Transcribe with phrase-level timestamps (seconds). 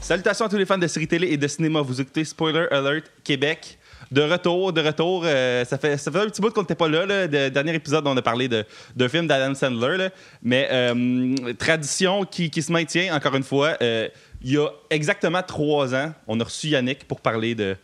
[0.00, 1.82] Salutations à tous les fans de séries télé et de cinéma.
[1.82, 3.78] Vous écoutez Spoiler Alert Québec.
[4.10, 5.22] De retour, de retour.
[5.24, 7.06] euh, ça, fait, ça fait un petit bout qu'on n'était pas là.
[7.06, 7.28] là.
[7.28, 8.64] Le dernier épisode, on a parlé de-
[8.96, 10.08] d'un film d'Adam Sandler.
[10.42, 13.76] Mais euh, tradition qui, qui se maintient, encore une fois.
[13.82, 14.08] euh,
[14.42, 17.76] il y a exactement trois ans, on a reçu Yannick pour parler de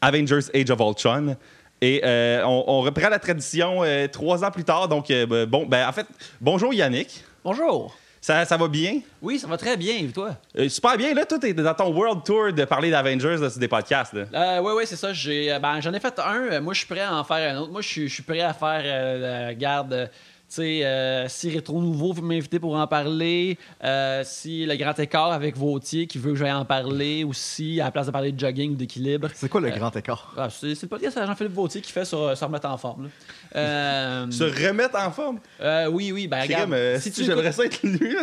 [0.00, 1.36] Avengers Age of Ultron.
[1.80, 4.88] Et euh, on, on reprend la tradition euh, trois ans plus tard.
[4.88, 6.06] Donc, euh, ben, bon, ben, en fait,
[6.40, 7.22] bonjour Yannick.
[7.44, 7.94] Bonjour.
[8.18, 9.00] Ça, ça va bien?
[9.22, 10.36] Oui, ça va très bien, et toi?
[10.58, 11.14] Euh, super bien.
[11.14, 14.14] Là, toi, t'es dans ton World Tour de parler d'Avengers là, sur des podcasts.
[14.14, 14.24] Là.
[14.34, 15.12] Euh, oui, oui, c'est ça.
[15.12, 16.60] J'ai, ben, j'en ai fait un.
[16.60, 17.70] Moi, je suis prêt à en faire un autre.
[17.70, 20.10] Moi, je suis, je suis prêt à faire, euh, la garde.
[20.46, 24.76] Euh, Tu sais, euh, si Rétro Nouveau veut m'inviter pour en parler, euh, si le
[24.76, 28.06] grand écart avec Vautier qui veut que j'aille en parler, ou si, à la place
[28.06, 29.28] de parler de jogging ou d'équilibre.
[29.34, 30.32] C'est quoi le grand écart?
[30.36, 32.76] Ah, c'est, c'est le podcast à Jean-Philippe Vautier qui fait sur euh, se remettre en
[32.78, 33.10] forme.
[33.54, 35.40] Euh, Se remettre en forme?
[35.60, 36.72] euh, oui, oui, ben, regarde.
[36.72, 38.14] Euh, si tu j'aimerais ça être lui.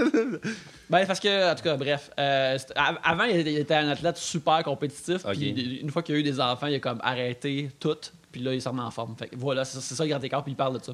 [0.89, 2.11] Ben, parce que, en tout cas, bref.
[2.19, 2.57] euh,
[3.03, 5.23] avant, il était un athlète super compétitif.
[5.31, 7.97] Puis une fois qu'il a eu des enfants, il a comme arrêté tout.
[8.31, 9.15] Puis là, il s'en remet en forme.
[9.17, 10.43] Fait voilà, c'est c'est ça le grand écart.
[10.43, 10.93] Puis il parle de ça.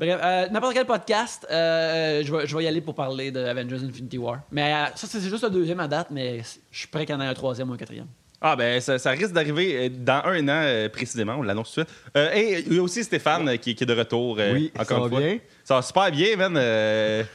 [0.00, 3.44] Bref, euh, n'importe quel podcast, euh, je, vais, je vais y aller pour parler de
[3.44, 4.40] Avengers Infinity War.
[4.50, 7.18] Mais euh, ça, c'est juste le deuxième à date, mais je suis prêt qu'il y
[7.18, 8.06] en ait un troisième ou un quatrième.
[8.40, 11.34] Ah, ben, ça, ça risque d'arriver euh, dans un an euh, précisément.
[11.38, 11.98] On l'annonce tout de suite.
[12.16, 14.36] Euh, et il y a aussi Stéphane euh, qui, qui est de retour.
[14.40, 15.20] euh, Oui, encore ça une va fois.
[15.20, 15.38] bien.
[15.62, 17.26] Ça va super bien, man.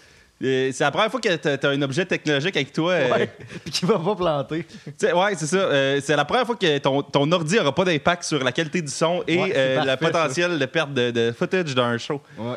[0.43, 2.91] Euh, c'est la première fois que t'as as un objet technologique avec toi.
[2.91, 3.25] euh.
[3.63, 4.65] Puis qui va pas planter.
[4.85, 5.57] tu sais, ouais, c'est ça.
[5.57, 8.81] Euh, c'est la première fois que ton, ton ordi n'aura pas d'impact sur la qualité
[8.81, 12.21] du son et Ouais, euh, le potentiel de perte de, de footage d'un show.
[12.37, 12.55] Ouais.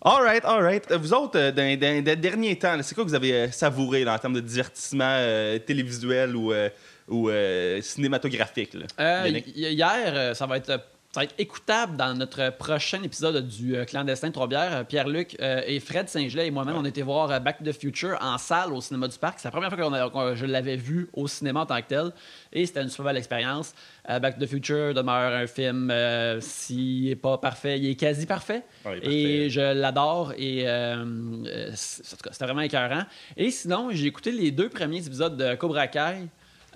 [0.00, 0.90] All right, all right.
[0.92, 4.04] Vous autres, euh, dans, dans- dans les derniers temps, c'est quoi que vous avez savouré
[4.04, 6.68] là, en termes de divertissement euh, télévisuel ou, euh,
[7.08, 8.74] ou euh, cinématographique?
[8.74, 8.86] Là?
[9.00, 10.80] Euh, hier, euh, ça va être.
[11.18, 14.72] Ça va être écoutable dans notre prochain épisode du euh, Clandestin de Trois-Bières.
[14.72, 18.16] Euh, Pierre-Luc euh, et Fred Saint-Gelais et moi-même, on était voir Back to the Future
[18.20, 19.40] en salle au cinéma du Parc.
[19.40, 22.12] C'est la première fois que je l'avais vu au cinéma en tant que tel.
[22.52, 23.74] Et c'était une super belle expérience.
[24.08, 28.24] Back to the Future demeure un film, euh, s'il n'est pas parfait, il est quasi
[28.24, 28.62] parfait.
[28.86, 29.50] Ouais, il est et parfait.
[29.50, 30.32] je l'adore.
[30.38, 33.02] Et euh, c'était vraiment écœurant.
[33.36, 36.28] Et sinon, j'ai écouté les deux premiers épisodes de Cobra Kai.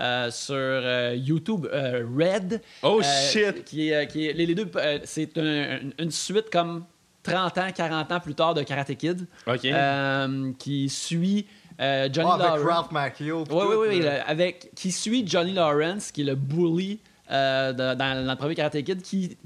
[0.03, 2.61] Euh, sur euh, YouTube euh, Red.
[2.83, 3.65] Oh, Euh, shit!
[3.65, 6.85] Qui est, qui est- les, les deux, euh, c'est un- une- suite comme
[7.23, 9.65] 30 ans, 40 ans plus tard de Karate Kid, OK.
[9.65, 11.47] euh, qui suit
[11.81, 12.73] euh, Johnny Ah, avec Lawrence.
[12.75, 13.45] Ralph Macchio.
[13.51, 16.99] Oui, oui, oui, avec, qui suit Johnny Lawrence, qui est le bully
[17.31, 19.37] euh, de- dans, dans le premier Karate Kid, qui,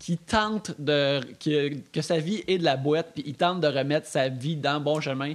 [0.00, 3.68] qui tente de que, que sa vie est de la boîte, puis il tente de
[3.68, 5.34] remettre sa vie dans le bon chemin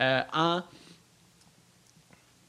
[0.00, 0.62] euh, en,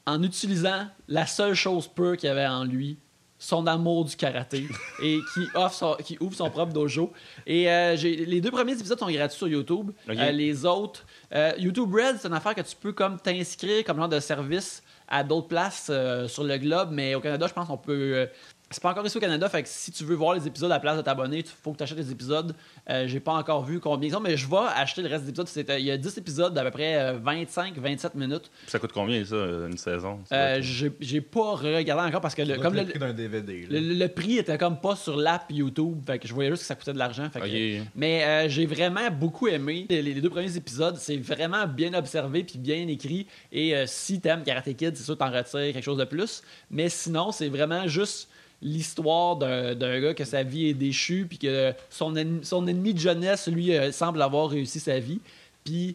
[0.06, 2.98] en utilisant la seule chose pure qu'il y avait en lui,
[3.38, 4.66] son amour du karaté,
[5.02, 7.12] et qui, offre son- qui ouvre son propre dojo.
[7.46, 9.90] Et euh, les deux premiers épisodes sont gratuits sur YouTube.
[10.08, 11.04] Euh, les autres,
[11.34, 14.82] euh, YouTube Red, c'est une affaire que tu peux comme t'inscrire comme genre de service
[15.08, 15.90] à d'autres places
[16.28, 18.26] sur le globe, mais au Canada, je pense qu'on peut.
[18.74, 20.70] Euh, c'est pas encore ici au Canada, fait que si tu veux voir les épisodes
[20.70, 22.54] à la place de t'abonner, il faut que tu achètes les épisodes.
[22.90, 25.30] Euh, J'ai pas encore vu combien ils sont, mais je vais acheter le reste des
[25.30, 25.48] épisodes.
[25.48, 28.50] C'est, euh, Il y a 10 épisodes d'à peu près 25-27 minutes.
[28.66, 30.20] Ça coûte combien, ça, une saison?
[30.32, 33.66] Euh, j'ai j'ai pas regardé encore parce que le, comme le, le prix d'un DVD.
[33.68, 33.80] là.
[33.80, 36.66] le, le prix était comme pas sur l'app YouTube, fait que je voyais juste que
[36.66, 37.28] ça coûtait de l'argent.
[37.30, 37.86] fait que- Ok.
[37.94, 40.96] mais euh, j'ai vraiment beaucoup aimé les, les deux premiers épisodes.
[40.98, 43.26] C'est vraiment bien observé puis bien écrit.
[43.52, 46.42] Et euh, si t'aimes Karate Kid, c'est sûr que t'en retires quelque chose de plus.
[46.70, 48.28] Mais sinon, c'est vraiment juste
[48.64, 52.94] l'histoire d'un d'un gars que sa vie est déchue puis que son, ennemi- son ennemi
[52.94, 55.20] de jeunesse, lui, euh, semble avoir réussi sa vie.
[55.64, 55.94] Puis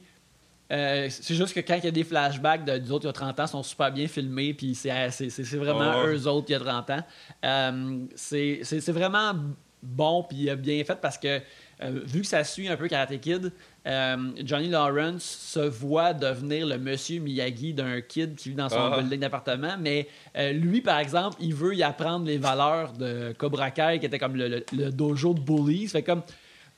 [0.72, 3.10] euh, c'est juste que quand il y a des flashbacks de, des autres il y
[3.10, 6.08] a 30 ans, sont super bien filmés, puis c'est c'est- c'est- c'est vraiment Oh.
[6.08, 7.04] eux autres il y a 30 ans.
[7.44, 9.34] Euh, c'est vraiment
[9.82, 11.42] bon, puis bien fait parce que
[11.82, 13.52] euh, vu que ça suit un peu Karate Kid,
[13.88, 18.78] euh, Johnny Lawrence se voit devenir le monsieur Miyagi d'un kid qui vit dans son
[18.92, 18.98] Ah.
[19.00, 20.08] building d'appartement, mais
[20.38, 24.20] euh, lui, par exemple, il veut y apprendre les valeurs de Cobra Kai, qui était
[24.20, 25.88] comme le, le- le dojo de bullies.
[25.88, 26.22] Fait comme,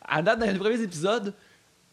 [0.08, 1.34] à date, dans les premiers épisodes,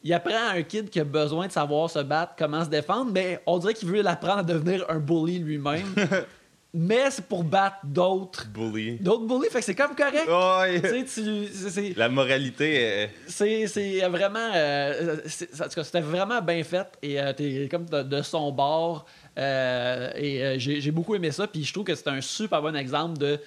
[0.04, 3.10] il apprend à un kid qui a besoin de savoir se battre, comment se défendre,
[3.12, 5.86] mais on dirait qu'il veut l'apprendre à devenir un bully lui-même.
[6.74, 8.46] mais c'est pour battre d'autres.
[8.48, 8.98] Bully.
[8.98, 10.26] D'autres bullies, fait que c'est comme correct.
[10.82, 13.10] Tu- c'est- c'est- La moralité est...
[13.26, 14.50] c'est c'est vraiment.
[14.54, 18.22] euh, c'est- en tout cas, c'était vraiment bien fait et euh, t'es comme de, de
[18.22, 19.06] son bord.
[19.38, 21.46] euh, et j'ai j'ai beaucoup aimé ça.
[21.46, 23.38] Puis je trouve que c'est un super bon exemple de.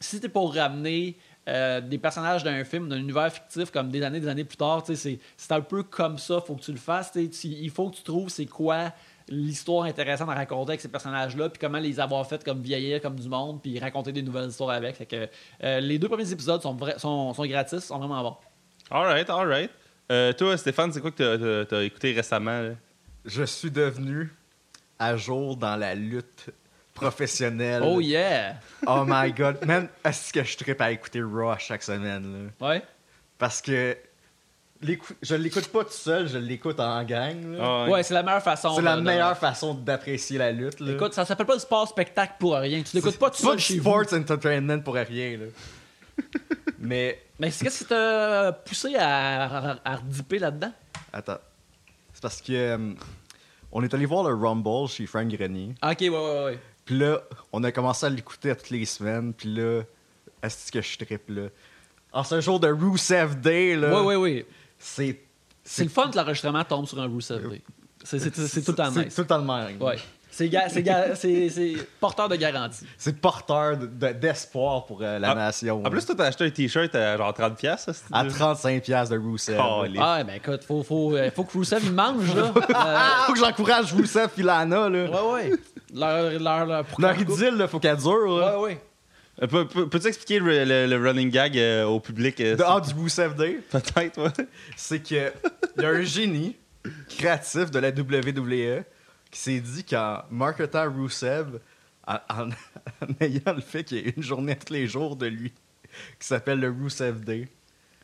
[0.00, 1.16] si t'es pour ramener
[1.46, 5.18] des personnages d'un film, d'un univers fictif, comme des années, des années plus tard, c'est
[5.36, 7.10] c'est un peu comme ça, faut que tu le fasses.
[7.12, 8.92] tu- il faut que tu trouves c'est quoi
[9.30, 13.14] l'histoire intéressante à raconter avec ces personnages-là, puis comment les avoir fait comme vieillir comme
[13.18, 14.96] du monde, puis raconter des nouvelles histoires avec.
[14.96, 15.28] Fait que
[15.62, 18.36] euh, les deux premiers épisodes sont, vra- sont, sont gratis, sont vraiment bons.
[18.90, 19.70] Alright, alright.
[20.10, 22.60] Euh, toi, Stéphane, c'est quoi que t'as- t'as écouté récemment?
[22.60, 22.70] là?
[23.24, 24.32] Je suis devenu
[24.98, 26.50] à jour dans la lutte
[26.94, 27.82] professionnelle.
[27.84, 28.56] Oh yeah!
[28.86, 29.64] Oh my god.
[29.64, 32.68] Man, est-ce que je trippe à écouter Raw chaque semaine, là?
[32.68, 32.82] Ouais.
[33.38, 33.96] Parce que
[34.82, 37.52] je l'écoute pas tout seul, je l'écoute en gang.
[37.56, 37.58] là.
[37.60, 38.74] Ah, Ouais, c'est la meilleure façon.
[38.76, 40.80] C'est la de- de- meilleure façon d'apprécier la lutte.
[40.80, 40.92] Là.
[40.92, 42.82] Écoute, ça s'appelle pas du sport-spectacle pour rien.
[42.82, 43.90] Tu l'écoutes pas tout C'est pas seul du chez vous.
[44.04, 45.36] sports entertainment pour rien.
[45.38, 45.46] Là.
[46.78, 50.72] Mais Mais c'est qu'est-ce qui t'a poussé à, à, à redipper là-dedans?
[51.12, 51.38] attends,
[52.12, 52.92] c'est parce que euh,
[53.72, 55.74] on est allé voir le Rumble chez Frank Grenier.
[55.82, 56.58] Ah, Ok, ouais, ouais, ouais.
[56.84, 57.20] Puis là,
[57.52, 59.32] on a commencé à l'écouter à toutes les semaines.
[59.34, 59.82] Puis là,
[60.42, 61.42] est-ce que je trippe là?
[62.12, 64.46] En ce jour de Rusev Day, là, Ouais, ouais, ouais.
[64.80, 65.20] C'est
[65.62, 67.62] C'est le fun que l'enregistrement tombe sur un Rusev Day.
[68.02, 68.18] C'est-
[68.64, 69.84] tout le temps c'est tout le temps le.
[69.84, 69.98] Ouais.
[70.32, 72.86] C'est ga- c'est ga- c'est- c'est porteur de garantie.
[72.96, 75.82] C'est porteur de- de- d'espoir pour euh, la Ah, nation.
[75.84, 77.56] En plus, toi, t'as acheté un t-shirt à genre 30$.
[77.56, 79.60] piastres, ça, à c'est- 35 pièces de Rusev.
[79.60, 82.54] Oh, les- Ah, ben écoute, faut, faut, euh, faut que Rusev il mange, là.
[82.72, 84.98] Ah, faut que j'encourage Rusev et Lana, là.
[84.98, 85.52] Euh, ouais, ouais.
[85.92, 88.56] Leur, leur, leur, Leur idylle, là, faut qu'elle dure, là.
[88.60, 88.80] Ouais, ouais.
[89.42, 92.40] Euh, peux- Peux-tu expliquer le, le- le running gag euh, au public?
[92.40, 94.46] euh, De, ah, du Rusev Day, Peut-être, ouais.
[94.76, 95.32] c'est que
[95.80, 96.56] y a un génie
[97.08, 98.84] créatif de la WWE
[99.30, 101.58] qui s'est dit qu'en marketant Rusev,
[102.06, 102.48] en, en-
[103.02, 105.52] en ayant le fait qu'il y ait une journée tous les jours de lui
[106.18, 107.48] qui s'appelle le Rusev Day,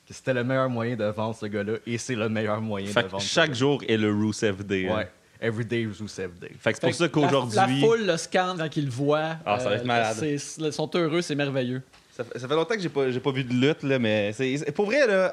[0.09, 3.03] que c'était le meilleur moyen de vendre ce gars-là et c'est le meilleur moyen Fait
[3.03, 3.23] de vendre.
[3.23, 4.89] chaque jour est le Rusev Day.
[4.89, 5.05] hein.
[5.41, 6.51] Everyday Rusev Day.
[6.59, 7.57] Fait que c'est pour ça la- qu'aujourd'hui.
[7.57, 9.19] La, foule le scanne quand ils le voient.
[9.19, 10.17] Euh, Ah, ça va être malade.
[10.19, 11.83] c'est- c'est- Ils sont heureux, c'est merveilleux.
[12.17, 14.73] Ça, fait- ça fait longtemps que j'ai pas, pas vu de lutte, là, mais c'est,
[14.73, 15.31] pour vrai, là,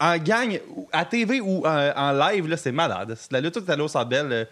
[0.00, 0.60] en, en gang,
[0.92, 3.16] à TV ou en, en live, là, c'est malade.
[3.32, 3.88] La lutte, tout est allé au
[4.32, 4.44] euh,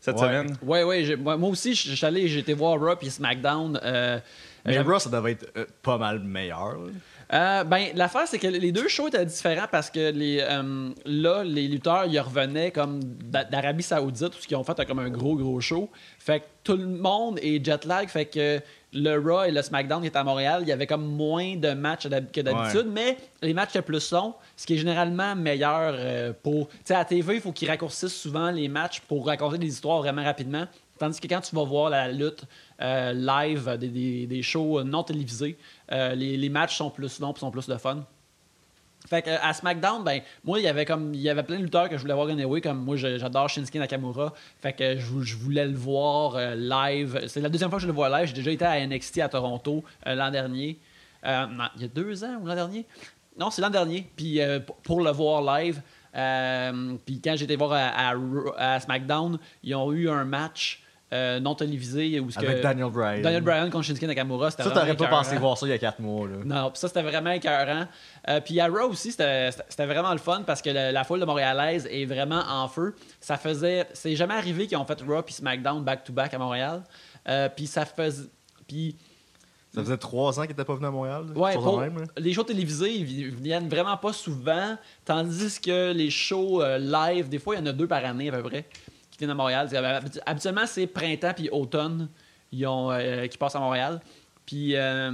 [0.00, 0.20] cette Ouais.
[0.22, 0.56] semaine.
[0.62, 1.04] Ouais, ouais.
[1.04, 3.78] j'ai- Moi, moi aussi, je suis allé, j'ai été voir Raw puis SmackDown.
[3.82, 4.18] euh,
[4.64, 6.72] Mais Raw, ça devait être euh, pas mal meilleur.
[6.78, 6.90] là.
[7.32, 11.42] Euh, ben, l'affaire, c'est que les deux shows étaient différents parce que les, euh, là,
[11.42, 15.34] les lutteurs, ils revenaient comme d'a- d'Arabie Saoudite, où ils ont fait comme un gros,
[15.34, 15.90] gros show.
[16.20, 18.08] Fait que tout le monde est jet lag.
[18.08, 18.60] Fait que
[18.92, 21.70] le Raw et le SmackDown qui étaient à Montréal, il y avait comme moins de
[21.72, 26.32] matchs que d'habitude, mais les matchs étaient plus longs, ce qui est généralement meilleur euh,
[26.42, 26.68] pour.
[26.68, 29.98] Tu sais, à TV, il faut qu'ils raccourcissent souvent les matchs pour raconter des histoires
[29.98, 30.66] vraiment rapidement.
[30.98, 32.44] Tandis que quand tu vas voir la lutte
[32.80, 35.56] euh, live, euh, des, des- des shows non télévisés,
[35.92, 38.04] euh, les, les matchs sont plus longs et sont plus de fun.
[39.08, 41.62] Fait que, à SmackDown, ben, moi, il y avait comme il y avait plein de
[41.62, 44.32] lutteurs que je voulais voir anyway, comme moi, j'adore Shinsuke Nakamura.
[44.60, 47.20] Fait que je, vou- je voulais le voir euh, live.
[47.28, 48.26] C'est la deuxième fois que je le vois live.
[48.28, 50.78] J'ai déjà été à NXT à Toronto euh, l'an dernier.
[51.24, 52.84] Euh, non, il y a deux ans ou l'an dernier?
[53.38, 54.08] Non, c'est l'an dernier.
[54.16, 55.80] Puis euh, pour le voir live,
[56.16, 62.18] euh, puis quand j'étais voir à SmackDown, ils ont eu un match euh, non télévisé
[62.20, 63.22] où ce Avec que- Daniel Bryan.
[63.22, 64.50] Daniel Bryan contre Shinsuke Nakamura.
[64.50, 66.26] c'était Ça, t'aurais pas pensé voir ça il y a 4 mois.
[66.26, 66.34] Là.
[66.44, 67.86] Non, puis ça, c'était vraiment écœurant.
[68.28, 69.50] Euh, puis à Raw aussi, c'était
[69.86, 72.94] vraiment le fun parce que le- la foule de Montréalaise est vraiment en feu.
[73.20, 73.86] Ça faisait...
[73.92, 76.82] C'est jamais arrivé qu'ils ont fait Raw puis SmackDown back-to-back à Montréal.
[77.28, 78.28] Euh, puis ça faisait...
[78.66, 78.96] Puis...
[79.74, 81.24] Ça faisait 3 ans qu'il était pas venu à Montréal.
[81.36, 86.08] Ouais, pour- même, les shows télévisés, ils vi- viennent vraiment pas souvent, tandis que les
[86.08, 88.64] shows euh, live, des fois, il y en a deux par année à peu près
[89.16, 89.68] qui viennent à Montréal.
[89.72, 92.08] Habitu- Habituellement, c'est printemps puis automne
[92.52, 94.00] ils ont, euh, qui passent à Montréal.
[94.44, 95.10] Puis, euh,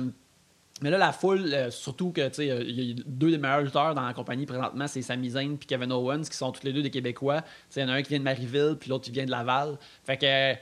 [0.82, 3.38] mais là, la foule, euh, surtout que tu sais, euh, il y a deux des
[3.38, 6.64] meilleurs lutteurs dans la compagnie présentement, c'est Sami Zayn puis Kevin Owens, qui sont tous
[6.64, 7.42] les deux des Québécois.
[7.74, 9.78] Il y en a un qui vient de Marieville, puis l'autre qui vient de Laval.
[10.04, 10.58] Fait que, tu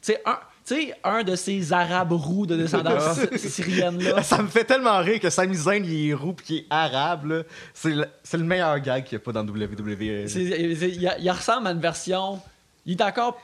[0.00, 4.22] sais, un, tu sais, un de ces Arabes roux de descendance syrienne-là.
[4.22, 7.44] Ça me fait tellement rire que Sami Zayn, il est roux pis qu'il est arabe.
[7.72, 10.26] C'est le, meilleur gag qu'il n'y a pas dans WWE.
[10.36, 12.40] Il, il ressemble à une version.
[12.88, 13.38] Il est encore.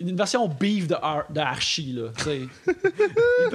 [0.00, 2.08] Une version beef de, Ar- de Archie, là.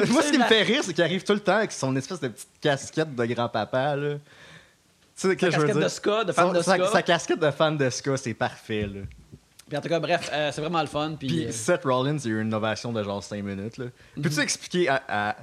[0.09, 2.21] Moi, ce qui me fait rire, c'est qu'il arrive tout le temps avec son espèce
[2.21, 3.95] de petite casquette de grand-papa.
[3.97, 4.15] là.
[4.15, 4.19] Tu
[5.27, 5.83] sais, que Sa je veux casquette dire?
[5.83, 6.87] de ska, de fan Son- de ska.
[6.87, 8.87] sa casquette de fan de ska, c'est parfait.
[8.87, 9.01] Là.
[9.67, 11.15] Puis en tout cas, bref, euh, c'est vraiment le fun.
[11.19, 13.77] Puis, Puis euh, Seth Rollins, il y a eu une innovation de genre 5 minutes.
[13.77, 13.85] là.
[14.15, 14.23] Mhm.
[14.23, 15.35] Peux-tu expliquer à- à-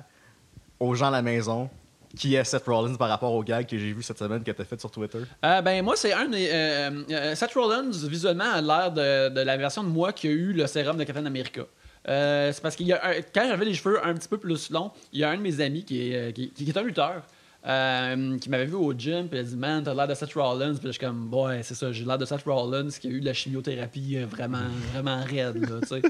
[0.81, 1.69] aux gens à la maison
[2.17, 4.65] qui est Seth Rollins par rapport au gag que j'ai vu cette semaine que tu
[4.65, 5.19] fait sur Twitter?
[5.45, 6.49] euh, ben, moi, c'est un des.
[6.51, 10.53] euh, euh, Seth Rollins, visuellement, a l'air de, la version de moi qui a eu
[10.53, 11.63] le sérum de Captain America.
[12.05, 15.31] C'est parce un- quand j'avais les cheveux un petit peu plus longs, il y a
[15.31, 17.23] un de mes amis qui est, qui, qui est un lutteur.
[17.67, 20.33] Euh, qui m'avait vu au gym, puis il a dit Man, t'as l'air de Seth
[20.35, 20.75] Rollins.
[20.75, 23.21] Puis je suis comme, ouais, c'est ça, j'ai l'air de Seth Rollins qui a eu
[23.21, 24.59] de la chimiothérapie euh, vraiment,
[24.93, 26.03] vraiment raide, là, tu sais.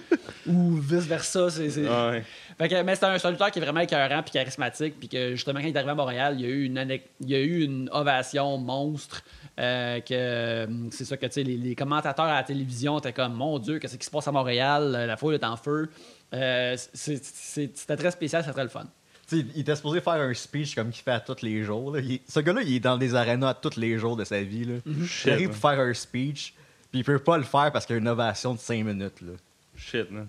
[0.46, 1.50] Ou vice-versa.
[1.50, 2.24] c'est c'est- Ouais.
[2.58, 4.98] fait que, mais c'est un, c'est un lutteur qui est vraiment écœurant puis charismatique.
[4.98, 7.02] Puis que justement, quand il est arrivé à Montréal, il y a eu une, anec-
[7.20, 9.22] il y a eu une ovation monstre.
[9.58, 13.32] euh, que c'est ça que tu sais, les, les commentateurs à la télévision étaient comme
[13.32, 14.92] Mon Dieu, qu'est-ce qui se passe à Montréal?
[15.06, 15.88] La foule est en feu.
[16.34, 18.84] Euh, c'est- C'était très spécial, c'était très le fun.
[19.32, 21.94] Il était supposé faire un speech comme qu'il fait à tous les jours.
[21.96, 22.00] là.
[22.00, 24.64] Il- ce gars-là, il est dans des arénas à tous les jours de sa vie.
[24.64, 24.74] Là.
[25.06, 26.54] Shit, Il arrive pour faire un speech,
[26.90, 29.20] puis il peut pas le faire parce qu'il y a une ovation de 5 minutes.
[29.22, 29.32] Là.
[29.76, 30.28] Shit, man.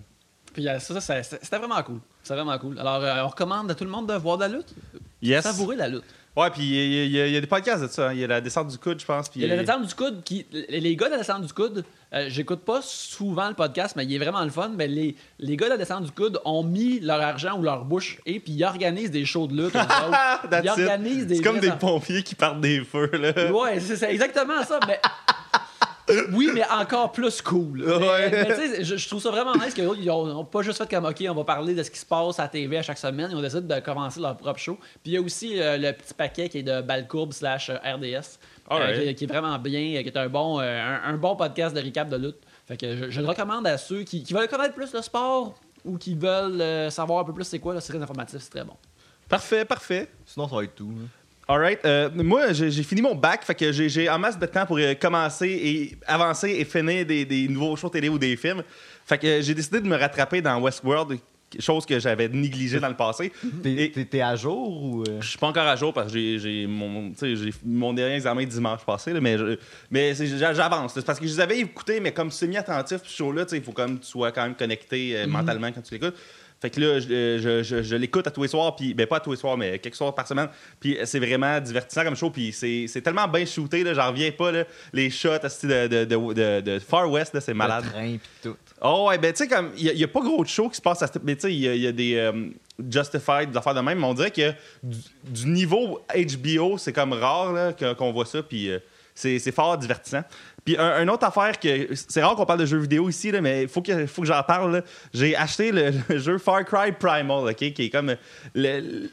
[0.52, 2.00] Puis euh, ça, ça, ça, c'était c'était vraiment cool.
[2.22, 2.78] C'était vraiment cool.
[2.78, 4.74] Alors, euh, on recommande à tout le monde de voir de la lutte.
[5.22, 5.44] Yes.
[5.44, 6.04] Savourer la lutte.
[6.38, 8.08] Ouais, puis il y, a- y y des podcasts de ça.
[8.08, 8.12] hein.
[8.12, 9.28] Il y a la descente du coude, je pense.
[9.34, 10.46] Il y a la descente du coude qui.
[10.68, 14.14] Les gars de la descente du coude, euh, j'écoute pas souvent le podcast, mais il
[14.14, 14.70] est vraiment le fun.
[14.76, 17.84] Mais les, les gars de la descente du coude ont mis leur argent ou leur
[17.84, 19.74] bouche et puis ils organisent des shows de lutte.
[20.52, 20.68] ils it.
[20.88, 23.50] organisent des C'est comme des pompiers qui partent des feux, là.
[23.52, 24.78] Ouais, c'est c'est exactement ça.
[24.86, 25.00] Mais...
[26.32, 27.84] Oui, mais encore plus cool.
[27.86, 28.30] Mais, Ouais.
[28.30, 31.04] mais tu sais, je, je trouve ça vraiment nice qu'ils n'ont pas juste fait comme
[31.04, 33.28] OK, on va parler de ce qui se passe à la TV à chaque semaine.
[33.30, 34.76] Ils ont décidé de commencer leur propre show.
[35.02, 37.76] Puis il y a aussi euh, le petit paquet qui est de Balcourbe slash euh,
[37.84, 38.38] RDS,
[38.70, 41.80] euh, qui, qui est vraiment bien, qui est un bon, un, un bon podcast de
[41.82, 42.38] recap de lutte.
[42.66, 45.54] Fait que je, je le recommande à ceux qui, qui veulent connaître plus le sport
[45.84, 47.80] ou qui veulent euh, savoir un peu plus c'est quoi.
[47.80, 48.74] C'est très informatif, c'est très bon.
[49.28, 50.08] Parfait, parfait.
[50.26, 50.92] Sinon, ça va être tout.
[51.50, 51.80] Alright.
[51.86, 54.94] Euh, moi, j'ai fini mon bac, fait que j'ai en masse de temps pour euh,
[54.94, 58.62] commencer et avancer et finir des, des nouveaux shows télé ou des films.
[59.06, 61.18] Fait que euh, j'ai décidé de me rattraper dans Westworld,
[61.58, 63.32] chose que j'avais négligée dans le passé.
[63.62, 65.02] T'es Et- t'es- à jour ou.
[65.08, 65.22] euh?
[65.22, 67.14] Je suis pas encore à jour parce que j'ai- mon,
[67.94, 69.56] dernier examen dimanche passé, là, mais, je-
[69.90, 70.98] mais j'avance.
[71.06, 73.98] Parce que je les avais écoutés, mais comme semi-attentif, ce show-là, il faut quand même
[73.98, 76.16] que tu sois quand même connecté euh, mentalement quand tu l'écoutes.
[76.60, 79.06] Fait que là, je, euh, je- je- je l'écoute à tous les soirs, puis ben
[79.06, 80.48] pas à tous les soirs, mais quelques soirs par semaine.
[80.80, 84.32] Puis c'est vraiment divertissant comme show, puis c'est c'est tellement bien shooté, là, j'en reviens
[84.32, 84.50] pas.
[84.50, 87.84] Là, les shots de, de, de, de- Far West, là, c'est malade.
[87.84, 88.56] Le train pis tout.
[88.82, 90.82] Oh ouais, ben tu sais, comme, il n'y a, pas gros de show qui se
[90.82, 91.22] passe à cette.
[91.22, 92.48] Mais tu sais, il y, a- il y a des euh,
[92.90, 97.12] Justified, des affaires de même, mais on dirait que du, du niveau HBO, c'est comme
[97.12, 98.78] rare qu'on voit ça, puis euh,
[99.14, 100.22] c'est c'est fort divertissant.
[100.68, 101.88] Puis un, une autre affaire que.
[101.94, 104.28] C'est rare qu'on parle de jeux vidéo ici, là, mais il faut que, faut que
[104.28, 104.82] j'en parle.
[105.14, 108.14] J'ai acheté le, le jeu Far Cry Primal, OK, qui est comme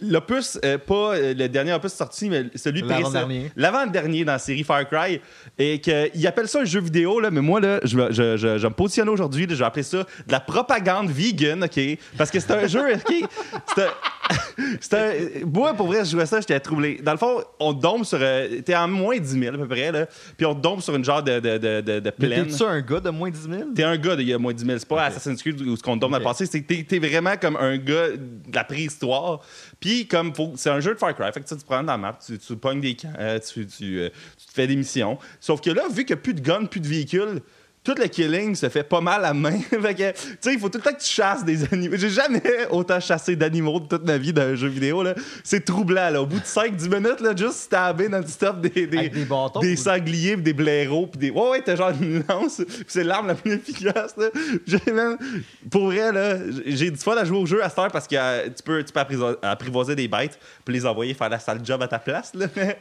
[0.01, 2.97] l'opus, euh, pas euh, le dernier opus sorti, mais celui précédent.
[3.11, 3.51] L'avant-dernier.
[3.55, 5.21] L'avant-dernier dans la série Far Cry.
[5.57, 8.67] Et qu'ils appellent ça un jeu vidéo, là, mais moi, là, je, je, je, je
[8.67, 11.79] me positionner aujourd'hui, je vais appeler ça de la propagande vegan, OK?
[12.17, 13.13] Parce que c'est un jeu, OK?
[14.81, 14.97] C'est un.
[14.97, 16.99] un- Moi, pour vrai, je jouais ça, j'étais troublé.
[17.03, 18.17] Dans le fond, on te dompe sur.
[18.19, 20.07] euh, T'es en moins 10 000 à peu près, là.
[20.35, 22.47] Puis on te dompe sur une genre de, de, de, de, de plaine.
[22.47, 23.63] t'es-tu un gars de moins 10 000?
[23.75, 24.77] T'es un gars y a moins 10 000.
[24.79, 25.05] C'est pas.
[25.05, 26.47] Assassin's Creed où ce qu'on donne dans le passé.
[26.47, 29.41] T'es, t'es vraiment comme un gars de la préhistoire.
[29.79, 31.31] Puis, comme, faut- c'est un jeu de Far Cry.
[31.33, 33.99] Fait que tu, prends dans la map, tu, tu pognes des camps, euh, tu, tu,
[33.99, 35.17] euh, tu te fais des missions.
[35.39, 37.41] Sauf que là, vu qu'il n'y a plus de guns, plus de véhicules,
[37.85, 39.59] tout le killing se fait pas mal à main.
[39.69, 41.95] fait que, tu sais, il faut tout le temps que tu chasses des animaux.
[41.97, 45.03] J'ai jamais autant chassé d'animaux de toute ma vie dans un jeu vidéo.
[45.03, 45.13] Là.
[45.43, 46.09] C'est troublant.
[46.09, 46.21] Là.
[46.21, 49.25] Au bout de 5-10 minutes, là, juste stabber dans le stuff des, des, Avec des
[49.25, 51.29] bâtons des ou- sangliers, pis des blaireaux, puis des.
[51.29, 54.15] Ouais, ouais, t'as genre une lance, pis c'est l'arme la plus efficace.
[54.17, 54.27] Là.
[54.65, 55.17] J'ai même-
[55.69, 58.15] Pour vrai, là, j'ai du fun à jouer au jeu à cette heure parce que
[58.17, 61.59] euh, tu peux, tu peux apprivo- apprivoiser des bêtes, puis les envoyer faire la sale
[61.63, 62.31] job à ta place.
[62.33, 62.47] Là.
[62.55, 62.77] Mais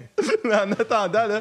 [0.54, 1.40] en attendant, là,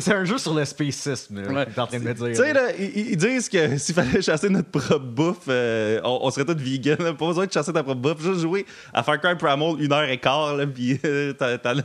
[0.00, 1.66] C'est un jeu sur le spécisme, là, Ouais.
[1.66, 2.34] t'es en train de me dire.
[2.78, 6.96] Ils, disent que s'il fallait chasser notre propre bouffe, euh, on, serait tous vegan.
[6.96, 8.22] Pas besoin de chasser ta propre bouffe.
[8.22, 11.74] Juste jouer à Far Cry Primal une heure et quart, là, puis euh, t'as ta
[11.74, 11.82] là,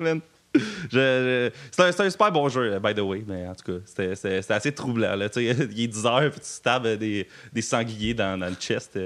[0.00, 0.20] man.
[0.90, 4.72] C'est un, un super bon jeu, by the way, mais en tout cas, c'était- assez
[4.72, 5.16] troublant.
[5.16, 5.28] Là.
[5.36, 8.96] Il est 10 heures, puis tu stabs des, des sangliers dans, dans le chest.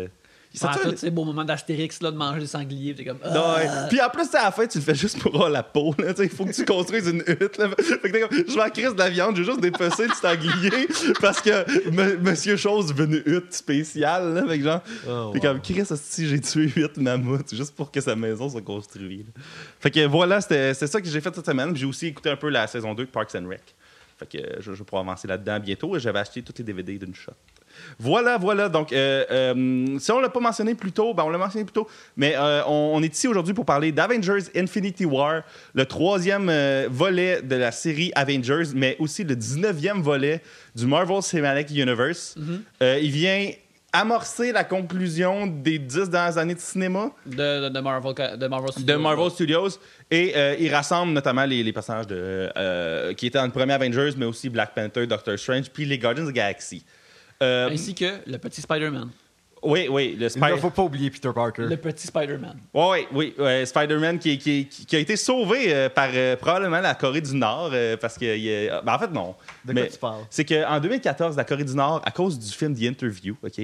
[0.63, 2.95] Ah, tous ces beaux moments d'Astérix là, de manger des sangliers.
[2.95, 3.19] T'es comme.
[3.19, 3.57] non, ah.
[3.59, 3.69] ouais.
[3.91, 5.95] Puis en plus, à la fin, tu le fais juste pour avoir la peau.
[5.99, 6.13] là.
[6.19, 7.59] Il faut que tu construises une hutte.
[7.59, 7.69] Là.
[7.79, 10.15] Fait que t'es comme, je m'en crise de la viande, je vais juste dépecer le
[10.15, 10.89] sanglier
[11.21, 11.51] parce que
[11.89, 14.35] M- Monsieur Chose veut une hutte spéciale.
[14.35, 14.47] Là.
[14.47, 15.41] Fait que genre, Oh, wow.
[15.41, 19.27] comme, Chris, si j'ai tué huit mammouths juste pour que sa maison soit construite.
[19.27, 19.43] là.
[19.81, 21.73] Fait que voilà, c'était c'est ça que j'ai fait cette semaine.
[21.73, 23.63] Puis J'ai aussi écouté un peu la saison 2 de Parks and Rec.
[24.19, 25.95] Fait que je, je vais pouvoir avancer là-dedans bientôt.
[25.97, 27.33] Et J'avais acheté tous les DVD d'une shot.
[27.99, 28.69] Voilà, voilà.
[28.69, 31.73] Donc, euh, euh, si on l'a pas mentionné plus tôt, ben on l'a mentionné plus
[31.73, 35.43] tôt, mais euh, on, on est ici aujourd'hui pour parler d'Avengers Infinity War,
[35.75, 36.51] le troisième
[36.91, 40.43] volet de la série Avengers, mais aussi le 19e volet
[40.75, 42.37] du Marvel Cinematic Universe.
[42.83, 43.51] Euh, il vient
[43.93, 48.69] amorcer la conclusion des dix dernières années de cinéma De, de, de Marvel, de Marvel
[48.69, 48.99] de Studios.
[48.99, 49.69] Marvel Studios
[50.11, 53.73] et euh, il rassemble notamment les, les personnages de, euh, qui étaient dans le premier
[53.73, 56.85] Avengers, mais aussi Black Panther, Doctor Strange, puis les Guardians of the Galaxy.
[57.43, 59.11] Euh, Ainsi que le petit Spider-Man.
[59.63, 60.53] oui, oui, le Il Spider.
[60.53, 61.63] ne faut pas oublier Peter Parker.
[61.63, 62.57] Le petit Spider-Man.
[62.75, 66.81] Oui, oui, ouais, Spider-Man qui, qui, qui- qui a été sauvé euh, par euh, probablement
[66.81, 68.25] la Corée du Nord euh, parce que.
[68.25, 69.35] il est- ben, en fait, non.
[69.65, 70.23] De Mais quoi tu parles?
[70.31, 73.59] C'est qu'en 2014, la Corée du Nord, à cause du film The Interview, OK,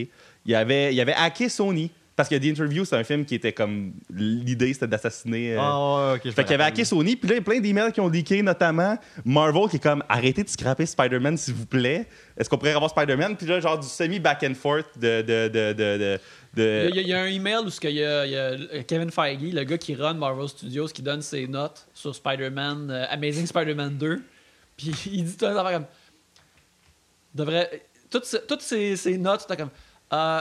[0.46, 3.52] il avait, il avait hacké Sony Parce que The Interview, c'est un film qui était
[3.52, 3.92] comme.
[4.08, 5.54] L'idée, c'était d'assassiner.
[5.54, 6.20] euh, Ah, ouais, ok.
[6.26, 6.74] je fait qu'il avait rappelle.
[6.80, 9.76] hacké Sony, puis là, il y a plein d'emails qui ont leaké, notamment Marvel qui
[9.76, 12.06] est comme arrêtez de scraper Spider-Man, s'il vous plaît.
[12.36, 13.36] Est-ce qu'on pourrait avoir Spider-Man?
[13.36, 15.22] Puis là, genre du semi-back and forth de.
[15.22, 16.20] de, de, de, de-
[16.54, 18.30] de- Il y, a, il y a un email où ce qu'il y a, il
[18.30, 22.14] y a Kevin Feige, le gars qui run Marvel Studios, qui donne ses notes sur
[22.14, 24.22] Spider-Man, euh, Amazing Spider-Man 2.
[24.76, 25.86] Puis il dit tout comme.
[27.34, 27.82] Devrait.
[28.08, 29.70] Toutes, ces- toutes ces, ces notes, t'as comme.
[30.12, 30.40] euh,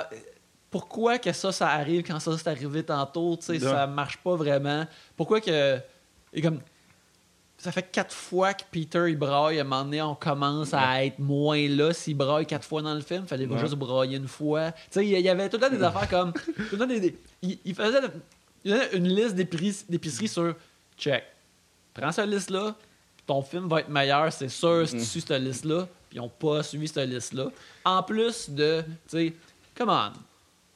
[0.73, 3.37] pourquoi que ça, ça arrive quand ça, c'est arrivé tantôt?
[3.37, 4.85] Tu sais, ça marche pas vraiment?
[5.15, 5.77] Pourquoi que.
[6.33, 6.59] et comme.
[7.59, 9.59] Ça fait quatre fois que Peter il braille.
[9.59, 11.93] À un moment donné, on commence à être moins là.
[11.93, 13.57] S'il braille quatre fois dans le film, fallait Ouais.
[13.59, 14.71] juste brailler une fois?
[14.71, 16.33] Tu sais, il y- avait tout le temps des affaires comme.
[16.33, 17.99] Tout le temps des, des- il, il faisait
[18.65, 20.55] il une liste d'épiceries sur
[20.97, 21.23] check.
[21.93, 22.75] Prends cette liste-là,
[23.27, 25.87] ton film va être meilleur, c'est sûr, si tu suis cette liste-là.
[26.09, 27.45] Puis ils n'ont pas suivi cette liste-là.
[27.85, 29.33] En plus de, tu sais,
[29.77, 30.11] come on,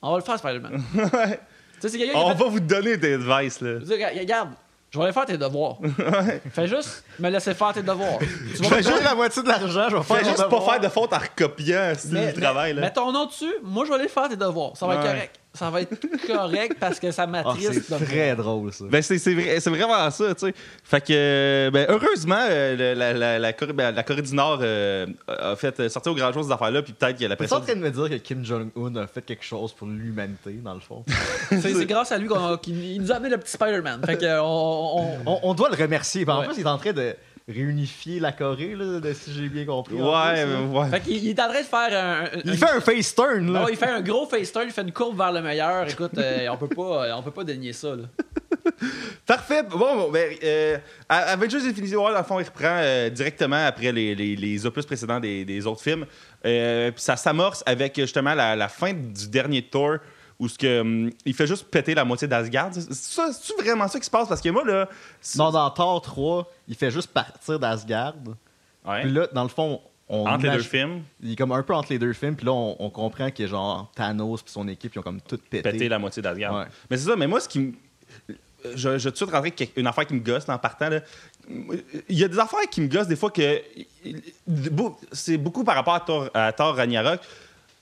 [0.01, 0.84] on va le faire, Spider-Man.
[1.82, 3.80] tu sais, On fait- va vous donner des advice, là.
[4.20, 4.50] regarde,
[4.89, 5.77] je vais aller faire tes devoirs.
[6.54, 8.20] Fais juste me laisser faire tes devoirs.
[8.56, 10.88] Tu vas juste la moitié de l'argent, je vais faire Fais juste pas faire de
[10.88, 12.82] faute en recopiant si Mais- le travail, là.
[12.82, 14.75] Mets ton nom dessus, moi je vais aller faire tes devoirs.
[14.77, 15.08] Ça va être Ouais.
[15.08, 15.39] correct.
[15.58, 15.96] Ça va être
[16.28, 17.74] correct parce que ça Ah, m'attriste.
[17.88, 18.86] c'est de très drôle, ça.
[18.90, 20.54] Ben, c'est c'est vrai- c'est vraiment ça, tu sais.
[20.84, 24.60] Fait que, euh, ben, heureusement, euh, la, la, la, Corée, ben, la Corée du Nord
[24.62, 27.36] euh, a fait sortir au grand chose ces affaires-là, puis peut-être qu'il y a la
[27.36, 27.58] T'es pression.
[27.58, 30.74] en train de me dire que Kim Jong-un a fait quelque chose pour l'humanité, dans
[30.76, 31.04] le fond?
[31.50, 34.02] C'est c'est grâce à lui qu'on- qu'il il nous a amené le petit Spider-Man.
[34.06, 36.24] Fait que, on, on- On, on doit le remercier.
[36.26, 36.46] Puis En Ouais.
[36.48, 37.16] plus, il est en train de
[37.48, 39.96] réunifier la Corée, là, de- si j'ai bien compris.
[39.96, 40.89] Ouais, plus, ouais.
[40.89, 42.25] Fait qu'il il est en train de faire un.
[42.25, 43.60] un- Il un- fait un face turn, là.
[43.62, 45.89] Non, il fait un gros face turn, il fait une courbe vers le meilleur.
[45.89, 47.96] Écoute, euh, on peut pas, on peut pas dénier ça.
[47.96, 48.04] Là.
[49.25, 49.63] Parfait.
[49.63, 50.77] Bon, bon, ben, euh,
[51.08, 54.86] Avengers Infinity War, dans le fond, il reprend euh, directement après les, les, les opus
[54.86, 56.06] précédents des, des autres films.
[56.46, 59.98] Euh, puis ça s'amorce avec justement la, la fin du dernier tour
[60.39, 62.70] où ce que, hum, il fait juste péter la moitié d'Asgard.
[62.74, 64.27] C'est ça- vraiment ça qui se passe?
[64.27, 64.88] Parce que moi, là.
[65.20, 68.13] c'est- Non, dans Thor 3, il fait juste partir d'Asgard.
[68.86, 69.01] Ouais.
[69.01, 71.63] Puis là, dans le fond, on Entre les deux imagine- films, Il est comme un
[71.63, 74.67] peu entre les deux films, puis là, on, on comprend que genre Thanos puis son
[74.67, 75.70] équipe, ils ont comme tout pété.
[75.72, 76.56] péter la moitié d'Asgard.
[76.56, 76.65] Ouais.
[76.89, 77.74] Mais c'est ça, mais moi, ce qui me.
[78.75, 80.58] Je, je vais tout de suite rentrer avec une affaire qui me gosse là, en
[80.60, 80.89] partant.
[80.89, 81.00] là.
[82.10, 83.62] Il y a des affaires qui me gossent des fois que.
[85.12, 87.19] C'est beaucoup par rapport à Thor, à Thor Ragnarok.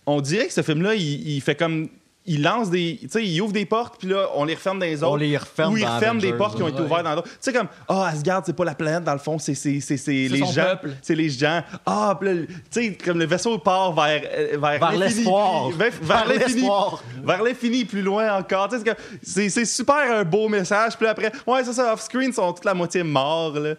[0.06, 1.89] On dirait que ce film-là, il, il fait comme.
[2.28, 2.98] Il lance des.
[3.02, 5.12] Tu sais, il ouvre des portes, puis là, on les referme dans les autres.
[5.12, 6.86] On les referme Ou il referme des portes qui ont été ouais.
[6.86, 7.30] ouvertes dans d'autres.
[7.30, 7.68] Tu sais, comme.
[7.88, 10.52] Ah, Asgard, c'est pas la planète, dans le fond, c'est c'est- c'est- c'est les son
[10.52, 10.64] gens.
[10.64, 10.92] peuple.
[11.04, 11.62] C'est les gens.
[11.86, 14.24] Ah, puis là, tu sais, comme le vaisseau part vers.
[14.34, 15.70] euh, Vers, l'espoir.
[16.02, 17.04] Vers, l'espoir.
[17.24, 18.70] Vers l'infini, plus loin encore.
[18.70, 20.98] Tu sais, c'est comme- C'est c'est super un beau message.
[20.98, 23.54] Puis après, ouais, c'est ça, off-screen, ils sont toute la moitié morts.
[23.60, 23.76] Là.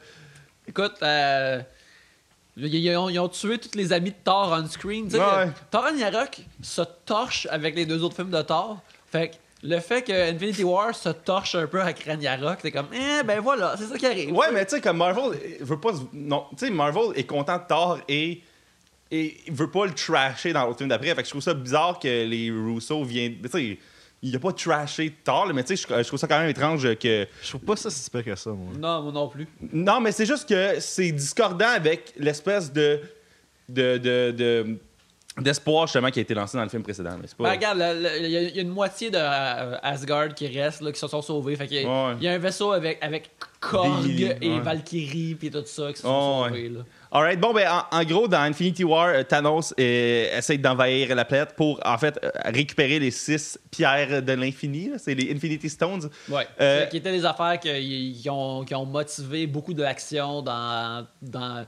[0.69, 1.61] Écoute, euh,
[2.57, 5.05] ils, ont, ils ont tué tous les amis de Thor on-screen.
[5.07, 5.49] tu sais, Ouais.
[5.71, 8.81] Thor Ragnarok se torche avec les deux autres films de Thor.
[9.11, 12.89] Fait que le fait que Infinity War se torche un peu avec Ragnarok, c'est comme,
[12.93, 14.33] eh ben voilà, c'est ça qui arrive.
[14.33, 15.93] Ouais, mais tu sais, comme Marvel euh, veut pas.
[16.13, 18.43] Non, tu sais, Marvel est content de Thor et.
[19.13, 21.15] Et veut pas le trasher dans l'autre film d'après.
[21.15, 23.37] Fait que je trouve ça bizarre que les Russo viennent.
[23.41, 23.79] Tu sais,
[24.29, 26.83] il a pas trashé là, mais tu sais, je, je trouve ça quand même étrange
[26.97, 27.27] que.
[27.43, 28.73] Je trouve pas ça si pire que ça, moi.
[28.79, 29.47] Non, moi non plus.
[29.73, 33.01] Non, mais c'est juste que c'est discordant avec l'espèce de.
[33.69, 34.77] de, de, de-
[35.39, 37.11] d'espoir justement qui a été lancé dans le film précédent.
[37.27, 37.45] C'est pas...
[37.45, 37.79] Ben, regarde,
[38.23, 40.99] il y, a- il y a une moitié de euh, Asgard qui reste, là, qui
[40.99, 41.57] se sont sauvés.
[41.57, 42.15] Fait qu'il y, a- Ouais.
[42.19, 44.61] il y a un vaisseau avec, avec Korg Des- et ouais.
[44.61, 46.49] Valkyrie puis tout ça qui se sont Oh, ouais.
[46.49, 46.69] sauvés.
[46.71, 46.81] là.
[47.17, 51.25] Alright, bon, ben, en, en gros, dans Infinity War, euh, Thanos euh, essaie d'envahir la
[51.25, 54.91] planète pour, en fait, euh, récupérer les six pierres de l'infini.
[54.99, 56.11] C'est les Infinity Stones.
[56.61, 61.07] Euh, Qui étaient des affaires qui, qui ont, qui ont motivé beaucoup de l'action dans,
[61.23, 61.65] dans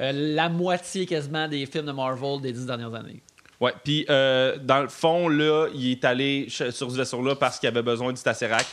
[0.00, 3.22] euh, la moitié quasiment des films de Marvel des dix dernières années.
[3.60, 7.82] Ouais, puis dans le fond, là, il est allé sur ce vaisseau-là parce qu'il avait
[7.82, 8.68] besoin du Tesseract.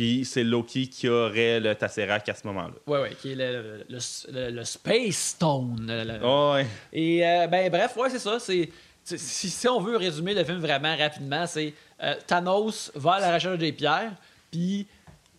[0.00, 2.72] Puis c'est Loki qui aurait le Tesseract à ce moment-là.
[2.86, 3.98] Ouais, ouais, qui est le, le,
[4.32, 5.84] le- le Space Stone.
[5.86, 6.66] le- le- Oh, ouais.
[6.90, 8.38] Et euh, ben bref, ouais, c'est ça.
[8.40, 8.70] C'est
[9.04, 13.20] c'est- si, si on veut résumer le film vraiment rapidement, c'est euh, Thanos va à
[13.20, 14.12] la recherche des pierres,
[14.50, 14.86] puis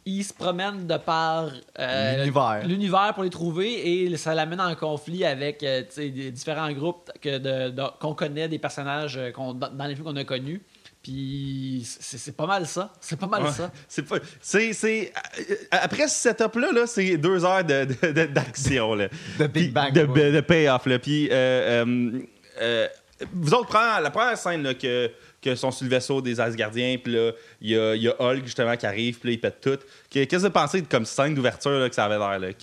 [0.05, 2.61] il se promène de par euh, L'univers.
[2.67, 7.39] l'univers pour les trouver et ça l'amène en conflit avec euh, des différents groupes que
[7.39, 10.61] de- de- qu'on connaît, des personnages qu'on- dans les films qu'on a connus.
[11.03, 12.93] Puis c'est c'est pas mal ça.
[13.01, 13.51] C'est pas mal Ouais.
[13.51, 13.71] ça.
[13.87, 14.17] C'est pas.
[14.39, 14.73] C'est.
[14.73, 15.11] c'est-
[15.49, 18.93] euh, Après ce setup-là, là, c'est deux heures de- de- de- d'action.
[18.93, 19.07] là.
[19.39, 19.93] De Big Bang.
[19.93, 20.31] De, ouais.
[20.31, 20.85] de payoff.
[20.85, 20.99] Là.
[20.99, 22.19] Puis, euh, euh,
[22.61, 22.87] euh,
[23.33, 25.09] vous autres, prenez la première scène là, que,
[25.41, 28.15] que sont sur le vaisseau des Asgardiens, puis là, il y a, il y a
[28.19, 29.77] Hulk justement qui arrive, puis là, il pète tout.
[30.11, 32.53] Que- Qu'est-ce que vous pensez de comme scène d'ouverture là, que ça avait l'air?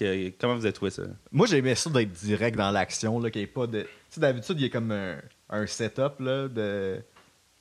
[0.40, 1.02] comment vous avez trouvé ça?
[1.32, 3.80] Moi, j'aimais ça d'être direct dans l'action, là, qu'il n'y ait pas de.
[3.82, 5.16] Tu sais, d'habitude, il y a comme un,
[5.50, 7.00] un setup, là, de.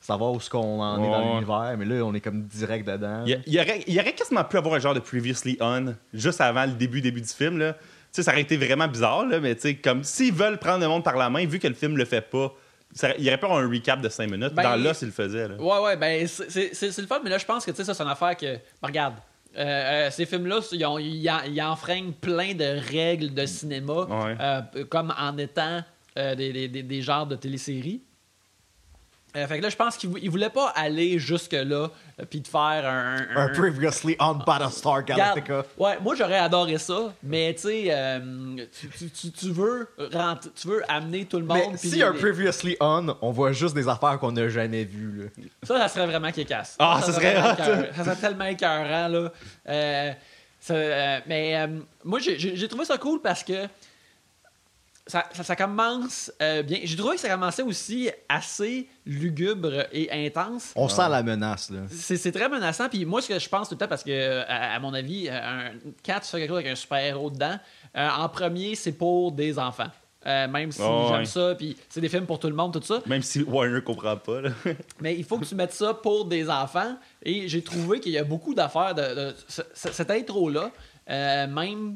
[0.08, 3.24] Savoir où ce qu'on en est dans l'univers, mais là, on est comme direct dedans.
[3.26, 6.40] Il y, aurait, il y aurait quasiment pu avoir un genre de previously on juste
[6.42, 7.74] avant le début début du film là.
[7.74, 7.80] Tu
[8.12, 10.88] sais, ça aurait été vraiment bizarre là, mais tu sais comme s'ils veulent prendre le
[10.88, 12.54] monde par la main vu que le film le fait pas,
[12.94, 14.54] ça- il y aurait pas un recap de 5 minutes.
[14.54, 15.56] Ben, Dans là, s'il le faisait là.
[15.60, 18.04] Ouais, ouais, ben c'est- le fun, mais là, je pense que tu sais, ça, c'est
[18.04, 18.46] une affaire que.
[18.46, 19.16] ben, regarde,
[19.58, 19.62] euh,
[20.08, 24.36] euh, ces films-là, ils, enfreignent plein de règles de cinéma, Ouais.
[24.40, 25.82] euh, comme en étant
[26.18, 28.02] euh, des, des- des- des genres de téléséries.
[29.36, 32.40] Euh, fait que là, je pense qu'ils vou- ils voulaient pas aller jusque-là, euh, puis
[32.42, 33.18] de faire un.
[33.36, 35.64] un- Un previously on Battlestar Galactica.
[35.78, 40.50] Ouais, moi j'aurais adoré ça, mais tu sais, euh, tu, tu- tu- tu veux rentrer-
[40.56, 41.74] tu veux amener tout le monde.
[41.74, 45.24] Mais si un previously on, on voit juste des affaires qu'on n'a jamais vues.
[45.24, 45.44] Là.
[45.64, 46.76] Ça, ça serait vraiment casse.
[46.80, 47.36] Ah, ça serait.
[47.96, 49.32] Ça serait tellement écœurant, là.
[50.60, 50.74] Ça,
[51.28, 51.68] mais
[52.04, 53.68] moi, j'ai trouvé ça cool parce que
[55.08, 56.80] ça, ça- ça commence euh, bien.
[56.84, 60.72] J'ai trouvé que ça commençait aussi assez lugubre et intense.
[60.76, 61.70] On sent la menace.
[61.70, 61.80] Là.
[61.90, 62.90] C'est c'est très menaçant.
[62.90, 65.30] Puis moi, ce que je pense tout le temps, parce que, à, à mon avis,
[65.30, 65.72] un,
[66.06, 67.58] quand tu fais quelque chose avec un super-héros dedans,
[67.96, 69.90] euh, en premier, c'est pour des enfants.
[70.26, 71.26] Euh, même si Oh, j'aime ouais.
[71.26, 73.02] ça, puis c'est des films pour tout le monde, tout ça.
[73.06, 74.50] Même si Warner comprend pas là.
[75.00, 76.98] Mais il faut que tu mettes ça pour des enfants.
[77.24, 79.36] Et j'ai trouvé qu'il y a beaucoup d'affaires de, de-
[79.74, 80.72] cette intro-là.
[81.10, 81.96] euh, même,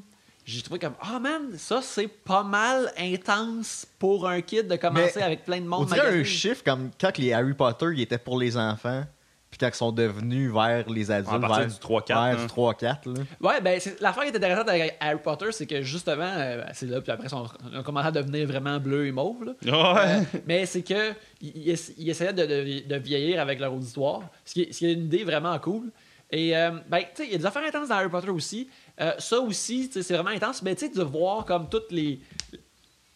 [0.57, 5.13] j'ai trouvé comme, ah man, ça c'est pas mal intense pour un kid de commencer
[5.17, 5.87] Mais avec plein de monde.
[5.89, 9.03] On dirait un chiffre comme quand les Harry Potter ils étaient pour les enfants,
[9.49, 12.35] puis quand ils sont devenus vers les adultes, À partir vers du 3-4, vers hein.
[12.35, 12.83] du 3-4.
[13.17, 13.23] là.
[13.41, 17.01] Ouais, ben, l'affaire qui est intéressante avec Harry Potter, c'est que justement, euh, c'est là,
[17.01, 17.35] puis après, ils
[17.77, 19.43] ont commencé à devenir vraiment bleu et mauve.
[19.43, 19.53] là.
[19.65, 20.01] Ouais.
[20.35, 21.11] Euh, mais c'est que
[21.41, 24.71] ils, ils essa- ils essayaient de, de- de vieillir avec leur auditoire, ce qui, est,
[24.71, 25.91] ce qui est une idée vraiment cool.
[26.31, 28.69] Et euh, ben, tu sais, il y a des affaires intenses dans Harry Potter aussi.
[28.99, 30.61] Euh, ça aussi, tu sais, c'est vraiment intense.
[30.61, 32.19] Mais tu sais, de voir comme toutes les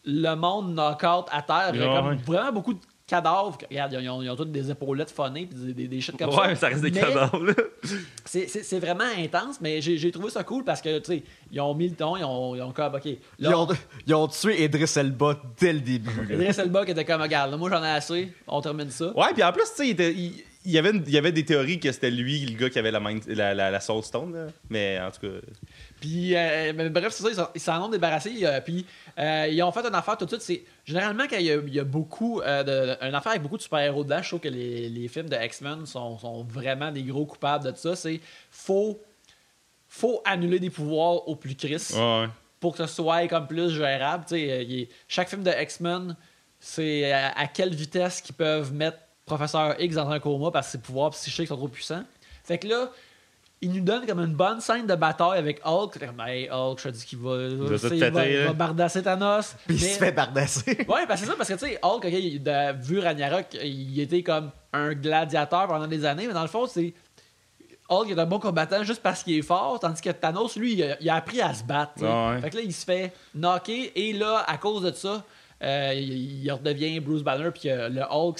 [0.07, 2.15] le monde knock-out à terre, il y a Ouais, comme ouais.
[2.25, 3.57] vraiment beaucoup de cadavres.
[3.69, 6.29] Regarde, ils ont, ils ont toutes des épaulettes phonées puis des, des, des shit comme
[6.29, 6.47] Ouais, ça.
[6.47, 7.39] mais ça reste des Mais- cadavres
[8.25, 11.89] c'est- vraiment intense, mais j'ai trouvé ça cool parce que, tu sais, ils ont mis
[11.89, 13.05] le ton, ils ont, ils ont comme, OK,
[13.39, 13.67] Ils, ont,
[14.05, 16.11] ils ont tué Idris Elba dès le début.
[16.31, 19.15] Idris Elba qui était comme, regarde, là, moi j'en ai assez, on termine ça.
[19.17, 20.15] Ouais, puis en plus, tu sais, il, était-
[20.65, 22.79] il- y avait une- il y avait des théories que c'était lui, le gars qui
[22.79, 24.47] avait la, main, la, la, la Soul Stone, là.
[24.69, 25.33] Mais en tout cas.
[26.01, 28.31] Puis, euh, mais bref, c'est ça, ils s'en- ont débarrassé.
[28.43, 28.85] euh, puis,
[29.19, 30.41] euh, ils ont fait une affaire tout de suite.
[30.41, 33.57] C'est généralement quand il y a, il y a beaucoup de, une affaire avec beaucoup
[33.57, 37.03] de super-héros dedans, je trouve que les, les films de X-Men sont, sont vraiment des
[37.03, 37.95] gros coupables de ça.
[37.95, 38.19] C'est
[38.51, 38.99] faut
[39.87, 42.25] faut annuler des pouvoirs au plus Chris Ouais.
[42.59, 44.25] pour que ce soit comme plus gérable.
[44.35, 46.15] Est- chaque film de X-Men,
[46.59, 50.71] c'est à, à quelle vitesse qu'ils peuvent mettre Professeur X dans un coma parce que
[50.73, 52.03] ses pouvoirs psychiques sont trop puissants.
[52.43, 52.91] Fait que là,
[53.61, 55.97] il nous donne comme une bonne scène de bataille avec Hulk.
[55.97, 59.55] Comme, Hey, Hulk, je te dis qu'il va, sais, il va, il bardasser Thanos.
[59.65, 60.77] Puis il Mais- se fait bardasser.
[60.87, 63.45] Ouais, parce que c'est ça, parce que tu sais, Hulk, ok, il- de- vu Ragnarok,
[63.63, 66.93] il était comme un gladiateur pendant des années, mais dans le fond, c'est.
[67.89, 70.83] Hulk est un bon combattant juste parce qu'il est fort, tandis que Thanos, lui, il
[70.83, 72.01] a, il a appris à se battre.
[72.01, 72.41] Ouais.
[72.41, 75.23] Fait que là, il se fait knocker, et là, à cause de ça,
[75.63, 78.39] euh, il, il redevient Bruce Banner, puis euh, le Hulk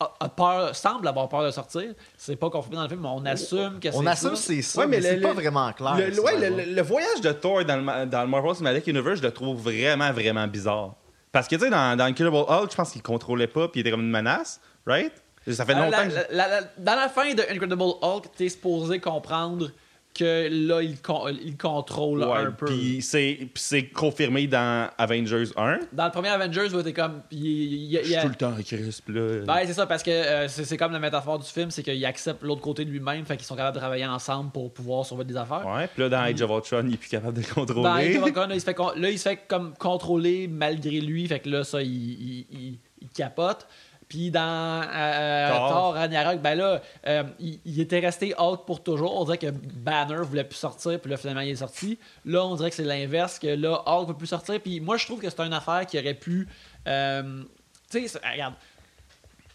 [0.00, 1.92] a, a peur, semble avoir peur de sortir.
[2.16, 4.42] C'est pas confirmé dans le film, mais on assume que c'est On assume que ça.
[4.42, 5.96] c'est ça, Ouais, mais, mais c'est pas vraiment clair.
[5.96, 8.86] Le, ça, ouais, le, le- le voyage de Thor dans le, dans le Marvel Cinematic
[8.86, 10.94] Universe, je le trouve vraiment, vraiment bizarre.
[11.32, 13.82] Parce que, tu sais, dans, dans Incredible Hulk, je pense qu'il contrôlait pas, puis il
[13.82, 15.12] était comme une menace, right?
[15.50, 16.34] Ça fait Euh, longtemps la- que.
[16.34, 19.70] la- la- dans la fin de Incredible Hulk, t'es supposé comprendre
[20.18, 22.66] que là, il, con- il contrôle Ouais, un peu.
[22.66, 25.78] puis c'est confirmé dans Avengers 1.
[25.92, 27.22] Dans le premier Avengers, où t'es comme.
[27.30, 29.54] Il, il- il- Je suis il- tout le temps crisp, là.
[29.54, 32.04] Ouais, c'est ça, parce que euh, c'est c'est comme la métaphore du film, c'est qu'il
[32.04, 35.24] accepte l'autre côté de lui-même, fait qu'ils sont capables de travailler ensemble pour pouvoir sauver
[35.24, 35.66] des affaires.
[35.66, 37.88] Ouais, puis là, dans Age of Ultron, il est plus capable de le Dans contrôler.
[37.88, 41.00] Age of Ultron, là, il se fait, con- là, il se fait comme contrôler malgré
[41.00, 42.78] lui, fait que là, ça, il
[43.14, 43.66] capote.
[44.08, 45.68] Puis dans euh, Thor.
[45.70, 49.20] Thor Ragnarok, ben là, euh, il, il était resté Hulk pour toujours.
[49.20, 51.98] On dirait que Banner voulait plus sortir, puis là, finalement, il est sorti.
[52.24, 54.60] Là, on dirait que c'est l'inverse, que là, Hulk veut plus sortir.
[54.60, 56.48] Puis moi, je trouve que c'est une affaire qui aurait pu.
[56.86, 57.42] euh,
[57.90, 58.54] tu sais, regarde.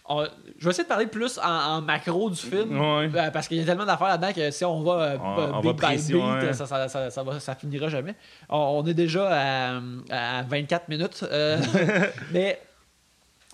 [0.09, 0.27] on-
[0.59, 2.79] je vais essayer de parler plus en, en macro du film.
[2.79, 3.09] Ouais.
[3.15, 5.51] euh, parce qu'il y a tellement d'affaires là-dedans que si on va euh, On- euh,
[5.53, 6.53] on beat va by beat, ouais.
[6.53, 8.13] ça, ça, ça, ça va- ça finira jamais.
[8.49, 9.79] On, on est déjà à,
[10.11, 11.23] à 24 minutes.
[11.31, 11.57] euh,
[12.31, 12.59] mais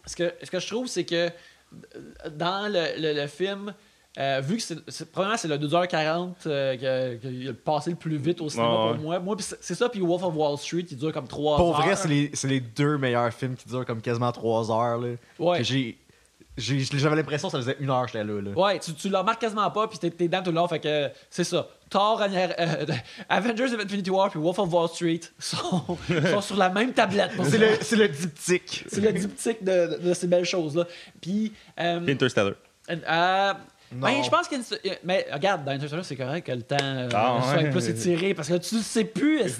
[0.10, 1.30] ce que, ce que je trouve, c'est que
[2.32, 3.74] dans le, le- le film,
[4.18, 7.96] euh, vu que c'est, c'est- premièrement, c'est le 2h40 euh, que- qui a passé le
[7.96, 8.98] plus vite au cinéma Ouais, pour ouais.
[8.98, 9.20] moi.
[9.20, 11.76] Moi, pis c'est, c'est ça, puis Wolf of Wall Street, qui dure comme 3 Pour
[11.78, 11.86] heures.
[11.86, 14.98] vrai, c'est les, c'est les deux meilleurs films qui durent comme quasiment 3 heures.
[14.98, 15.10] Là.
[15.38, 15.60] Ouais.
[15.60, 15.98] Que j'ai-
[16.60, 18.42] J'avais l'impression que ça faisait une heure que j'étais là.
[18.42, 18.52] là.
[18.52, 20.80] Ouais, tu, tu le remarques quasiment pas, puis t'es, t'es dans tout le long, fait
[20.80, 21.68] que c'est ça.
[21.90, 22.86] Thor, euh,
[23.30, 25.98] Avengers of Infinity War, puis Wolf of Wall Street sont,
[26.32, 27.32] sont sur la même tablette.
[27.44, 28.86] C'est le, c'est le diptyque.
[28.88, 30.86] C'est le diptyque de, de, de ces belles choses-là.
[31.22, 32.54] Puis, euh, Interstellar.
[32.90, 33.54] Euh.
[33.92, 34.56] Ben, je pense que.
[35.04, 37.70] Mais regarde, dans Interstellar, c'est correct que le temps euh, Ah, soit ouais.
[37.72, 39.42] plus étiré parce que tu le sais plus.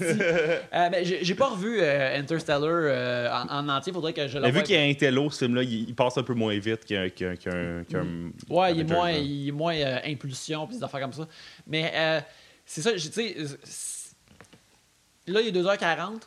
[0.72, 3.92] Euh, mais j'ai pas revu euh, Interstellar euh, en, en entier.
[3.92, 5.94] Faudrait que je le Mais vu qu'il y a un télo, ce film-là, il, il
[5.94, 7.08] passe un peu moins vite qu'un.
[7.08, 7.34] qu'un
[8.48, 11.26] Ouais, il est moins, il est moins impulsion puis des affaires comme ça.
[11.66, 11.92] Mais
[12.64, 13.36] c'est ça, tu sais.
[15.26, 16.20] Là, il est 2h40.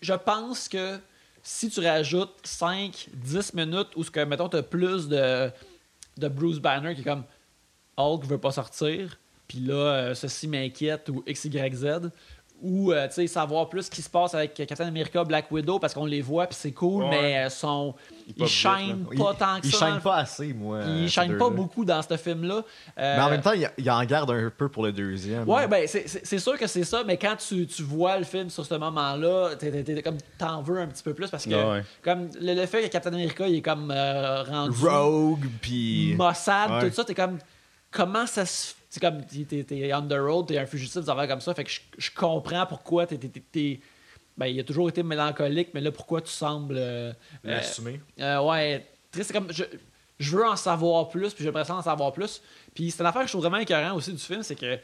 [0.00, 0.98] Je pense que
[1.42, 5.50] si tu rajoutes 5, 10 minutes où, ce que, mettons, tu as plus de,
[6.16, 7.24] de Bruce Banner qui est comme
[7.96, 12.10] Hulk veut pas sortir, puis là, euh, ceci m'inquiète ou XYZ,
[12.62, 16.06] ou euh, savoir plus ce qui se passe avec Captain America, Black Widow, parce qu'on
[16.06, 17.10] les voit, puis c'est cool, Ouais.
[17.10, 17.94] mais euh, sont,
[18.36, 19.86] ils shine pas tant que il ça.
[19.86, 20.78] dans shine pas assez, moi.
[20.82, 22.62] puis euh, ces shine pas beaucoup dans ce film-là.
[22.98, 25.48] Euh, Mais en même temps, il, il en garde un peu pour le deuxième.
[25.48, 26.06] Ouais, ben c'est-
[26.38, 29.70] sûr que c'est ça, mais quand tu, tu vois le film sur ce moment-là, t'es-
[29.70, 31.82] t'es- t'es comme t'en veux un petit peu plus parce que Ouais.
[32.02, 36.14] comme le, le fait que Captain America il est comme euh, rendu Rogue, puis.
[36.16, 36.88] Mossad, Ouais.
[36.88, 37.38] tout ça, t'es comme
[37.90, 41.26] comment ça se c'est comme t'es- t'es on the road, t'es un fugitif, des affaires
[41.26, 43.80] comme ça, fait que je, je comprends pourquoi t'es t'es- t'es- t'es-
[44.36, 48.02] ben il a toujours été mélancolique, mais là pourquoi tu sembles euh, euh, L'assumer.
[48.20, 49.64] euh, ouais, triste, c'est comme je,
[50.18, 52.42] je veux en savoir plus, puis j'ai l'impression d'en savoir plus.
[52.74, 54.78] Puis c'est une affaire que je trouve vraiment écœurant aussi du film, c'est que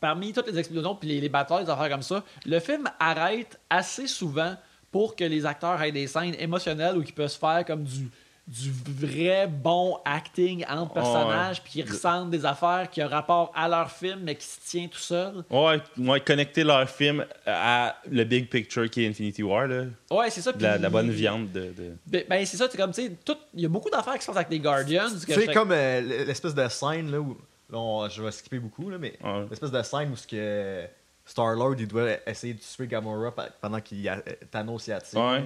[0.00, 3.58] parmi toutes les explosions puis les, les batailles, des affaires comme ça, le film arrête
[3.70, 4.54] assez souvent
[4.92, 8.08] pour que les acteurs aient des scènes émotionnelles ou qu'ils peuvent se faire comme du
[8.46, 13.68] du vrai bon acting entre personnages puis qu'ils ressentent des affaires qui ont rapport à
[13.68, 15.42] leur film mais qui se tient tout seul.
[15.50, 19.84] Ouais, ouais, connecter leur film à le big picture qui est Infinity War, là.
[20.12, 20.52] Ouais, c'est ça.
[20.60, 21.72] La, bonne viande de.
[21.72, 23.12] de- Ben, ben, c'est ça, c'est comme, tu sais,
[23.54, 25.08] il y a beaucoup d'affaires qui se passent avec les Guardians.
[25.10, 27.36] que Tu sais, je- comme euh, l'espèce de scène, là, où.
[27.70, 29.18] là, on- je vais skipper beaucoup, là, mais.
[29.24, 29.46] Ouais.
[29.50, 30.84] L'espèce de scène où ce que
[31.24, 35.20] Star-Lord, il doit essayer de tuer Gamora pendant qu'il y a Thanos y attire.
[35.20, 35.44] Ouais.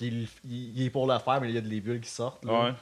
[0.00, 2.44] Qu'il il, il est pour le faire, mais il y a des bulles qui sortent.
[2.44, 2.64] là.
[2.64, 2.72] Ouais.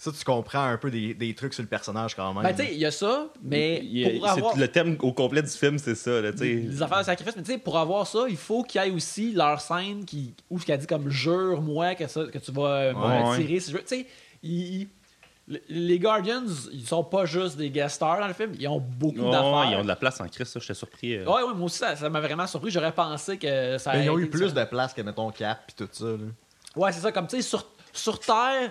[0.00, 2.44] Ça, tu comprends un peu des, des trucs sur le personnage quand même.
[2.44, 4.96] Ben, tu sais, il y a ça, mais Il- il- pour c'est- avoir Le thème
[5.00, 6.44] au complet du film, c'est ça, là, tu sais.
[6.54, 8.90] les affaires de sacrifice, mais tu sais, pour avoir ça, il faut qu'il y ait
[8.92, 12.92] aussi leur scène qui, où ce qu'elle dit comme jure-moi que, ça- que tu vas
[12.92, 13.22] me Ouais.
[13.24, 13.82] retirer si je veux.
[13.82, 14.06] Tu
[14.42, 14.88] sais,
[15.68, 19.30] les Guardians, ils sont pas juste des guest stars dans le film, ils ont beaucoup
[19.30, 19.68] d'affaires.
[19.70, 21.16] ils ont de la place en Christ, ça, j'étais surpris.
[21.16, 21.24] euh.
[21.24, 22.70] Ouais, ouais, moi aussi, ça m'a vraiment surpris.
[22.70, 25.74] J'aurais pensé que ça Mais ils ont eu plus de place que, mettons, Cap puis
[25.76, 26.04] tout ça.
[26.04, 26.18] Là.
[26.78, 27.12] Ouais, c'est ça.
[27.12, 28.70] Comme, tu sais, sur, sur Terre,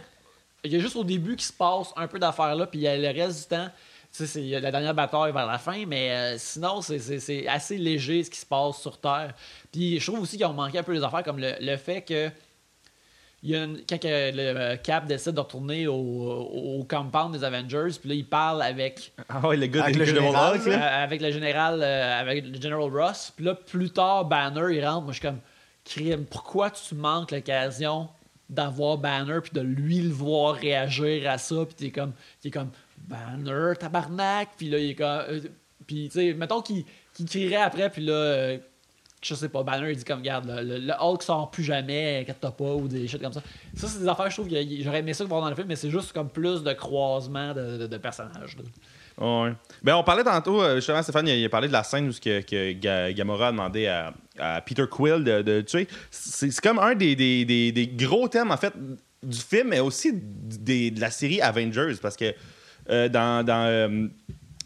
[0.64, 2.84] il y a juste au début qu'il se passe un peu d'affaires là, puis il
[2.84, 3.68] y a le reste du temps.
[4.12, 6.82] Tu sais, c'est- il y a la dernière bataille vers la fin, mais euh, sinon,
[6.82, 9.34] c'est- c'est c'est assez léger ce qui se passe sur Terre.
[9.72, 12.02] Puis je trouve aussi qu'ils ont manqué un peu des affaires, comme le, le fait
[12.02, 12.30] que.
[13.44, 17.34] Il y a une- quand que le euh, Cap décide de retourner au, au compound
[17.38, 21.04] des Avengers, puis là, il parle avec Ah ouais, le gars Avec le général, euh,
[21.04, 23.32] avec le général euh, avec le General Ross.
[23.36, 25.04] Puis là, plus tard, Banner, il rentre.
[25.04, 25.40] Moi, je suis comme,
[25.88, 28.10] crime, pourquoi tu manques l'occasion
[28.50, 31.66] d'avoir Banner puis de lui le voir réagir à ça?
[31.66, 34.50] Puis t'es comme, t'es comme, Banner, tabarnak.
[34.58, 35.42] Puis là, il est comme, euh,
[35.86, 38.58] puis tu sais, mettons qu'il qu'il crierait après, puis là, euh,
[39.24, 42.76] je sais pas, Banner, il dit comme, regarde, le, Hulk sort plus jamais, inquiète-toi pas,
[42.76, 43.42] ou des shit comme ça.
[43.76, 45.76] Ça, c'est des affaires, je trouve, que j'aurais aimé ça voir dans le film, mais
[45.76, 48.56] c'est juste comme plus de croisement de, de- personnages.
[49.20, 49.52] Ouais.
[49.82, 52.42] Ben, on parlait tantôt, euh, justement, Stéphane, il a, parlé de la scène où que,
[52.42, 54.14] que Ga- Gamora a demandé à,
[54.62, 55.88] Peter Quill de, tuer.
[56.12, 58.74] C'est comme un des, des, des- gros thèmes, en fait,
[59.24, 62.34] du film, mais aussi de la série Avengers, parce que
[62.90, 63.44] euh, dans.
[63.46, 64.08] dans, euh,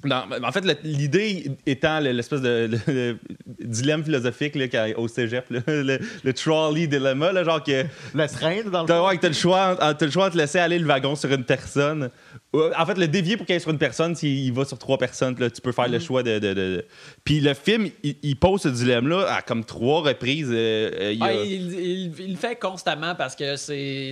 [0.04, 3.20] dans- en fait, l'idée étant le- l'espèce de le- le
[3.60, 4.66] dilemme philosophique là,
[4.98, 7.84] au cégep, là, le, le trolley dilemma, là, genre que
[8.14, 9.08] Le train, dans le T'as fond?
[9.08, 12.10] ouais, t'as le choix, t'as le choix de laisser aller le wagon sur une personne.
[12.54, 14.98] En fait, le dévier pour qu'il aille sur une personne, s'il il va sur trois
[14.98, 16.06] personnes, là, tu peux faire le Mm-hmm.
[16.06, 16.40] choix de.
[16.40, 16.86] de- de- de-
[17.24, 20.50] Puis le film, il, il pose ce dilemme-là à comme trois reprises.
[20.52, 24.12] euh, euh, il a- Ah, il, il- il le fait constamment parce que c'est.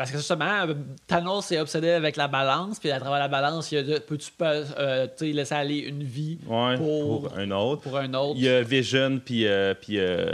[0.00, 0.72] Parce que justement, euh,
[1.06, 3.98] Thanos est obsédé avec la balance, puis à travers la balance, il y a de-
[3.98, 7.82] peux-tu pas, euh, laisser aller une vie Ouais, pour, pour un autre.
[7.82, 8.34] pour un autre.
[8.36, 10.24] Il y a Vision, puis euh, puis, euh,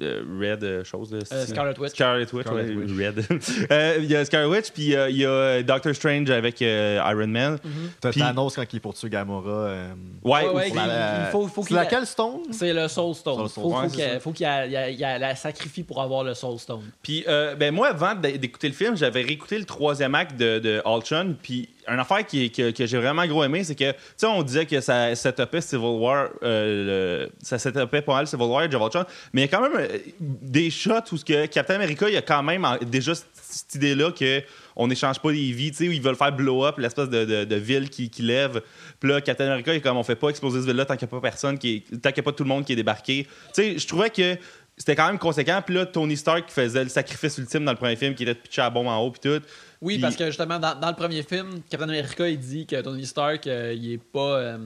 [0.00, 1.12] Red, chose.
[1.32, 1.90] Euh, Scarlet Witch.
[1.92, 3.16] Scarlet Witch, Scarlet ouais, Witch.
[3.16, 3.26] Red.
[3.72, 7.00] Euh, Il y a Scarlet Witch, puis euh, il y a Doctor Strange avec euh,
[7.10, 7.58] Iron Man.
[8.00, 9.50] T'as Puis- Thanos quand il est pour tuer Gamora.
[9.50, 9.88] euh,
[10.22, 12.40] Ouais, Ouais, ouais, il- il faut- faut C'est laquelle Stone?
[12.52, 13.36] C'est le Soul Stone.
[13.36, 13.64] Soul Stone.
[13.64, 13.88] Faut, Ouais,
[14.20, 14.44] faut c'est
[14.86, 16.82] qu'il la sacrifie pour avoir le Soul Stone.
[17.02, 20.58] Puis, euh, ben moi, avant d'é- d'écouter le film, j'avais réécouté le troisième acte de,
[20.58, 21.34] de Ultron.
[21.42, 24.42] Puis, une affaire qui, que, que j'ai vraiment gros aimé, c'est que, tu sais, on
[24.42, 28.72] disait que ça setupait Civil War, euh, le- ça setupait pas mal Civil War, of
[28.72, 29.04] Ultron.
[29.32, 32.14] Mais il y a quand même euh, des shots où ce que Captain America, il
[32.14, 34.42] y a quand même déjà cette, idée-là que
[34.76, 37.44] on n'échange pas des vies, tu sais, où ils veulent faire blow up l'espèce de,
[37.44, 38.62] de- ville qui, qui lève.
[39.00, 41.06] Puis là, Captain America, il est comme on fait pas exploser cette ville-là tant qu'il
[41.06, 42.76] n'y a pas personne, qui tant qu'il n'y a pas tout le monde qui est
[42.76, 43.24] débarqué.
[43.24, 44.36] Tu sais, je trouvais que
[44.80, 45.60] c'était quand même conséquent.
[45.64, 48.32] Puis là, Tony Stark qui faisait le sacrifice ultime dans le premier film, qui était
[48.34, 49.44] de pitcher la bombe en haut, puis tout.
[49.82, 52.80] Oui, Puis- parce que justement, dans, dans le premier film, Captain America, il dit que
[52.80, 54.38] Tony Stark, euh, il est pas.
[54.38, 54.58] euh,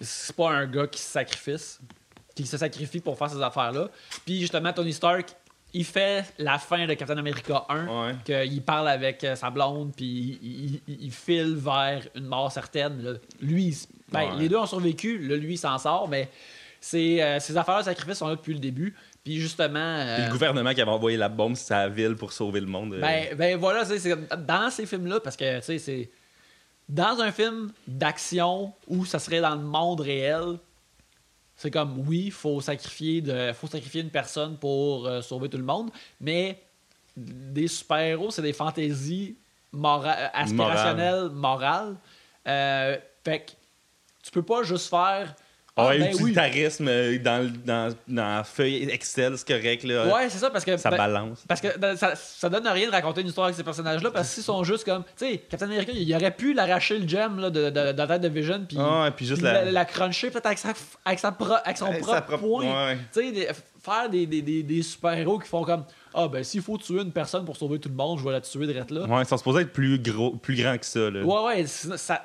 [0.00, 1.80] c'est pas un gars qui se sacrifice,
[2.34, 3.88] qui se sacrifie pour faire ces affaires-là.
[4.24, 5.28] Puis justement, Tony Stark,
[5.74, 8.14] il fait la fin de Captain America 1, Ouais.
[8.24, 13.02] qu'il parle avec euh, sa blonde, puis il, il- il file vers une mort certaine.
[13.02, 13.12] là.
[13.42, 13.76] Lui,
[14.10, 14.38] ben, Ouais.
[14.38, 16.30] les deux ont survécu, là, lui, il s'en sort, mais
[16.94, 18.94] euh, ces affaires de sacrifice sont là depuis le début.
[19.28, 20.00] Puis justement.
[20.02, 22.66] Puis euh, le gouvernement qui avait envoyé la bombe sur sa ville pour sauver le
[22.66, 22.94] monde.
[22.94, 24.00] euh, ben, ben voilà, c'est
[24.46, 26.10] dans ces films-là, parce que tu sais, c'est
[26.88, 30.56] dans un film d'action où ça serait dans le monde réel,
[31.56, 35.64] c'est comme oui, faut sacrifier de, faut sacrifier une personne pour euh, sauver tout le
[35.64, 36.62] monde, mais
[37.14, 39.36] des super-héros, c'est des fantaisies
[39.72, 41.96] mora- euh, aspirationnelles, morales.
[42.46, 43.50] Euh, fait que
[44.22, 45.34] tu peux pas juste faire.
[45.78, 46.08] Ah, Ah, ben oui.
[46.32, 49.84] utilitarisme euh, dans, dans, dans la feuille Excel, c'est correct.
[49.84, 50.76] Là, Ouais, c'est ça, parce que.
[50.76, 51.44] Ça ben, balance.
[51.46, 54.34] Parce que ben, ça, ça donne rien de raconter une histoire avec ces personnages-là, parce
[54.34, 55.04] qu'ils sont juste comme.
[55.16, 58.06] Tu sais, Captain America, il aurait pu l'arracher le gem là, de, de, de la
[58.06, 58.76] tête de Vision, puis.
[58.80, 60.72] Ah, et puis juste la- la, la cruncher peut-être avec, sa,
[61.04, 62.64] avec, sa pro- avec son Avec propre point.
[62.88, 62.98] ouais.
[63.12, 63.48] Tu sais,
[63.80, 65.84] faire des, des, des, des super-héros qui font comme.
[66.14, 68.40] Ah, ben, s'il faut tuer une personne pour sauver tout le monde, je vais la
[68.40, 69.02] tuer de là.
[69.06, 71.10] Ouais, ils sont supposés être plus gros, plus grands que ça.
[71.10, 71.22] Là.
[71.22, 72.22] Ouais, ouais, sinon, ça,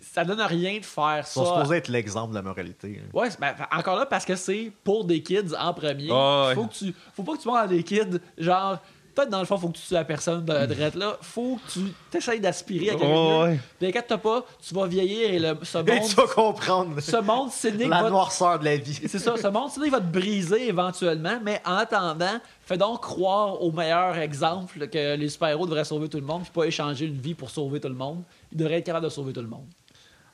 [0.00, 1.54] ça donne rien de faire Ils sont ça.
[1.56, 3.00] supposés être l'exemple de la moralité.
[3.02, 3.08] hein.
[3.12, 6.10] Ouais, c'est- ben, encore là, parce que c'est pour des kids en premier.
[6.10, 6.54] Ouais.
[6.54, 8.78] faut, que tu, faut pas que tu montres à des kids, genre,
[9.14, 11.16] peut-être dans le fond, faut que tu tues la personne de, de rette là.
[11.20, 11.72] Faut que
[12.10, 13.44] tu essayes d'aspirer à quelque chose.
[13.44, 13.60] Ouais.
[13.78, 17.16] Puis inquiète-toi pas, tu vas vieillir et le, ce Et monde, tu vas comprendre ce
[17.18, 18.98] monde cynique la va, noirceur de la vie.
[19.06, 23.62] c'est ça, ce monde cynique va te briser éventuellement, mais en attendant, fais donc croire
[23.62, 27.20] au meilleur exemple que les super-héros devraient sauver tout le monde, puis pas échanger une
[27.20, 28.22] vie pour sauver tout le monde.
[28.54, 29.66] Ils devraient être de sauver tout le monde.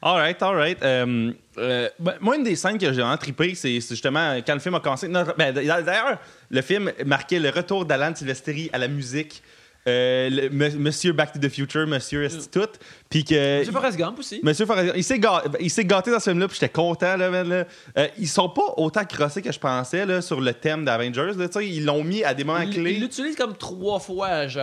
[0.03, 0.83] Alright, alright.
[0.83, 4.61] Euh, euh, ben, moi, une des scènes que j'ai vraiment trippé, c'est justement quand le
[4.61, 5.09] film a commencé.
[5.09, 6.19] ben, D'ailleurs,
[6.51, 9.43] le film marquait le retour d'Alan Silvestri à la musique.
[9.89, 12.79] Euh, le- Monsieur Back to the Future, Monsieur Institut.
[13.09, 13.63] Puis que.
[13.65, 14.41] C'est Forrest Gump aussi.
[14.43, 15.21] Monsieur Forrest- il s'est
[15.61, 17.17] il s'est gâté dans ce film-là, puis j'étais content.
[17.17, 17.65] Là, man, là.
[17.99, 21.33] Euh, ils sont pas autant crossés que je pensais là, sur le thème d'Avengers.
[21.63, 22.93] Ils l'ont mis à des moments Il clés.
[22.93, 24.61] il l'utilise comme trois fois, je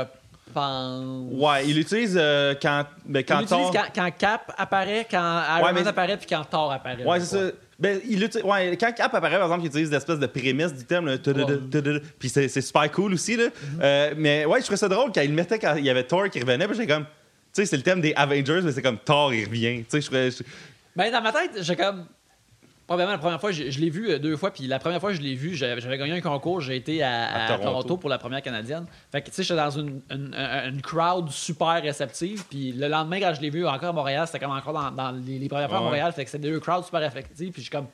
[0.54, 1.30] pense.
[1.32, 5.42] Ouais, il l'utilise euh, quand, ben, quand il l'utilise Thor- quand, quand Cap apparaît, quand
[5.58, 7.04] Iron Ouais, Man mais- apparaît, puis quand Thor apparaît.
[7.04, 7.52] Ouais, c'est ça.
[7.80, 10.84] Ben, il utilise- ouais, quand Cap apparaît, par exemple, il utilise l'espèce de prémisse du
[10.84, 11.06] thème.
[11.06, 12.02] là, Ouais.
[12.20, 13.36] Puis c'est c'est super cool aussi.
[13.38, 13.46] Là.
[13.46, 13.52] Mm-hmm.
[13.82, 16.04] Euh, mais ouais, je trouvais ça drôle quand il le mettait quand il y avait
[16.04, 16.68] Thor qui revenait.
[16.68, 17.04] Puis j'étais comme.
[17.06, 19.80] Tu sais, c'est le thème des Avengers, mais c'est comme Thor, il revient.
[19.80, 20.32] Tu sais, je trouvais.
[20.32, 20.44] je-
[20.96, 22.06] Ben, dans ma tête, j'ai comme.
[22.88, 25.10] Probablement la première fois, je, je l'ai vu euh, deux fois, puis la première fois
[25.12, 27.64] que je l'ai vu, j'avais gagné un concours, j'ai été à, À à Toronto.
[27.66, 27.98] Toronto.
[27.98, 28.86] pour la première canadienne.
[29.12, 33.34] Fait que, tu sais, j'étais dans une, une, crowd super réceptive, puis le lendemain, quand
[33.36, 35.80] je l'ai vu encore à Montréal, c'était comme encore dans, dans les, les premières fois
[35.80, 35.86] à Ouais.
[35.88, 37.88] Montréal, fait que c'était deux crowds super réceptives, puis j'ai comme.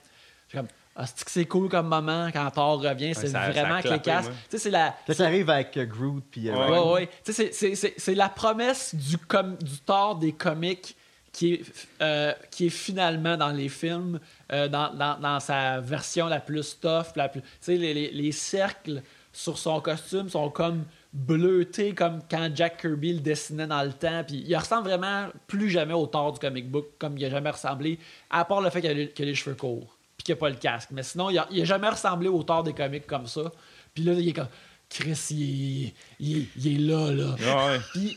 [0.49, 3.79] j'ai comme ah, c'est que c'est cool comme moment quand Thor revient, c'est a vraiment
[3.81, 4.25] clickace.
[4.25, 4.33] moi.
[4.43, 4.95] Tu sais, c'est la.
[5.09, 6.69] Ça arrive avec euh, Groot puis euh, Ouais.
[6.69, 7.09] Ouais, ouais.
[7.25, 10.95] Tu sais, c'est- c'est- c'est- c'est la promesse du, com du tort des comics
[11.31, 11.61] qui est,
[11.99, 14.19] euh, qui est finalement dans les films,
[14.53, 17.07] euh, dans, dans- dans sa version la plus tough.
[17.15, 22.81] La plus, les, les- les cercles sur son costume sont comme bleutés, comme quand Jack
[22.81, 24.23] Kirby le dessinait dans le temps.
[24.25, 27.49] Puis il ressemble vraiment plus jamais au tort du comic book, comme il a jamais
[27.49, 30.33] ressemblé, à part le fait qu'il a, les- qu'il a les cheveux courts, puis qu'il
[30.33, 30.89] a pas le casque.
[30.91, 33.51] Mais sinon, il a, il a jamais ressemblé au tort des comics comme ça.
[33.93, 34.47] Puis là, il est comme.
[34.89, 37.35] Chris, il est, il est- il est là, là.
[37.71, 37.79] Ouais.
[37.93, 38.15] Puis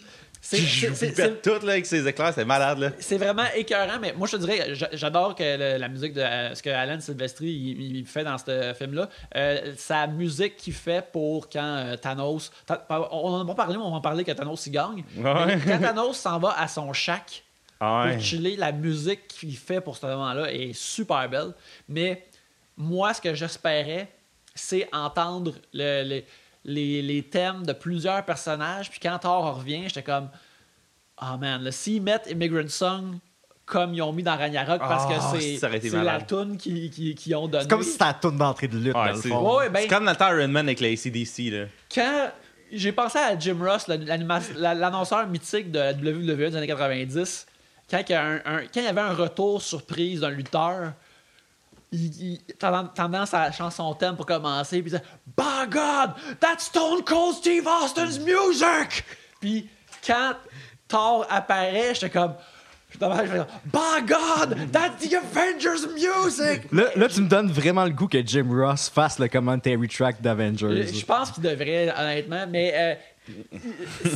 [0.48, 2.78] c'est- c'est- tout là, avec ses éclairs, c'est malade.
[2.78, 2.90] Là.
[2.98, 6.20] c'est vraiment écœurant, mais moi je te dirais, j'a- j'adore que le- la musique de
[6.20, 9.08] euh, ce que Alan Silvestri il, il fait dans ce film-là.
[9.34, 12.50] Euh, sa musique qu'il fait pour quand euh, Thanos.
[12.90, 12.94] On
[13.34, 15.04] en a pas parlé, mais on va en parler que Thanos il gagne.
[15.16, 15.58] Ouais.
[15.66, 17.42] Quand Thanos s'en va à son shack
[17.80, 18.12] Ah ouais.
[18.14, 21.52] pour chiller, la musique qu'il fait pour ce moment-là est super belle.
[21.88, 22.24] Mais
[22.76, 24.08] moi, ce que j'espérais,
[24.54, 26.22] c'est entendre le- le-
[26.66, 28.90] les, les thèmes de plusieurs personnages.
[28.90, 30.28] Puis quand Thor revient, j'étais comme,
[31.22, 33.18] oh man, s'ils mettent Immigrant Song
[33.64, 36.20] comme ils ont mis dans Ragnarok, parce Ah, que c'est ça aurait été c'est la
[36.20, 37.62] tune qu'ils qui, qui ont donné.
[37.64, 39.56] C'est comme si c'était la tourne d'entrée de lutte, Ouais, dans le c'est- fond.
[39.58, 41.50] Ouais, ben- C'est comme dans le temps Iron Man avec la ACDC.
[41.50, 41.64] Là.
[41.92, 42.30] quand
[42.72, 43.86] j'ai pensé à Jim Ross,
[44.56, 47.46] l'annonceur mythique de la WWE des années 90,
[47.90, 50.92] quand il y, a un- un- quand il y avait un retour surprise d'un lutteur,
[51.92, 55.02] il, tendance- à chanson thème pour commencer, puis il disait
[55.36, 59.04] By God, that's Stone Cold Steve Austin's music!
[59.40, 59.68] Puis
[60.06, 60.34] quand
[60.88, 62.34] Thor apparaît, j'étais comme.
[62.98, 66.72] By God, that's the Avengers music!
[66.72, 70.22] Là, là, tu me donnes vraiment le goût que Jim Ross fasse le commentary track
[70.22, 70.86] d'Avengers.
[70.86, 72.94] Je je pense qu'il devrait, honnêtement, mais euh,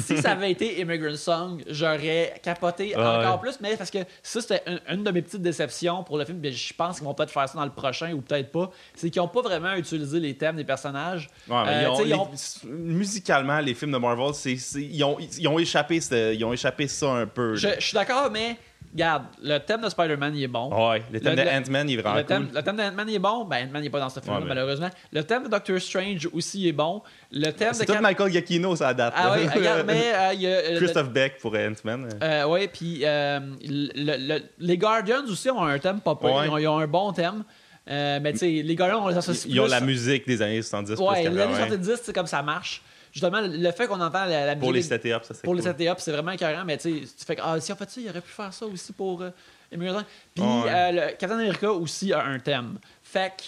[0.02, 3.02] si ça avait été Immigrant Song, j'aurais capoté Ouais.
[3.02, 6.24] encore plus, mais parce que ça, c'était un- une de mes petites déceptions pour le
[6.24, 9.11] film, je pense qu'ils vont peut-être faire ça dans le prochain ou peut-être pas, c'est
[9.11, 11.28] qu'ils n'ont pas vraiment utilisé les thèmes des personnages.
[11.48, 12.28] Ouais, Euh, ils ont-
[12.64, 15.96] les- musicalement, les films de Marvel, c'est, ils, ont, ils ont échappé,
[16.34, 17.54] ils ont échappé ça un peu.
[17.56, 18.56] Je suis d'accord, mais
[18.92, 20.68] regarde, le thème de Spider-Man, il est bon.
[20.90, 22.56] Ouais, le thème Le- de Ant-Man, il est vraiment Le thème, cool.
[22.56, 23.44] le thème d'Ant-Man il est bon.
[23.44, 24.90] Ben, Ant-Man n'est pas dans ce film Ouais, malheureusement.
[25.12, 27.02] Le thème de Doctor Strange aussi est bon.
[27.32, 29.14] Le thème C'est de tout Cap- Michael Giacchino, ça date.
[29.16, 30.50] Ah oui, regarde, mais euh, il y a.
[30.50, 32.08] euh, Christophe Beck pour Ant-Man.
[32.22, 36.18] Euh, ouais, puis euh, le- le- les Guardians aussi ont un thème pas.
[36.20, 36.46] Ouais.
[36.46, 37.44] Ils, ont, ils ont un bon thème.
[37.90, 40.62] Euh, mais tu sais, les Guardians, on les associe Ils ont la musique des années
[40.62, 41.66] 70 Ouais, plus l'année 80.
[41.68, 42.82] 70, c'est comme ça marche.
[43.12, 45.62] Justement, le fait qu'on entend la, la Pour les musique set-up, ça c'est pour cool.
[45.62, 47.90] les setups, c'est vraiment carré, mais tu sais, tu fais que, ah, si on fait
[47.90, 49.30] ça, il aurait pu faire ça aussi pour euh.
[49.70, 50.44] Puis Ouais.
[50.44, 52.78] euh, le Captain America aussi a un thème.
[53.02, 53.42] Fait que.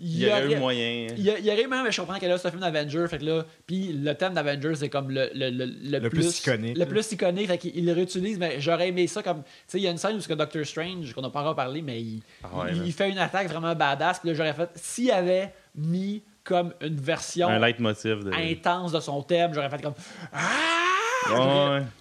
[0.00, 1.08] Il y aurait eu moyen.
[1.16, 3.24] Il y, y aurait même, je comprends que là, c'est un film d'Avengers, fait que
[3.24, 6.78] là, puis le thème d'Avengers, c'est comme le, le, le, le Le plus iconique.
[6.78, 9.42] Le plus iconique, fait qu'il le réutilise, mais j'aurais aimé ça comme.
[9.42, 11.40] Tu sais, il y a une scène où c'est que Doctor Strange, qu'on n'a pas
[11.40, 12.86] encore parlé, mais il, Ah ouais, il, man.
[12.86, 14.70] il fait une attaque vraiment badass, puis là, j'aurais fait.
[14.76, 18.32] S'il avait mis comme une version Un leitmotiv de.
[18.32, 19.94] intense de son thème, j'aurais fait comme.
[20.32, 20.38] Ah!
[21.30, 21.34] Ouais,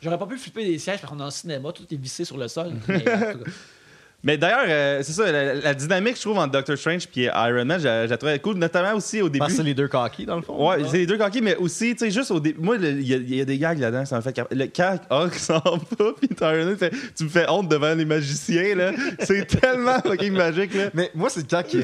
[0.01, 0.17] J'aurais- ouais.
[0.19, 2.47] Pas pu flipper des sièges parce qu'on est en cinéma, tout est vissé sur le
[2.47, 2.71] sol.
[4.23, 7.65] Mais, d'ailleurs, euh, c'est ça, la, la dynamique, je trouve, entre Doctor Strange et Iron
[7.65, 9.39] Man, je, la trouvais cool, notamment aussi au début.
[9.39, 10.69] Parce que c'est les deux coquilles, dans le fond.
[10.69, 12.59] Ouais, c'est les deux coquilles, mais aussi, tu sais, juste au début.
[12.61, 14.39] Moi, le- il y, a- il y a des gags là-dedans, ça me fait.
[14.51, 18.05] Le, quand Hulk s'en va, puis Iron Man fait Tu me fais honte devant les
[18.05, 18.91] magiciens, là.
[19.19, 20.89] C'est tellement fucking magique, là.
[20.93, 21.77] Mais moi, c'est quand que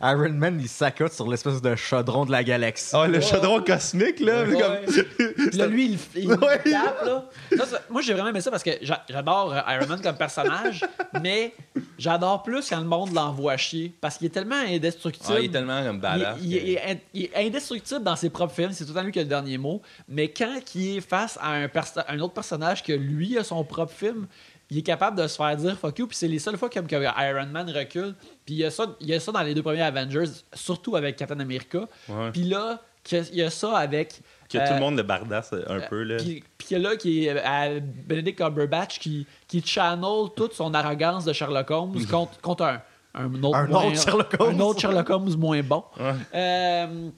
[0.00, 2.90] Iron Man, il s'accote sur l'espèce de chaudron de la galaxie.
[2.94, 4.44] Ah, le chaudron cosmique, là.
[4.44, 4.52] Ouais.
[4.60, 6.58] comme- Puis là, lui, il, il Ouais.
[6.58, 7.24] tape, là.
[7.56, 10.16] Ça, ça- moi, j'ai vraiment aimé ça parce que j'a- j'adore euh, Iron Man comme
[10.16, 10.84] personnage,
[11.22, 11.52] mais
[11.98, 15.34] j'adore plus quand le monde l'envoie chier parce qu'il est tellement indestructible.
[15.36, 16.36] Ah, il est tellement comme badass.
[16.42, 19.12] il- il est, in- il est indestructible dans ses propres films, c'est tout temps lui
[19.12, 19.82] qui a le dernier mot.
[20.08, 23.64] Mais quand il est face à un, perso- un autre personnage que lui a son
[23.64, 24.26] propre film,
[24.70, 26.06] il est capable de se faire dire fuck you.
[26.06, 28.14] Puis c'est les seules fois comme que Iron Man recule.
[28.44, 30.96] Puis il y, a ça, il y a ça dans les deux premiers Avengers, surtout
[30.96, 31.86] avec Captain America.
[32.08, 32.30] Ouais.
[32.32, 34.20] Puis là, il y a ça avec.
[34.50, 36.16] Que tout euh, le monde le bardasse un peu, là.
[36.18, 41.24] Puis, puis que là, qui est à Benedict Cumberbatch qui, qui channel toute son arrogance
[41.24, 42.82] de Sherlock Holmes contre, contre un,
[43.14, 44.56] un autre, Un moins- autre Sherlock Holmes.
[44.56, 45.84] un autre Sherlock Holmes moins bon.
[45.98, 46.12] Ouais.
[46.34, 47.10] Euh,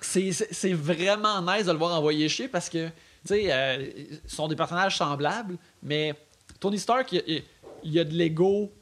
[0.00, 2.92] c'est vraiment nice de le voir envoyer chier parce que, tu
[3.26, 3.86] sais, euh,
[4.26, 6.14] ce sont des personnages semblables, mais
[6.62, 7.42] Tony Stark, il, il-
[7.84, 8.72] il y a de l'ego.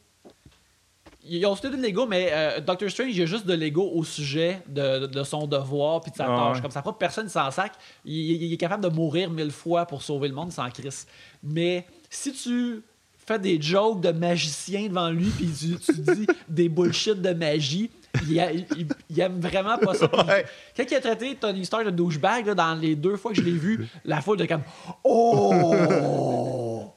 [1.28, 3.91] Ils ont aussi de l'ego, mais euh, Doctor Strange, il y a juste de l'ego
[3.95, 6.57] au sujet de, de- de son devoir puis de sa Ah tâche.
[6.57, 6.62] ouais.
[6.62, 7.72] Comme sa propre personne, il s'en sac.
[8.05, 11.07] Il, est capable de mourir mille fois pour sauver le monde sans crise.
[11.43, 12.83] Mais si tu
[13.26, 17.91] fais des jokes de magicien devant lui puis tu, tu dis des bullshit de magie,
[18.28, 18.66] il, a- il-
[19.11, 20.11] il aime vraiment pas ça.
[20.26, 20.45] Ouais.
[20.76, 23.43] Quand il a traité Tony Stark de douchebag, là, dans les deux fois que je
[23.43, 24.62] l'ai vu, la foule de comme
[25.05, 26.93] Oh!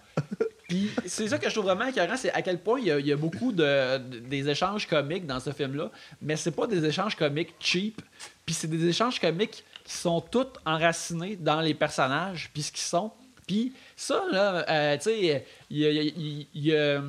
[1.05, 3.51] C'est ça que je trouve vraiment écœurant, c'est à quel point il y a, beaucoup
[3.51, 8.01] de, de- des échanges comiques dans ce film-là, mais c'est pas des échanges comiques cheap,
[8.45, 12.81] puis c'est des échanges comiques qui sont tous enracinés dans les personnages, puis ce qu'ils
[12.81, 13.11] sont.
[13.47, 17.01] Puis ça, là, euh, tu sais, il y a-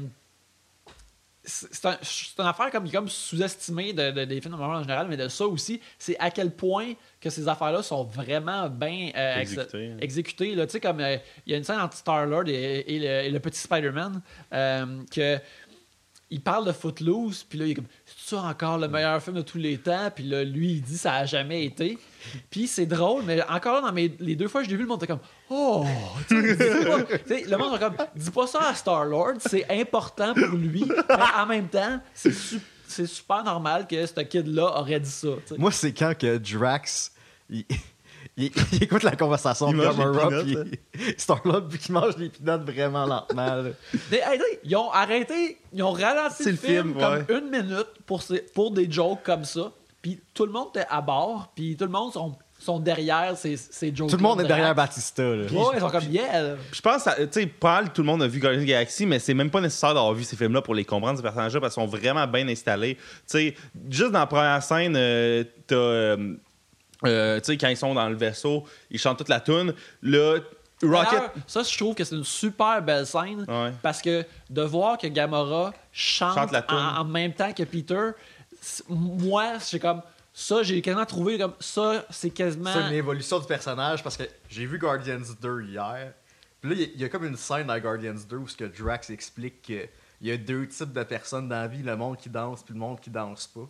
[1.45, 1.99] c'est un-
[2.39, 5.29] une affaire comme, comme sous-estimée de, de- des films de Marvel en général, mais de
[5.29, 9.51] ça aussi, c'est à quel point que ces affaires-là sont vraiment bien euh, ex-
[10.01, 10.55] Exécutées.
[10.55, 10.67] là.
[10.67, 11.17] Tu sais, comme euh,
[11.47, 14.21] il y a une scène entre Star-Lord et, et le, et le petit Spider-Man
[14.53, 15.39] euh, que
[16.35, 19.43] il parle de Footloose, puis là, il est comme c'est encore le meilleur film de
[19.43, 21.97] tous les temps, puis là, lui, il dit ça a jamais été.
[22.51, 24.89] Puis c'est drôle, mais encore là, dans les deux fois que je l'ai vu, le
[24.89, 25.21] monde était comme
[25.51, 25.85] Oh!
[26.29, 29.35] Tu sais, dis pas- tu sais, le monde est comme Dis pas ça à Star-Lord,
[29.39, 34.21] c'est important pour lui, mais en même temps, c'est su- c'est super normal que ce
[34.21, 35.29] kid-là aurait dit ça.
[35.57, 37.13] Moi, c'est quand que Drax,
[38.37, 42.29] il- il écoute la conversation Il de mange peanuts, puis Star-Lord, puis qu'il mange des
[42.31, 43.55] peanuts vraiment lentement.
[43.57, 43.71] là.
[44.11, 47.25] Mais, hey, ils ont arrêté, ils ont ralenti le, le film, film, comme ouais.
[47.39, 49.73] une minute pour, ces- pour des jokes comme ça.
[50.03, 53.57] Puis tout le monde était à bord, puis tout le monde sont, sont derrière ces,
[53.57, 54.11] ces jokes.
[54.11, 55.23] Tout le monde est derrière Batista.
[55.23, 55.45] Là.
[55.45, 56.57] Ouais, ils sont comme yeah.
[56.73, 59.07] Je pense, tu sais, pas mal, tout le monde a vu Guardians of the Galaxy,
[59.07, 61.75] mais c'est même pas nécessaire d'avoir vu ces films-là pour les comprendre, ces personnages-là, parce
[61.75, 62.97] qu'ils sont vraiment bien installés.
[62.97, 63.55] Tu sais,
[63.89, 65.75] juste dans la première scène, euh, t'as.
[65.77, 66.35] euh,
[67.07, 69.75] euh, tu sais, quand ils sont dans le vaisseau, ils chantent toute la tune.
[70.03, 70.39] Là,
[70.83, 71.23] Rocket.
[71.47, 73.73] Ça, je trouve que c'est une super belle scène Ouais.
[73.83, 78.11] parce que de voir que Gamora chante, Chante la en, en même temps que Peter,
[78.89, 80.03] moi, c'est comme
[80.33, 82.73] ça, j'ai quasiment trouvé comme ça, c'est quasiment.
[82.73, 86.13] C'est une évolution du personnage parce que j'ai vu Guardians 2 hier.
[86.61, 88.49] Puis là, il y a- il y, a comme une scène dans Guardians 2 où
[88.49, 89.89] ce que Drax explique qu'il
[90.23, 92.81] y a deux types de personnes dans la vie, le monde qui danse puis le
[92.81, 93.69] monde qui danse pas.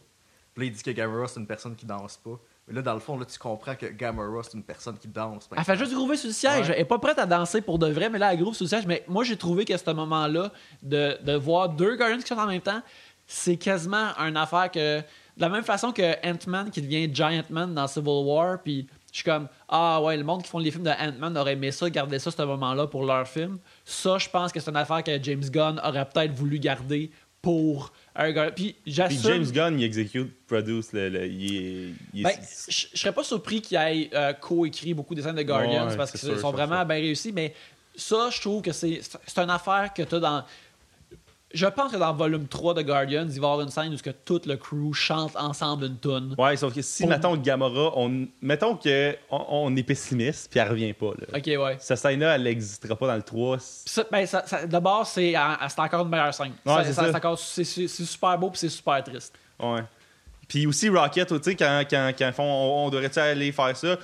[0.55, 2.39] Puis là, il dit que Gamora, c'est une personne qui danse pas.
[2.67, 5.49] Mais là, dans le fond, là, tu comprends que Gamora, c'est une personne qui danse.
[5.55, 6.69] Elle fait juste groover sur le siège.
[6.69, 6.75] Ouais.
[6.77, 8.69] Elle est pas prête à danser pour de vrai, mais là, elle groove sur le
[8.69, 8.87] siège.
[8.87, 10.51] Mais moi, j'ai trouvé qu'à ce moment-là,
[10.83, 12.81] de, de voir deux Guardians qui sont en même temps,
[13.27, 15.01] c'est quasiment une affaire que.
[15.37, 19.17] De la même façon que Ant-Man qui devient Giant Man dans Civil War, puis je
[19.17, 21.91] suis comme Ah ouais, le monde qui font les films de Ant-Man aurait aimé ça,
[21.91, 23.59] garder ça, ce moment-là pour leur film.
[23.85, 27.11] Ça, je pense que c'est une affaire que James Gunn aurait peut-être voulu garder
[27.43, 27.93] pour
[28.55, 28.77] Puis.
[28.87, 32.23] James Gunn, il execute, produce, le, le- il est.
[32.23, 32.33] Ben,
[32.69, 36.13] je serais pas surpris qu'il ait euh, co-écrit beaucoup des scènes de Guardians Ouais, parce
[36.13, 37.55] qu'ils sont vraiment bien réussis, mais
[37.97, 40.45] ça, je trouve que c'est c'est une affaire que tu as dans.
[41.55, 43.95] Je pense que dans le volume 3 de Guardians, il va y avoir une scène
[43.95, 46.35] où que tout le crew chante ensemble une tune.
[46.37, 50.69] Ouais, sauf que si, Pour- mettons, Gamora, on, mettons qu'on on est pessimiste, puis elle
[50.69, 51.13] revient pas.
[51.19, 51.39] Là.
[51.39, 51.77] Ok, ouais.
[51.79, 53.57] Cette scène-là, elle n'existera pas dans le 3.
[53.57, 56.53] Puis ça, ben, ça, ça- de base, c'est en- c'est encore une meilleure scène.
[56.67, 59.35] Ouais, c'est super beau puis c'est super triste.
[59.61, 59.83] Ouais.
[60.49, 63.97] Puis aussi Rocket, tu sais, quand, quand, quand font on, on devrait-tu aller faire ça?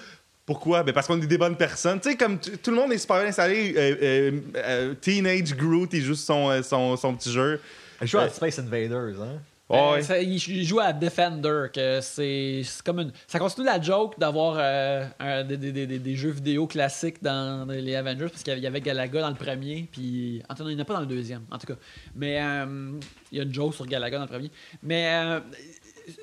[0.50, 0.82] Pourquoi?
[0.82, 2.00] Ben Parce qu'on est des bonnes personnes.
[2.00, 3.72] Tu sais, comme tout le monde est super bien installé.
[3.76, 7.60] euh, euh, euh, Teenage Groot, il joue son, euh, son, son petit jeu.
[8.00, 8.28] Elle joue à.
[8.28, 9.38] Space Invaders, hein?
[9.68, 10.02] Ouais.
[10.02, 13.12] ça- il, il joue à Defender, que c'est comme une.
[13.28, 17.94] Ça continue la joke d'avoir euh, des, des- des- des jeux vidéo classiques dans les
[17.94, 20.42] Avengers, parce qu'il y avait- il y avait Galaga dans le premier, puis.
[20.48, 21.76] En tout cas, il n'y en a pas dans le deuxième, en tout cas.
[22.16, 22.90] Mais euh,
[23.30, 24.50] il y a une joke sur Galaga dans le premier.
[24.82, 25.38] Mais euh,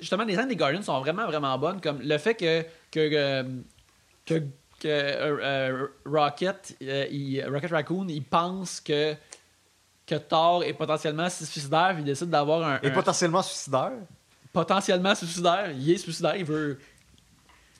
[0.02, 2.64] justement, les scènes des Guardians sont vraiment, vraiment bonnes, comme le fait que.
[2.92, 3.44] que, euh,
[4.28, 4.44] que
[4.80, 9.16] que euh, euh, Rocket, euh, il- Rocket Raccoon, il pense que,
[10.06, 13.94] que Thor est potentiellement suicidaire, puis il décide d'avoir un, Et un- potentiellement suicidaire?
[14.54, 15.72] potentiellement suicidaire.
[15.72, 16.78] Il est suicidaire, il veut.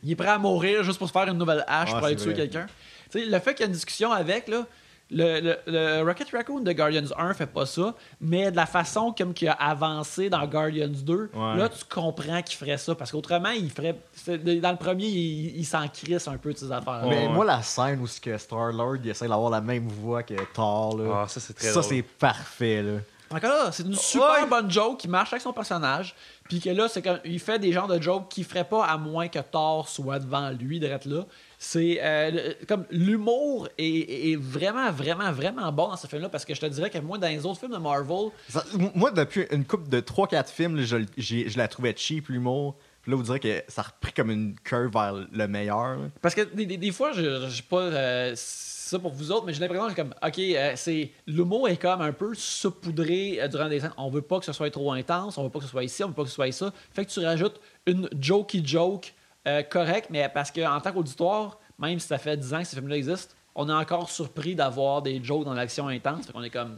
[0.04, 2.16] Il est prêt à mourir juste pour se faire une nouvelle hache Ouais, pour aller
[2.16, 2.66] tuer quelqu'un.
[3.12, 4.66] Tu sais, le fait qu'il y a une discussion avec, là,
[5.10, 9.14] le, le- le Rocket Raccoon de Guardians 1 fait pas ça, mais de la façon
[9.18, 11.58] comme qu'il a avancé dans Guardians 2, Ouais.
[11.58, 12.94] là, tu comprends qu'il ferait ça.
[12.96, 13.96] Parce qu'autrement, il ferait.
[14.28, 17.04] Dans le premier, il, il s'en crisse un peu de ses affaires.
[17.06, 17.10] Ouais.
[17.10, 21.22] Mais moi, la scène où Star-Lord il essaie d'avoir la même voix que Thor, là,
[21.24, 22.82] Ah, ça, c'est très ça, c'est parfait.
[22.84, 23.00] Là.
[23.30, 24.48] Encore là, c'est une super Ouais.
[24.50, 26.16] bonne joke qui marche avec son personnage.
[26.50, 28.98] Puis que là, c'est comme il fait des genres de jokes qu'il ferait pas à
[28.98, 31.24] moins que Thor soit devant lui, d'être là.
[31.60, 36.54] C'est euh, comme l'humour est, est vraiment, vraiment, vraiment bon dans ce film-là parce que
[36.54, 39.66] je te dirais que moi, dans les autres films de Marvel, Ça- moi, depuis une
[39.66, 42.76] couple de 3-4 films, je, je la trouvais cheap, l'humour.
[43.08, 45.96] Là, vous direz que ça a repris comme une curve vers le meilleur.
[45.96, 46.10] là.
[46.22, 49.46] Parce que des, des- des fois, je je sais pas euh, ça pour vous autres,
[49.46, 53.48] mais j'ai l'impression que comme, ok, euh, c'est l'humour est comme un peu saupoudré euh,
[53.48, 53.94] durant des scènes.
[53.98, 56.04] On veut pas que ce soit trop intense, on veut pas que ce soit ici,
[56.04, 56.74] on veut pas que ce soit ça.
[56.94, 59.14] Fait que tu rajoutes une jokey joke
[59.48, 62.76] euh, correcte, mais parce qu'en tant qu'auditoire, même si ça fait 10 ans que ce
[62.76, 66.28] film-là existe, on est encore surpris d'avoir des jokes dans l'action intense.
[66.28, 66.78] Fait qu'on est comme.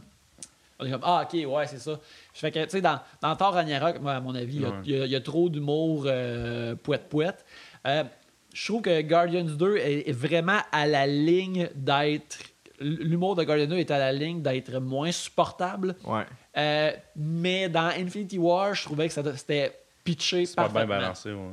[0.82, 1.98] On est comme, ah, ok, ouais, c'est ça.
[2.32, 4.76] Fait que, tu sais, dans, dans Thor Ragnarok, à mon avis, il y a- Ouais.
[4.86, 7.44] il y, a- il y a trop d'humour euh, poète-poète.
[7.86, 8.04] Euh,
[8.54, 12.38] je trouve que Guardians 2 est, est vraiment à la ligne d'être.
[12.80, 15.96] L'humour de Guardians 2 est à la ligne d'être moins supportable.
[16.06, 16.24] Ouais.
[16.56, 21.30] Euh, mais dans Infinity War, je trouvais que c'était pitché C'est pas bien balancé.
[21.30, 21.52] ouais.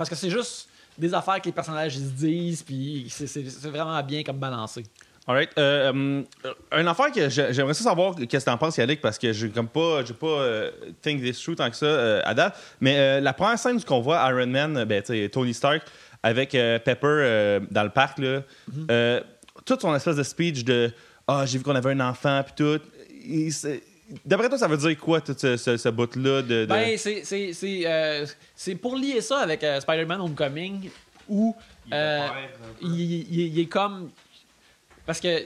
[0.00, 3.44] Parce que c'est juste des affaires que les personnages ils se disent, puis c'est- c'est
[3.50, 4.82] c'est vraiment bien comme balancé.
[5.26, 5.50] Alright.
[5.58, 6.24] Euh, um,
[6.72, 9.50] une affaire que j'ai- j'aimerais ça savoir qu'est-ce que t'en penses, Yannick, parce que j'ai
[9.50, 10.70] comme pas, j'ai pas euh,
[11.02, 12.56] think this through tant que ça euh, à date.
[12.80, 15.82] Mais euh, la première scène qu'on voit Iron Man, euh, ben, Tony Stark
[16.22, 18.40] avec euh, Pepper euh, dans le parc, là,
[18.72, 18.86] Mhm.
[18.90, 19.20] euh,
[19.66, 20.90] toute son espèce de speech de
[21.28, 22.82] ah j'ai vu qu'on avait un enfant puis tout.
[23.22, 23.82] il- c'est-
[24.24, 27.22] D'après toi, ça veut dire quoi tout ce, ce, ce bout-là de, de- Ben, c'est-
[27.24, 30.90] c'est c'est, euh, c'est pour lier ça avec euh, Spider-Man Homecoming
[31.28, 31.54] où
[31.92, 32.26] euh,
[32.82, 34.10] il, il- il est comme.
[35.06, 35.44] Parce que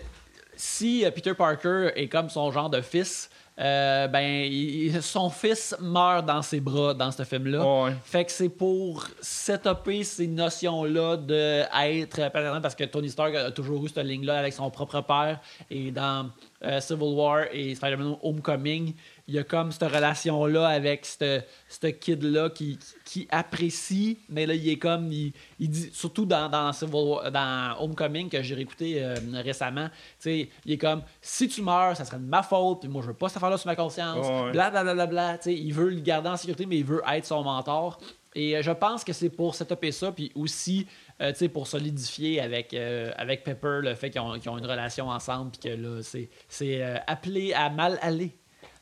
[0.57, 3.29] si euh, Peter Parker est comme son genre de fils,
[3.61, 7.85] euh, ben, il- son fils meurt dans ses bras dans ce film-là.
[7.85, 7.93] Ouais.
[8.05, 13.85] Fait que c'est pour setuper ces notions-là de être parce que Tony Stark a toujours
[13.85, 15.41] eu cette ligne-là avec son propre père
[15.71, 16.31] et dans
[16.65, 18.95] euh, Civil War et Spider-Man Homecoming,
[19.27, 24.69] il y a comme cette relation-là avec ce kid-là qui, qui apprécie, mais là, il
[24.69, 29.15] est comme, il, il dit, surtout dans, dans Civil dans Homecoming que j'ai réécouté euh,
[29.35, 32.89] récemment, tu sais, il est comme, si tu meurs, ça serait de ma faute, puis
[32.89, 35.55] moi, je veux pas cette affaire-là sur ma conscience, blablabla, bla, bla, bla, tu sais,
[35.55, 37.99] il veut le garder en sécurité, mais il veut être son mentor.
[38.35, 40.87] Et euh, je pense que c'est pour setuper ça, puis aussi
[41.21, 45.09] euh, pour solidifier avec, euh, avec Pepper le fait qu'ils ont, qu'ils ont une relation
[45.09, 48.33] ensemble, puis que là, c'est, c'est euh, appelé à mal aller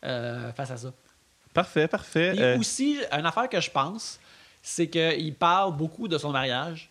[0.05, 0.93] euh, face à ça.
[1.55, 2.35] Parfait, parfait.
[2.37, 4.19] Et Euh, aussi, une affaire que je pense,
[4.63, 6.89] c'est qu'il parle beaucoup de son mariage.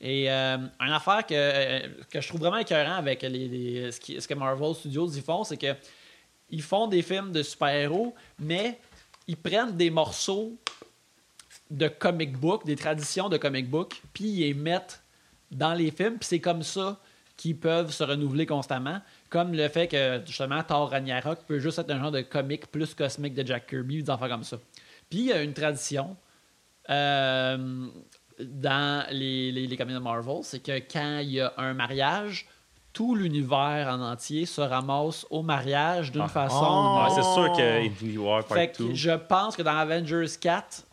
[0.00, 3.98] Et euh, une affaire que, euh, que je trouve vraiment écœurant avec les, les- ce,
[4.00, 5.74] qui- ce que Marvel Studios ils font, c'est que
[6.50, 8.78] ils font des films de super-héros, mais
[9.26, 10.52] ils prennent des morceaux
[11.70, 15.02] de comic book, des traditions de comic book, puis ils les mettent
[15.50, 16.98] dans les films, puis c'est comme ça
[17.36, 19.00] qu'ils peuvent se renouveler constamment,
[19.34, 22.94] comme le fait que justement Thor Ragnarok peut juste être un genre de comic plus
[22.94, 24.58] cosmique de Jack Kirby, des enfants comme ça.
[25.10, 26.16] Puis il y a une tradition
[26.90, 27.86] euh,
[28.40, 32.46] dans les, les, les comics de Marvel, c'est que quand il y a un mariage,
[32.92, 36.28] tout l'univers en entier se ramasse au mariage d'une Ah.
[36.28, 36.56] façon.
[36.60, 36.94] Oh.
[36.94, 38.94] ou Ah, c'est sûr que Infinity War Part Fait que 2.
[38.94, 40.84] je pense que dans Avengers 4,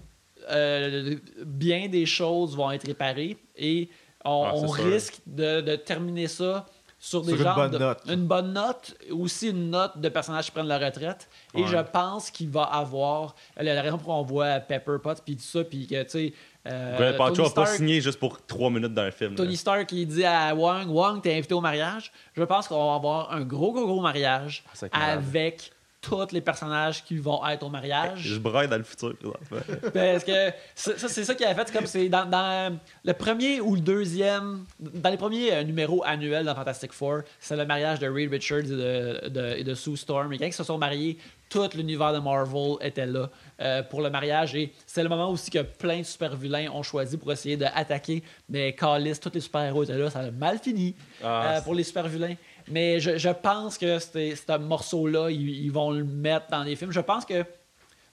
[0.49, 1.15] euh,
[1.45, 3.89] bien des choses vont être réparées et
[4.25, 6.65] on, Ah, on risque de, de terminer ça
[7.03, 7.97] sur des Sur une bonne de- note.
[8.07, 11.27] une bonne note, aussi une note de personnages qui prennent la retraite.
[11.55, 11.67] Et Ouais.
[11.67, 15.41] je pense qu'il va avoir la, la raison pour on voit Pepper Potts puis tout
[15.41, 16.33] ça, puis que tu sais.
[16.67, 19.31] euh, Tony a pas Stark- signé juste pour 3 minutes dans un film.
[19.31, 19.37] là.
[19.37, 22.11] Tony Stark qui dit à Wong, Wong, t'es invité au mariage.
[22.35, 24.91] Je pense qu'on va avoir un gros, gros, gros mariage malade.
[24.93, 25.71] avec
[26.01, 28.19] tous les personnages qui vont être au mariage.
[28.21, 29.13] Je braille dans le futur.
[29.93, 31.71] Parce que ça, c'est ça qu'il a fait.
[31.71, 36.45] Comme c'est dans, dans le premier ou le deuxième, dans les premiers euh, numéros annuels
[36.45, 39.95] dans Fantastic Four, c'est le mariage de Reed Richards et de, de, et de Sue
[39.95, 40.33] Storm.
[40.33, 41.17] Et quand ils se sont mariés,
[41.51, 43.29] tout l'univers de Marvel était là
[43.59, 44.55] euh, pour le mariage.
[44.55, 48.23] Et c'est le moment aussi que plein de super vilains ont choisi pour essayer d'attaquer.
[48.49, 50.09] Mais Callis, tous les super-héros étaient là.
[50.09, 52.35] Ça a mal fini Ah, euh, pour les super vilains.
[52.70, 56.91] Mais je, je pense que ce morceau-là, ils, ils vont le mettre dans les films.
[56.91, 57.43] Je pense que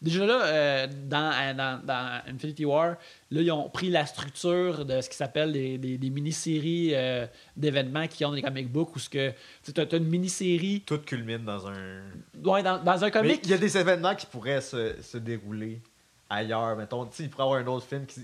[0.01, 2.97] déjà là, euh, dans, euh, dans, dans Infinity War,
[3.31, 7.27] là, ils ont pris la structure de ce qui s'appelle des, des- des mini-séries euh,
[7.57, 12.03] d'événements qui ont des comic books où tu as, une mini-série Tout culmine dans un.
[12.45, 13.41] ouais, dans, dans un comic.
[13.45, 15.81] il y a des événements qui pourraient se, se dérouler
[16.31, 16.77] ailleurs.
[16.77, 18.21] Mettons, il pourrait y avoir un autre film qui,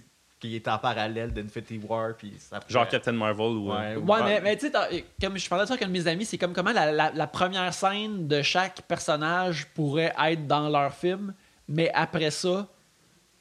[0.48, 2.14] qui est en parallèle d'Infinity War.
[2.18, 3.72] Puis ça pourrait- Genre Captain Marvel ou.
[3.72, 5.92] euh, Ouais, Ouais, mais, mais tu sais, comme je parlais de ça avec un de
[5.92, 10.46] mes amis, c'est comme comment la, la- la première scène de chaque personnage pourrait être
[10.46, 11.32] dans leur film,
[11.68, 12.66] mais après ça,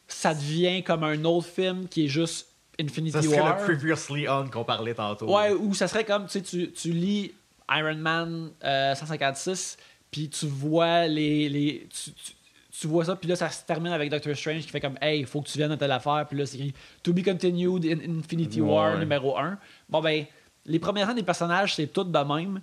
[0.07, 2.47] ça devient comme un autre film qui est juste
[2.79, 3.59] Infinity Ça serait War.
[3.59, 5.31] le Previously On qu'on parlait tantôt.
[5.35, 7.31] Ouais, ou ça serait comme, tu sais, tu, tu lis
[7.69, 9.77] Iron Man euh, 156,
[10.09, 11.49] puis tu vois les...
[11.49, 12.33] les tu, tu-
[12.79, 15.19] tu vois ça, puis là, ça se termine avec Doctor Strange qui fait comme Hey,
[15.19, 16.25] il faut que tu viennes à telle affaire.
[16.27, 18.99] Puis là, c'est To be continued in Infinity War Ouais.
[18.99, 19.57] numéro 1.
[19.89, 20.25] Bon, ben,
[20.65, 22.61] les premières scènes des personnages, c'est tout de même.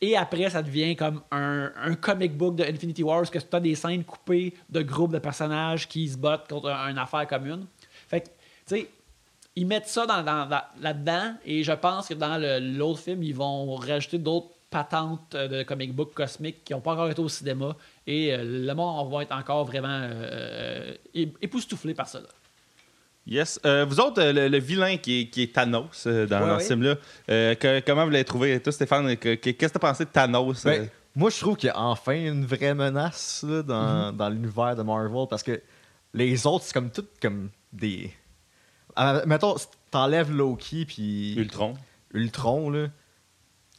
[0.00, 3.60] Et après, ça devient comme un, un comic book de Infinity War, où tu as
[3.60, 7.66] des scènes coupées de groupes de personnages qui se battent contre un- une affaire commune.
[8.08, 8.32] Fait que, tu
[8.66, 8.90] sais,
[9.54, 12.36] ils mettent ça dans, dans- dans- là-dedans, et je pense que dans
[12.76, 16.94] l'autre film, ils vont rajouter d'autres patentes euh, de comic book cosmiques qui n'ont pas
[16.94, 17.76] encore été au cinéma,
[18.08, 22.18] et euh, le monde va être encore vraiment euh, époustouflé par ça.
[22.20, 22.26] là.
[23.24, 23.60] Yes.
[23.64, 26.66] Euh, vous autres, le, le vilain qui est, qui est Thanos dans, Ouais, dans ce
[26.66, 26.96] film-là,
[27.30, 28.58] euh, que- comment vous l'avez trouvé?
[28.60, 30.64] Toi, Stéphane, que- que- qu'est-ce que t'as pensé de Thanos?
[30.64, 30.86] Ben, euh?
[31.14, 34.82] moi, je trouve qu'il y a enfin une vraie menace là, dans, dans l'univers de
[34.82, 35.60] Marvel parce que
[36.14, 38.12] les autres, c'est comme tout comme des.
[38.96, 39.54] Ah, mettons,
[39.92, 41.74] t'enlèves Loki puis Ultron.
[42.12, 42.88] Ultron, là.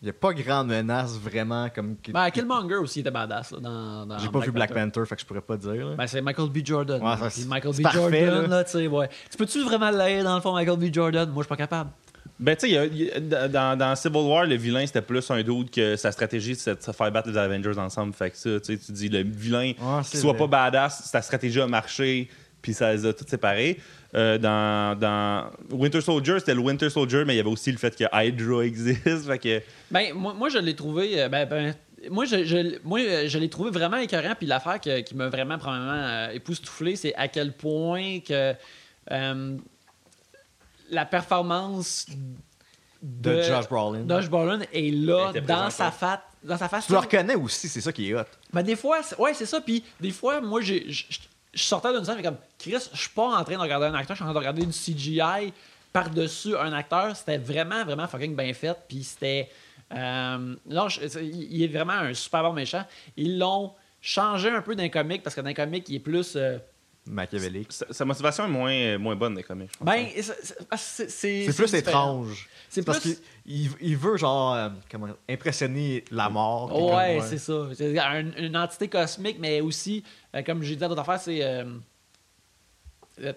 [0.04, 1.95] Il n'y a pas grande menace vraiment comme.
[1.95, 3.51] que- Ben, Killmonger aussi était badass.
[3.51, 4.82] là, dans, dans J'ai pas vu Black Panther.
[4.91, 5.72] Panther, fait que je pourrais pas dire.
[5.88, 5.95] là.
[5.95, 6.58] Ben, c'est Michael B.
[6.62, 7.01] Jordan.
[7.01, 7.76] Ouais, ça, Puis c'est- Michael B.
[7.76, 8.47] c'est parfait, Jordan, là.
[8.58, 9.10] là, tu sais, ouais.
[9.32, 10.93] Tu peux-tu vraiment l'aider dans le fond, Michael B.
[10.93, 11.30] Jordan?
[11.30, 11.91] Moi, je suis pas capable.
[12.38, 14.86] Ben, tu sais, il y a- il y a- dans, dans Civil War, le vilain,
[14.86, 18.12] c'était plus un doute que sa stratégie, c'était de se faire battre les Avengers ensemble.
[18.14, 20.39] Fait que ça, tu sais, tu dis, le vilain, Ouais, soit vrai.
[20.39, 22.28] pas badass, sa stratégie a marché,
[22.62, 23.80] puis ça les a tous séparés.
[24.16, 27.78] Euh, dans, dans Winter Soldier, c'était le Winter Soldier, mais il y avait aussi le
[27.80, 29.26] fait que Hydra existe.
[29.26, 31.22] Fait que, Ben, moi, moi je l'ai trouvé.
[31.24, 31.74] euh, Ben, ben,
[32.11, 34.36] moi, je, je- moi, euh, je l'ai trouvé vraiment écœurant.
[34.38, 38.53] Puis l'affaire que- qui m'a vraiment, probablement, euh, époustouflé, c'est à quel point que
[39.11, 39.57] euh,
[40.89, 42.05] la performance
[43.01, 44.05] De Josh Brolin.
[44.07, 46.86] Josh Brolin est là dans sa, fat, dans sa face.
[46.86, 48.24] Tu le reconnais aussi, c'est ça qui est hot.
[48.51, 49.59] Ben, des fois, ouais, c'est ça.
[49.59, 50.86] Puis des fois, moi, j'ai-
[51.54, 53.93] je sortais d'une scène, fait comme, Chris, je suis pas en train de regarder un
[53.93, 55.54] acteur, je suis en train de regarder une CGI
[55.91, 57.16] par-dessus un acteur.
[57.16, 58.76] C'était vraiment, vraiment fucking bien fait.
[58.88, 59.49] Puis c'était.
[59.93, 62.84] euh, non, je- il est vraiment un super bon méchant.
[63.16, 66.36] Ils l'ont changé un peu d'un comic parce que dans un comic, il est plus.
[66.36, 66.58] euh,
[67.06, 67.72] Machiavélique.
[67.74, 69.72] sa, sa motivation est moins, moins bonne des comics.
[69.82, 72.47] ben, c'est- plus étrange.
[72.70, 76.68] C'est parce plus- qu'il il, il veut, genre, euh, comment, impressionner la mort.
[76.70, 77.68] puis Ouais, c'est ça.
[77.76, 81.43] C'est un- une entité cosmique, mais aussi, euh, comme j'ai dit à d'autres affaires, c'est.
[81.43, 81.66] euh,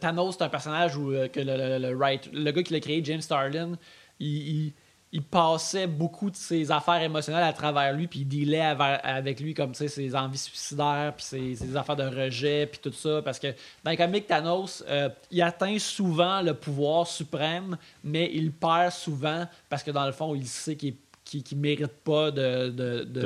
[0.01, 2.81] Thanos, c'est un personnage où, euh, que le, le, le, write- le gars qui l'a
[2.81, 3.77] créé, James Starlin,
[4.19, 4.29] il,
[4.67, 4.73] il-
[5.17, 9.55] il passait beaucoup de ses affaires émotionnelles à travers lui, puis il dealait avec lui
[9.55, 13.23] comme tu sais, ses envies suicidaires, puis ses, ses affaires de rejet, puis tout ça.
[13.23, 13.47] Parce que
[13.83, 19.47] dans les comics, Thanos, euh, il atteint souvent le pouvoir suprême, mais il perd souvent
[19.71, 20.95] parce que dans le fond, il sait qu'il
[21.33, 23.21] ne mérite pas de, de, de,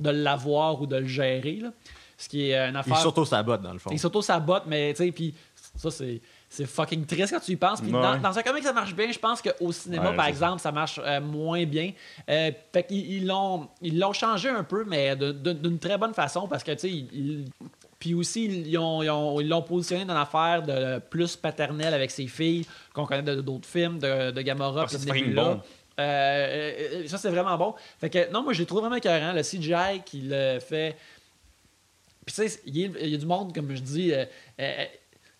[0.00, 0.80] De l'avoir.
[0.82, 1.60] ou de le gérer.
[1.62, 1.70] là.
[2.16, 2.96] Ce qui est une Il affaire.
[2.96, 3.90] s'auto-sabote, dans le fond.
[3.92, 5.32] Il s'auto-sabote, mais tu sais, puis
[5.76, 6.20] Ça, c'est.
[6.50, 7.80] C'est fucking triste quand tu y penses.
[7.82, 8.00] Puis Ouais.
[8.00, 9.12] dans, dans un comic, ça marche bien.
[9.12, 11.92] Je pense qu'au cinéma, Ouais, par exemple, ça marche euh, moins bien.
[12.30, 16.48] Euh, fait qu'ils ils l'ont, ils l'ont changé un peu, mais d'une très bonne façon
[16.48, 17.44] parce que, tu sais, ils-
[17.98, 22.10] puis aussi, ils ont- ils ont- ils l'ont positionné dans l'affaire de plus paternelle avec
[22.10, 25.60] ses filles, qu'on connaît de- d'autres films, de, de Gamora, Ah, c'est bon.
[26.00, 27.74] Euh, ça, c'est vraiment bon.
[28.00, 29.32] Fait que, non, moi, je l'ai trouvé vraiment écœurant.
[29.32, 30.96] Le CGI qui le fait.
[32.24, 34.24] Puis, tu sais, il y, a- il y a du monde, comme je dis, euh,
[34.60, 34.84] euh,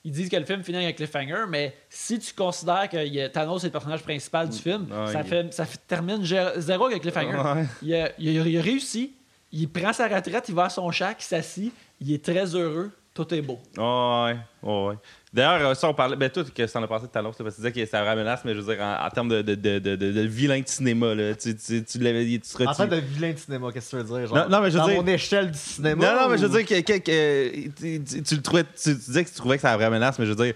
[0.04, 3.66] ils disent que le film finit avec cliffhanger, mais si tu considères que Thanos est
[3.66, 6.24] le personnage principal du film, Ouais, ça, il- fait, ça fait- termine
[6.56, 7.36] zéro avec cliffhanger.
[7.36, 7.66] Ouais.
[7.82, 9.12] Il, a, il a- il a réussi,
[9.52, 12.90] il prend sa retraite, il va à son chat, il s'assit, il est très heureux,
[13.12, 13.58] tout est beau.
[13.76, 14.36] Ah ouais,
[14.70, 14.94] ouais, ouais.
[15.32, 16.16] D'ailleurs, euh, ça, on parlait.
[16.16, 17.90] Ben, toi, que ça en a passé de Thanos, là, parce que tu disais que
[17.90, 20.20] ça avait menace, mais je veux dire, en, en termes de, de, de, de, de-
[20.22, 22.66] vilain de cinéma, là, tu, tu, tu l'avais dit, tu.
[22.66, 24.26] En termes de vilain de cinéma, qu'est-ce que tu veux dire?
[24.28, 26.06] Genre, Non, non, mais je veux dans dire- mon échelle du cinéma.
[26.14, 28.64] Non, non, mais je veux dire que, que- que- tu, le trouvais.
[28.82, 30.54] Tu, disais que tu trouvais que ça avait vraie menace, mais je veux dire,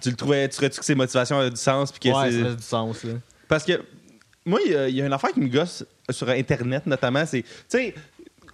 [0.00, 0.48] tu le trouvais.
[0.48, 1.92] Tu trouvais-tu que ses motivations avaient du sens?
[1.92, 3.12] Puis que Ouais, ça fait du sens, là.
[3.46, 3.82] Parce que
[4.46, 7.48] moi, il y, y a une affaire qui me gosse sur Internet, notamment, c'est, tu
[7.68, 7.94] sais,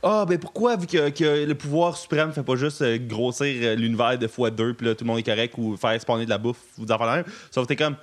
[0.02, 3.74] ah, ben pourquoi, vu que, que le pouvoir suprême fait pas juste euh, grossir euh,
[3.74, 6.30] l'univers de fois deux, puis là, tout le monde est correct, ou faire spawner de
[6.30, 7.24] la bouffe, ou des affaires de même?
[7.50, 7.96] Sauf que t'es comme,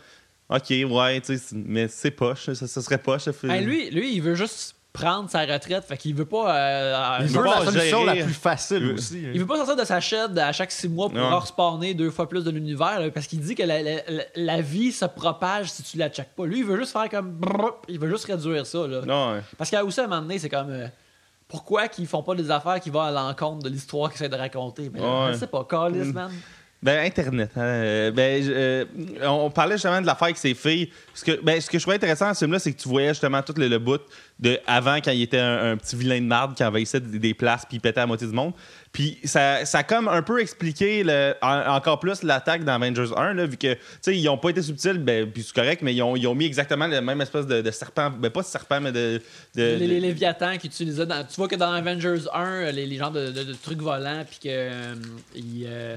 [0.49, 3.23] ok, ouais, tu sais, mais c'est poche, ça, ça serait poche.
[3.23, 6.55] ça fait- Hey, lui, lui, il veut juste prendre sa retraite, fait qu'il veut pas.
[6.57, 8.17] euh, Il veut pas la solution gérer.
[8.19, 9.17] la plus facile Il veut- aussi.
[9.27, 9.31] hein.
[9.33, 11.37] Il veut pas sortir de sa shed à chaque six mois pour Non.
[11.37, 14.91] respawner deux fois plus de l'univers parce qu'il dit que la, la- la- la vie
[14.91, 16.45] se propage si tu la checkes pas.
[16.47, 17.29] Lui, il veut juste faire comme.
[17.31, 18.87] brrr, Il veut juste réduire ça.
[18.87, 19.01] Là.
[19.05, 19.41] Non, ouais.
[19.55, 20.71] Parce qu'à aussi, à un moment donné, c'est comme.
[20.71, 20.87] euh,
[21.47, 24.35] pourquoi qu'ils font pas des affaires qui vont à l'encontre de l'histoire qu'ils essaient de
[24.35, 24.89] raconter?
[24.93, 25.33] Mais Ouais.
[25.33, 26.31] sais pas, Carlis, man.
[26.83, 27.49] Ben, Internet.
[27.55, 28.85] hein, euh, ben, euh,
[29.23, 30.91] on parlait justement de l'affaire avec ses filles.
[31.15, 33.09] Ce que, ben, ce que je trouvais intéressant dans ce film-là, c'est que tu voyais
[33.09, 33.99] justement tout le, le bout
[34.39, 37.33] de avant, quand il était un, un petit vilain de marde qui envahissait des, des
[37.33, 38.53] places puis il pétait à moitié du monde.
[38.91, 43.09] Puis ça, ça a comme un peu expliqué le- en- encore plus l'attaque dans Avengers
[43.17, 45.81] 1, là, vu que, tu sais, ils ont pas été subtils, ben, puis c'est correct,
[45.81, 48.41] mais ils ont, ils ont mis exactement le même espèce de, de serpent, ben, pas
[48.41, 49.19] de serpent, mais de.
[49.55, 51.23] de- les, Léviathans qu'ils utilisaient dans.
[51.25, 54.47] Tu vois que dans Avengers 1, les, les genres de, trucs volants, puis que.
[54.49, 54.93] euh,
[55.35, 55.95] ils, euh,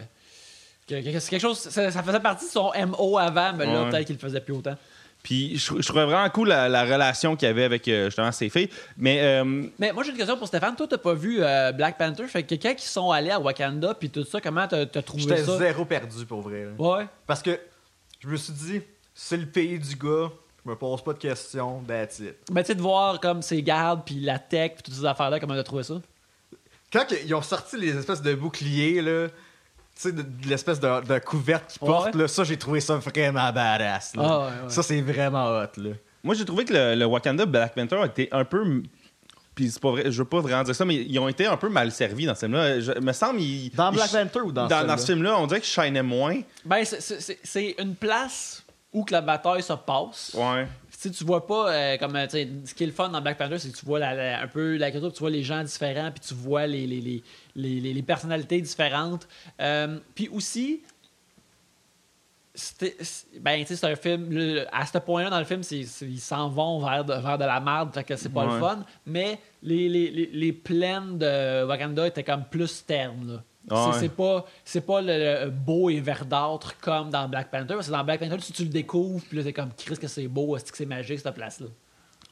[0.91, 1.59] c'est quelque chose.
[1.59, 3.91] Ça, ça faisait partie de son MO avant, mais là, Ouais.
[3.91, 4.76] peut-être qu'il le faisait plus autant.
[5.22, 8.32] Puis je, je trouvais vraiment cool la, la relation qu'il y avait avec euh, justement
[8.32, 8.70] ses filles.
[8.97, 9.18] Mais.
[9.20, 10.74] euh, Mais moi, j'ai une question pour Stéphane.
[10.76, 12.26] Toi, t'as pas vu euh, Black Panther?
[12.26, 15.24] Fait que quand ils sont allés à Wakanda, puis tout ça, comment t'as t'as trouvé
[15.24, 15.59] J'étais ça?
[15.59, 16.64] zéro perdu pour vrai.
[16.64, 16.70] là.
[16.78, 17.07] Ouais.
[17.26, 17.59] Parce que
[18.20, 18.80] je me suis dit,
[19.14, 20.30] c'est le pays du gars,
[20.64, 22.36] je me pose pas de questions, that's it.
[22.51, 25.38] Mais tu sais, de voir comme ses gardes, puis la tech, puis toutes ces affaires-là,
[25.38, 26.01] comment t'as trouvé ça?
[26.91, 29.28] Quand ils ont sorti les espèces de boucliers, là,
[30.01, 31.88] sais, de, de l'espèce de, de couverte qu'ils Ouais.
[31.88, 34.14] portent, là, ça, j'ai trouvé ça vraiment badass.
[34.16, 34.22] là.
[34.24, 34.68] Ah ouais, ouais.
[34.68, 35.66] Ça, c'est vraiment hot.
[35.76, 35.90] Là.
[36.22, 38.82] Moi, j'ai trouvé que le, le Wakanda Black Panther a été un peu.
[39.55, 41.57] Puis c'est pas vrai, je veux pas vraiment dire ça, mais ils ont été un
[41.57, 42.80] peu mal servis dans ce film-là.
[42.80, 43.40] Je- me semble.
[43.40, 46.03] ils- Dans ils- Black Panther ou dans, dans, dans ce film-là, on dirait qu'ils shinaient
[46.03, 46.40] moins.
[46.64, 50.32] Ben, c'est- c'est c'est- c'est une place où que la bataille se passe.
[50.34, 50.66] Ouais.
[51.01, 53.38] Tu sais, tu vois pas euh, comme euh, ce qui est le fun dans Black
[53.38, 55.62] Panther, c'est que tu vois la- la- un peu la culture, tu vois les gens
[55.64, 57.01] différents, puis tu vois les, les,
[57.57, 59.26] les, les, personnalités différentes.
[59.62, 60.82] Euh, puis aussi,
[62.55, 62.96] c'est-
[63.40, 64.28] ben, c'est un film.
[64.30, 67.61] le- à ce point-là, dans le film, ils s'en vont vers de, vers de la
[67.61, 68.53] merde, fait que c'est pas Ouais.
[68.55, 68.84] le fun.
[69.07, 73.26] Mais les, les, les, les plaines de Wakanda étaient comme plus ternes.
[73.36, 73.42] là.
[73.70, 74.08] Ah C'est- ouais.
[74.08, 77.74] Pas, c'est pas le, le beau et verdâtre comme dans Black Panther.
[77.74, 80.08] Parce que dans Black Panther, si tu le découvres, puis là, t'es comme, Chris, que
[80.08, 81.66] c'est beau, est-ce que c'est magique, cette place-là?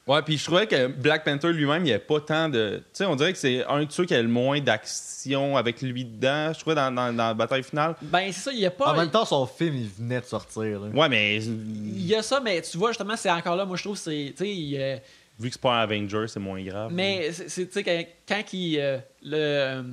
[0.07, 2.77] Ouais, puis je trouvais que Black Panther lui-même, il n'y avait pas tant de.
[2.77, 5.83] Tu sais, on dirait que c'est un de ceux qui a le moins d'action avec
[5.83, 7.95] lui dedans, je trouvais, dans, dans, dans la bataille finale.
[8.01, 8.91] Ben, c'est ça, il y a pas.
[8.93, 10.79] En même temps, son film, il venait de sortir.
[10.79, 10.87] Là.
[10.87, 13.83] Ouais, mais Il y a ça, mais tu vois, justement, c'est encore là, moi, je
[13.83, 14.33] trouve, c'est.
[14.35, 14.97] Tu sais, il, euh,
[15.39, 16.91] vu que c'est pas un Avenger, c'est moins grave.
[16.91, 18.03] mais, c'est- c'est, tu sais, quand,
[18.35, 18.79] quand il.
[18.79, 19.83] euh, le.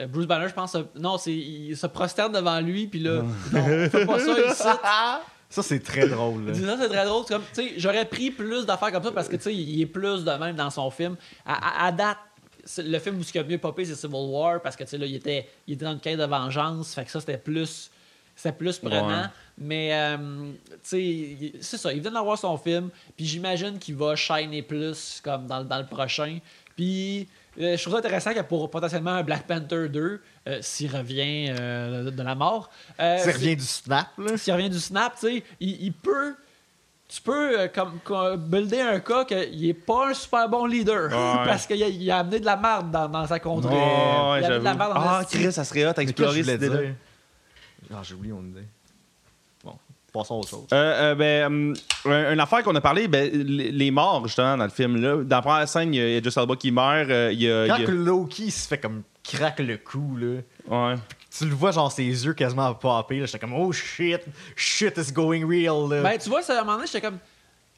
[0.00, 3.22] Euh, Bruce Banner, je pense, non, c'est, il se prosterne devant lui, puis là,
[3.52, 4.62] non, fais pas ça ici.
[5.48, 6.52] Ça, c'est très drôle.
[6.56, 7.24] ça, c'est très drôle.
[7.24, 7.42] Comme,
[7.76, 10.90] j'aurais pris plus d'affaires comme ça parce que il est plus de même dans son
[10.90, 11.14] film.
[11.46, 12.18] À, à- à date,
[12.78, 15.14] le film où ce qui a mieux popé, c'est Civil War parce que là, il
[15.14, 16.92] était, il était dans une quête de vengeance.
[16.94, 17.92] Fait que ça, c'était plus.
[18.34, 19.06] C'était plus prenant.
[19.20, 19.26] Ouais.
[19.56, 21.92] Mais, euh, tu sais, il- c'est ça.
[21.92, 22.90] Il vient d'avoir son film.
[23.16, 26.40] Puis j'imagine qu'il va shiner plus comme dans, le- dans le prochain.
[26.74, 27.28] Puis
[27.58, 32.04] je trouve ça intéressant que pour potentiellement un Black Panther 2, euh, s'il revient euh,
[32.04, 32.70] de, de la mort.
[33.00, 34.08] euh, c'est- revient du snap.
[34.18, 34.36] Là.
[34.36, 36.34] s'il revient du snap, tu sais, il, il peut.
[37.08, 41.04] Tu peux euh, comme, comme builder un cas qu'il est pas un super bon leader
[41.04, 41.44] Ouais.
[41.46, 43.72] parce qu'il a, il a amené de la merde dans, dans sa contrée.
[43.74, 45.22] Ouais, il a amené de la dans Ah.
[45.30, 46.76] Chris, ça serait hot à explorer cette idée-là.
[46.82, 46.94] dire?
[47.94, 48.64] Ah, j'ai oublié mon idée.
[50.16, 50.74] Passons à.
[50.74, 51.74] Euh, euh, ben, hum,
[52.06, 54.96] un- une affaire qu'on a parlé, ben, les les morts, justement, dans le film.
[55.00, 55.22] Là.
[55.24, 57.10] Dans la première scène, il y a, il y a Just Alba qui meurt.
[57.10, 59.76] euh, il y a, Quand il y a- que Loki se fait comme craque le
[59.76, 60.94] cou, là, Ouais.
[61.36, 63.20] tu le vois, genre, ses yeux quasiment popper.
[63.20, 63.26] là.
[63.26, 64.20] J'étais comme, oh shit,
[64.54, 65.88] shit is going real.
[65.90, 66.02] Là.
[66.02, 67.18] Ben, tu vois, ça, à un moment donné, j'étais comme.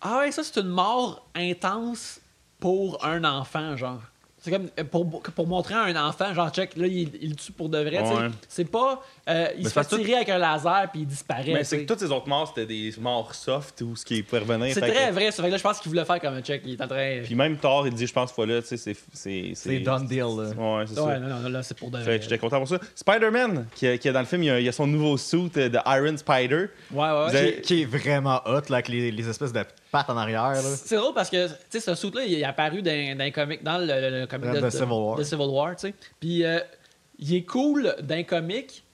[0.00, 2.20] Ah ouais, ça, c'est une mort intense
[2.60, 4.00] pour un enfant, genre.
[4.50, 7.36] C'est comme euh, pour, pour montrer à un enfant, genre, check, là, il, il le
[7.36, 8.00] tue pour de vrai.
[8.00, 8.28] Ouais.
[8.48, 9.02] C'est pas.
[9.28, 11.52] euh, il Mais se fait tirer avec un laser puis il disparaît.
[11.52, 14.38] Mais c'est que toutes ces autres morts, c'était des morts soft ou ce qui peut
[14.38, 14.72] revenir.
[14.74, 16.40] C'est très que- vrai, ça fait que là, je pense qu'il voulait faire comme un
[16.42, 16.62] check.
[16.64, 17.20] Il est en train.
[17.24, 18.96] Puis même Thor, il dit, je pense, fois là, tu sais, c'est.
[19.12, 20.18] C'est c'est done deal.
[20.20, 20.26] Là.
[20.56, 21.18] Ouais, c'est Ouais, ça.
[21.18, 22.16] non, non, non, là, c'est pour de Fait vrai.
[22.18, 22.78] que j'étais content pour ça.
[22.94, 25.78] Spider-Man, qui, qui est dans le film, il y a, son nouveau suit euh, de
[25.86, 26.66] Iron Spider.
[26.92, 29.62] Ouais, ouais, Qui, avez- est- qui est vraiment hot, là, avec les, les espèces de
[29.90, 30.54] pattes en arrière.
[30.56, 33.62] C'est drôle parce que, tu sais, ce suit-là, il est apparu dans, dans un comic,
[33.62, 35.16] dans le, le- le comic de, Civil War.
[35.16, 35.94] de Civil War, tu sais.
[36.20, 36.60] Puis, euh,
[37.18, 38.84] il est cool d'un comic,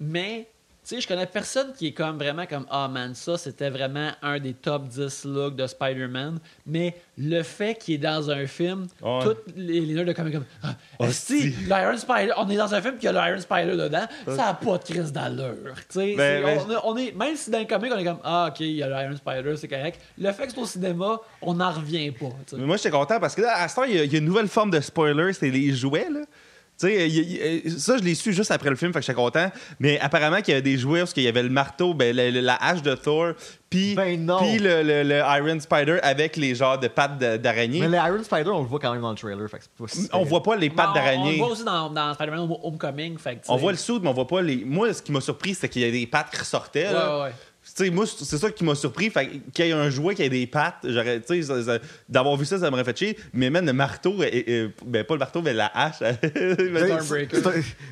[0.00, 0.48] mais,
[0.94, 4.38] sais, je connais personne qui est comme vraiment comme, ah man, ça, c'était vraiment un
[4.38, 6.38] des top 10 looks de Spider-Man.
[6.66, 9.20] Mais le fait qu'il est dans un film, Ouais.
[9.22, 11.52] toutes les, les nerds de comic comme, ah, Hostie.
[11.52, 14.54] si, l'Iron Spider, on est dans un film qui a l'Iron Spider dedans, ça a
[14.54, 15.56] pas de crise d'allure.
[15.76, 18.20] Tu sais, Ben, ben, on, on est, même si dans le comic, on est comme,
[18.24, 20.00] ah, ok, il y a l'Iron Spider, c'est correct.
[20.18, 22.26] Le fait que c'est au cinéma, on n'en revient pas.
[22.56, 24.16] Mais moi, j'étais content parce que là, à ce temps, il y, a- il y
[24.16, 26.20] a une nouvelle forme de spoiler, c'est les jouets, là.
[26.80, 29.50] Sais, ça, je l'ai su juste après le film, fait que j'étais content.
[29.80, 32.54] Mais apparemment, qu'il y avait des jouets parce qu'il y avait le marteau, ben, la
[32.54, 33.32] hache de Thor,
[33.68, 37.80] puis Ben le, le- le Iron Spider avec les genres de pattes d'araignée.
[37.80, 39.48] Mais le Iron Spider, on le voit quand même dans le trailer.
[39.50, 41.32] Fait que c'est pas si On voit pas les pattes Mais on- d'araignée.
[41.32, 43.18] le voit aussi dans, dans Spider-Man Home- Homecoming.
[43.18, 44.64] Fait que, On voit le soude, mais on voit pas les.
[44.64, 46.86] Moi, ce qui m'a surpris, c'est qu'il y a des pattes qui ressortaient.
[46.86, 47.22] Ouais, là.
[47.24, 47.32] ouais,
[47.92, 49.10] moi, c'est ça qui m'a surpris.
[49.10, 51.62] Fait que qu'il y ait un jouet qui ait des pattes, j'aurais, tu sais, ça-
[51.62, 53.18] ça- d'avoir vu ça, ça m'aurait fait chier.
[53.32, 55.96] Mais même le marteau, et- et- ben pas le marteau, mais la hache.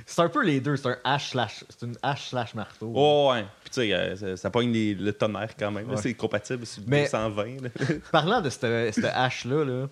[0.07, 0.77] C'est- un, peu les deux.
[0.77, 1.64] C'est un hache slash.
[1.68, 2.93] C'est une hache slash marteau.
[2.95, 3.45] oh, ouais.
[3.62, 5.89] Puis tu sais, euh, ça, ça pogne les- le tonnerre quand même.
[5.91, 5.97] Ouais.
[5.97, 7.62] C'est compatible sur Mais- 220.
[7.62, 7.68] là.
[8.12, 9.89] Parlant de cette, cette hache-là, là,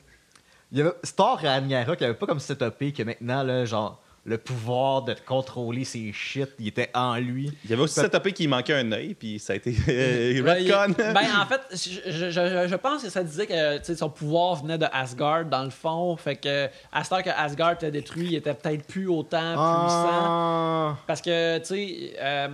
[0.72, 4.00] il y avait Star et Amniara qui avait pas comme setupé que maintenant, là, genre,
[4.26, 7.52] le pouvoir de contrôler ses shit, il était en lui.
[7.64, 10.94] Il y avait aussi setupé qu'il manquait un œil, puis ça a été euh, retcon.
[10.96, 14.86] ben, en fait, je, je- je- pense que ça disait que son pouvoir venait de
[14.92, 16.16] Asgard, dans le fond.
[16.16, 20.08] Fait que, à ce temps que Asgard était détruit, il était peut-être plus autant puissant.
[20.26, 20.96] Ah.
[21.06, 22.48] Parce que, tu sais, euh,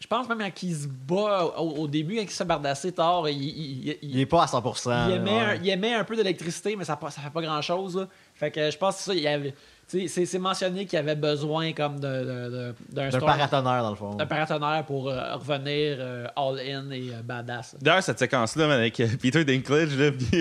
[0.00, 3.28] je pense même quand il se bat au, au début, quand il se bardasser tard,
[3.28, 5.08] il, il- il- Il est pas à 100%.
[5.10, 5.38] il émet, ouais.
[5.38, 8.06] un, il émet un peu d'électricité, mais ça, ça fait pas grand chose.
[8.34, 9.54] Fait que je pense que ça, il y avait.
[9.88, 13.90] Tu sais, C'est c'est mentionné qu'il avait besoin comme de, de- de- d'un paratonnerre, dans
[13.90, 14.14] le fond.
[14.14, 17.76] d'un paratonnerre pour euh, revenir euh, all-in et euh, badass.
[17.80, 20.40] D'ailleurs, cette séquence-là, man, avec Peter Dinklage, là, puis,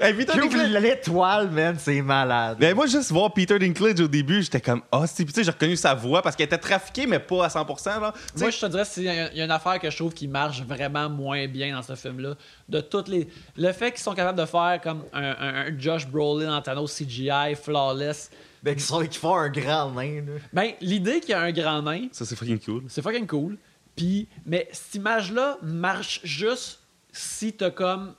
[0.00, 2.56] hey, Peter Dinklage- l'étoile, man, c'est malade.
[2.60, 5.24] Ben moi, juste voir Peter Dinklage au début, j'étais comme, ah, c'est.
[5.24, 8.00] Puis tu sais, j'ai reconnu sa voix parce qu'elle était trafiquée, mais pas à 100%.
[8.00, 8.12] Là.
[8.38, 10.12] Moi, je te dirais, il y, a il y a une affaire que je trouve
[10.14, 12.34] qui marche vraiment moins bien dans ce film-là.
[12.68, 16.06] De toutes les, le fait qu'ils sont capables de faire comme un, un- un Josh
[16.08, 18.30] Brolin en Thanos CGI flawless.
[18.62, 20.32] Ben, qui, sont, qui font un grand nain, là.
[20.52, 22.84] Ben, l'idée qu'il y a un grand nain, Ça, c'est fucking cool.
[22.88, 23.56] c'est fucking cool.
[23.96, 26.80] Puis, mais cette image-là marche juste
[27.12, 28.14] si t'as comme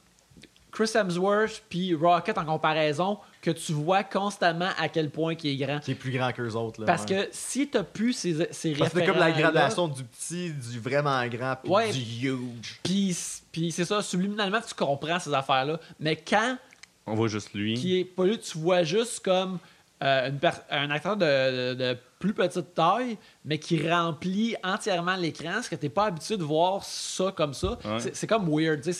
[0.72, 5.66] Chris Hemsworth puis Rocket en comparaison, que tu vois constamment à quel point il est
[5.66, 5.80] grand.
[5.80, 6.86] Qui est plus grand qu'eux autres, là.
[6.88, 7.26] Parce ouais.
[7.26, 10.80] que si t'as plus ces, ces Parce que c'est comme la gradation du petit, du
[10.80, 11.92] vraiment grand, puis Ouais.
[11.92, 12.80] du huge.
[12.84, 13.18] Puis,
[13.52, 15.80] puis c'est ça, subliminalement, tu comprends ces affaires-là.
[16.00, 16.58] Mais quand
[17.06, 17.74] On voit juste lui.
[17.74, 19.58] qui est pas là, tu vois juste comme
[20.02, 20.30] euh,
[20.70, 25.76] un acteur de, de- de plus petite taille, mais qui remplit entièrement l'écran, ce que
[25.76, 27.78] t'es pas habitué de voir ça comme ça.
[27.84, 28.00] Ouais.
[28.00, 28.82] C'est- comme weird.
[28.82, 28.94] tu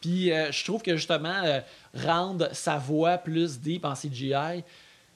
[0.00, 1.60] Puis euh, je trouve que justement, euh,
[1.94, 4.62] rendre sa voix plus deep en CGI,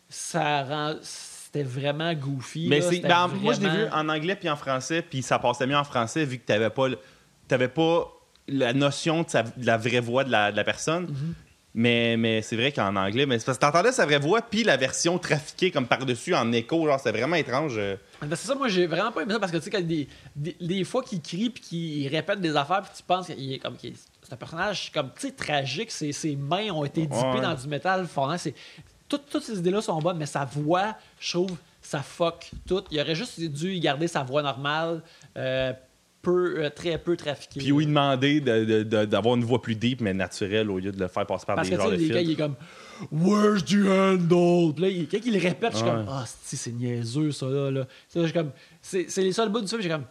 [0.08, 0.94] ça rend.
[1.02, 2.66] C'était vraiment goofy.
[2.68, 3.00] Mais c'est.
[3.40, 6.24] Moi, je l'ai vu en anglais puis en français, puis ça passait mieux en français
[6.24, 6.98] vu que t'avais pas, le-
[7.46, 8.10] t'avais pas
[8.48, 11.04] la notion de, sa- de la vraie voix de la, de la personne.
[11.04, 11.34] Mhm.
[11.76, 14.62] Mais, mais c'est vrai qu'en anglais, mais c'est parce que t'entendais sa vraie voix, puis
[14.62, 17.76] la version trafiquée comme par-dessus en écho, genre, c'est vraiment étrange.
[18.22, 20.06] Ben, c'est ça, moi j'ai vraiment pas aimé ça parce que tu sais, quand des,
[20.36, 23.58] des, des fois qu'il crie puis qu'il répète des affaires puis tu penses qu'il est
[23.58, 27.40] comme c'est un personnage comme tu sais tragique, ses, ses mains ont été dippées Ouais.
[27.40, 28.36] dans du métal fondant,
[29.08, 32.82] toutes, toutes ces idées-là sont bonnes, mais sa voix, je trouve, ça fuck tout.
[32.92, 35.02] Il aurait juste dû garder sa voix normale,
[35.36, 35.72] euh,
[36.24, 37.60] peu, euh, très peu trafiquée.
[37.60, 40.78] Puis où il demandait de- de- de- d'avoir une voix plus deep, mais naturelle, au
[40.78, 42.26] lieu de le faire passer par Parce que des tu genres de les gars, il
[42.26, 42.40] filtres.
[42.42, 42.56] est comme
[43.12, 44.72] Where's the handle?
[44.74, 45.90] Puis là, il- quand il le répète, je suis Ouais.
[45.92, 47.70] comme Ah, si, c'est niaiseux, ça là.
[47.70, 47.86] là.
[48.32, 48.50] Comme
[48.82, 50.04] C'est c'est les seuls bouts du film, j'ai comme.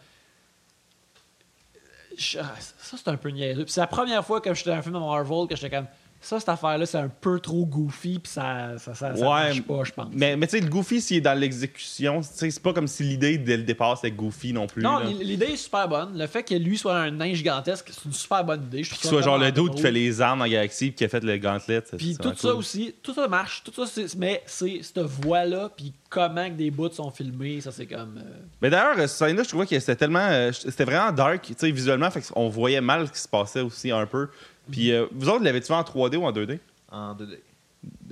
[2.16, 3.64] Je- ah, Ça, c'est un peu niaiseux.
[3.64, 5.86] Puis c'est la première fois que j'étais dans un film de Marvel que j'étais comme
[6.26, 9.62] ça, cette affaire-là, c'est un peu trop goofy, puis ça, ça, ça, ça Ouais, marche
[9.62, 10.08] pas, je pense.
[10.12, 13.38] Mais, mais tu sais, le Goofy, s'il est dans l'exécution, c'est pas comme si l'idée
[13.38, 14.82] dès le départ c'était Goofy non plus.
[14.82, 16.16] Non, l'idée est super bonne.
[16.18, 18.82] Le fait que lui soit un nain gigantesque, c'est une super bonne idée.
[18.82, 21.22] Qu'il soit genre le dude qui fait les armes en galaxie puis qui a fait
[21.24, 21.82] le gauntlet.
[21.96, 22.58] Puis tout ça cool.
[22.58, 26.70] aussi, tout ça marche, tout ça, c'est- mais c'est cette voix-là, puis comment que des
[26.70, 28.18] bouts sont filmés, ça c'est comme.
[28.18, 28.22] euh,
[28.62, 30.26] Mais d'ailleurs, cette scène-là, je trouvais que c'était tellement.
[30.30, 33.60] euh, c'était vraiment dark, tu sais, visuellement, fait on voyait mal ce qui se passait
[33.60, 34.28] aussi un peu.
[34.70, 36.58] Puis euh, vous autres, l'avez-tu vu en 3D ou en 2D
[36.90, 37.38] En 2D.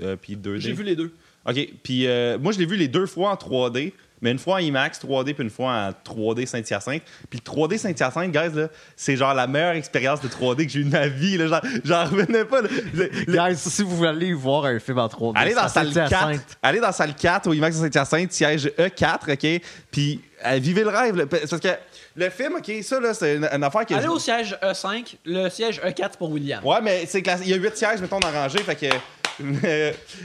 [0.02, 0.58] Euh, Puis 2D.
[0.58, 1.12] J'ai vu les deux.
[1.44, 4.54] Ok, puis euh, moi, je l'ai vu les deux fois en 3D, mais une fois
[4.56, 7.02] en IMAX 3D, puis une fois en 3D Saint-Hyacinthe.
[7.28, 10.80] Puis le 3D Saint-Hyacinthe, guys, là, c'est genre la meilleure expérience de 3D que j'ai
[10.80, 11.36] eu de ma vie.
[11.38, 11.48] là.
[11.48, 12.62] J'en- J'en revenais pas.
[12.62, 12.68] là.
[12.94, 15.68] Le- le- Guys, si vous voulez aller voir un film en 3D, Allez dans ça
[15.70, 16.28] salle s'appelle 4.
[16.28, 16.58] Hyacinthe.
[16.62, 19.62] Allez dans salle 4 au IMAX Saint-Hyacinthe, siège E4, OK?
[19.90, 21.16] Puis euh, vivez le rêve.
[21.16, 21.26] là.
[21.26, 21.68] Parce que
[22.16, 23.94] le film, OK, ça, là, c'est une, une affaire que...
[23.94, 26.64] Allez je- au siège E5, le siège E4 c'est pour William.
[26.64, 27.40] Ouais, mais c'est classe.
[27.44, 28.86] Il y a 8 sièges, mettons, en rangée, fait que...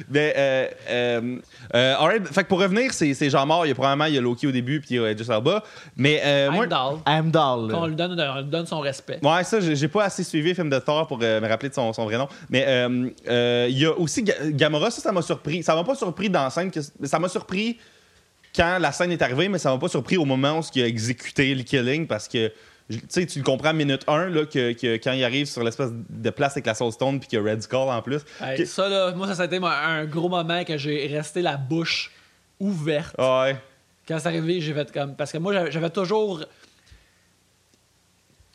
[0.10, 1.38] mais, euh, euh,
[1.74, 3.66] euh, alright, fait que pour revenir, c'est c'est genre mort.
[3.66, 5.28] Il y a probablement il y a Loki au début, puis il y a Idris
[5.32, 5.64] Elba.
[5.96, 6.52] Mais euh.
[6.52, 7.68] Heimdall, Heimdall.
[7.70, 7.74] là.
[7.74, 9.20] qu'on lui donne, on lui donne son respect.
[9.24, 11.70] Ouais, ça, j'ai j'ai pas assez suivi le film de Thor pour euh, me rappeler
[11.70, 12.28] de son, son vrai nom.
[12.50, 15.64] Mais euh, euh, il y a aussi Ga- Gamora, ça, ça m'a surpris.
[15.64, 16.70] Ça m'a pas surpris dans la scène.
[16.70, 17.78] Que, ça m'a surpris
[18.58, 20.88] quand la scène est arrivée, mais ça m'a pas surpris au moment où il a
[20.88, 22.52] exécuté le killing parce que.
[22.90, 26.30] Tu le comprends à minute 1 là, que, que quand il arrive sur l'espèce de
[26.30, 28.22] place avec la Soul Stone puis qu'il y a Red Skull en plus.
[28.42, 31.42] Hey, Que- Ça, là, moi, ça, ça a été un gros moment que j'ai resté
[31.42, 32.12] la bouche
[32.62, 33.14] ouverte.
[33.18, 33.58] Ah ouais.
[34.08, 35.18] Quand c'est arrivé, j'ai fait comme.
[35.18, 36.46] Parce que moi, j'avais- toujours.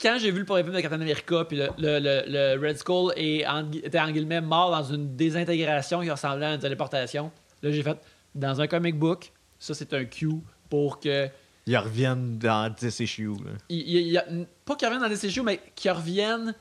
[0.00, 2.24] Quand j'ai vu le premier film de Captain America, puis le, le, le-
[2.56, 6.54] le Red Skull est en, était en guillemets mort dans une désintégration qui ressemblait à
[6.54, 7.30] une téléportation,
[7.62, 7.98] là, j'ai fait
[8.34, 9.30] dans un comic book,
[9.62, 10.28] ça c'est un cue
[10.68, 11.28] pour que.
[11.66, 13.26] Ils reviennent dans 10 issues.
[13.28, 13.52] là.
[13.68, 14.26] il- il- il y a-
[14.64, 16.54] pas qu'ils reviennent dans des issues, mais qu'ils reviennent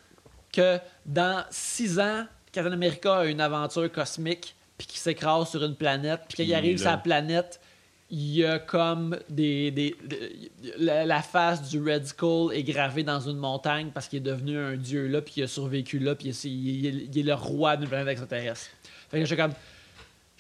[0.54, 5.76] que dans six ans, Captain America a une aventure cosmique, puis qu'il s'écrase sur une
[5.76, 7.60] planète, puis qu'il arrive là- sur la planète,
[8.12, 9.72] il y a comme des.
[9.72, 14.18] des- des- la, la face du Red Skull est gravée dans une montagne parce qu'il
[14.18, 17.34] est devenu un dieu là, puis il a survécu là, puis il, il est le
[17.34, 18.68] roi d'une planète extraterrestre.
[19.10, 19.54] Fait que je suis comme.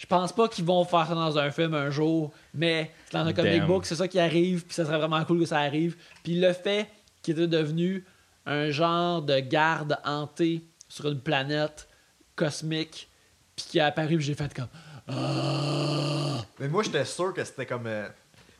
[0.01, 3.33] Je pense pas qu'ils vont faire ça dans un film un jour, mais dans un
[3.33, 3.67] comic Damn.
[3.67, 5.95] book, c'est ça qui arrive, puis ça serait vraiment cool que ça arrive.
[6.23, 6.87] Puis le fait
[7.21, 8.03] qu'il était devenu
[8.47, 11.87] un genre de garde hanté sur une planète
[12.35, 13.09] cosmique,
[13.55, 14.69] puis qui a apparu, puis j'ai fait comme.
[16.59, 17.85] Mais moi, j'étais sûr que c'était comme.
[17.85, 18.07] euh,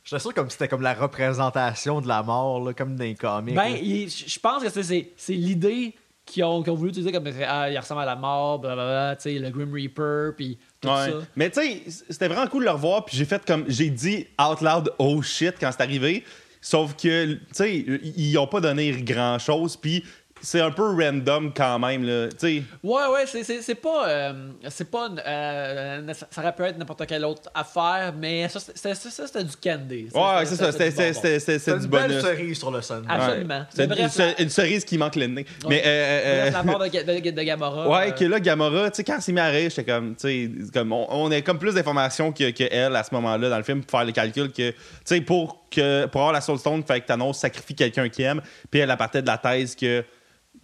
[0.04, 3.56] J'étais sûr comme c'était comme la représentation de la mort, là, comme dans les comics.
[3.56, 8.02] Ben, je pense que c'est- l'idée qu'ils ont, ont voulu utiliser comme ah, il ressemble
[8.02, 11.12] à la mort, blablabla, tu sais, le Grim Reaper, puis tout Ouais.
[11.12, 11.14] ça.
[11.36, 13.06] Mais tu sais, c'était vraiment cool de le revoir.
[13.06, 13.66] Puis j'ai fait comme.
[13.68, 16.24] J'ai dit out loud, oh shit, quand c'est arrivé.
[16.64, 17.76] Sauf que, tu sais,
[18.16, 19.76] ils ont pas donné grand chose.
[19.78, 20.04] Puis
[20.42, 22.28] c'est un peu random quand même, là.
[22.30, 22.64] Tu sais.
[22.84, 24.08] Ouais, ouais, c'est- c'est c'est pas.
[24.08, 24.34] euh,
[24.70, 25.10] c'est pas.
[25.28, 29.44] euh, ça aurait pu être n'importe quelle autre affaire, mais ça, c'était ça, ça, c'était
[29.44, 30.08] du candy.
[30.14, 30.72] Ouais, c'est ça.
[30.72, 31.14] C'était du bonbon.
[31.14, 32.22] c'était- c'était- C'est c'était une bonus.
[32.22, 33.04] cerise sur le sun.
[33.08, 33.66] Ah, Absolument.
[33.70, 35.46] C'est une, cerise qui manque le nez.
[35.68, 36.86] Mais, euh, euh, Bref, la mort de,
[37.22, 37.89] de, de Gamora.
[37.89, 40.16] Ouais, euh, que là, Gamora, tu sais, quand il s'est mis à rire, j'étais comme,
[40.16, 43.50] tu sais, comme, on, on a comme plus d'informations que, que elle à ce moment-là
[43.50, 44.76] dans le film pour faire le calcul que, tu
[45.06, 48.24] sais, pour, que, pour avoir la Soul Stone, il fallait que Thanos sacrifie quelqu'un qui
[48.24, 48.42] aime.
[48.70, 50.04] Puis elle, elle partait de la thèse que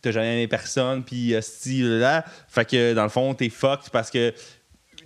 [0.01, 3.89] t'as jamais aimé personne, puis euh, si, là, fait que dans le fond, t'es fucked
[3.91, 4.33] parce que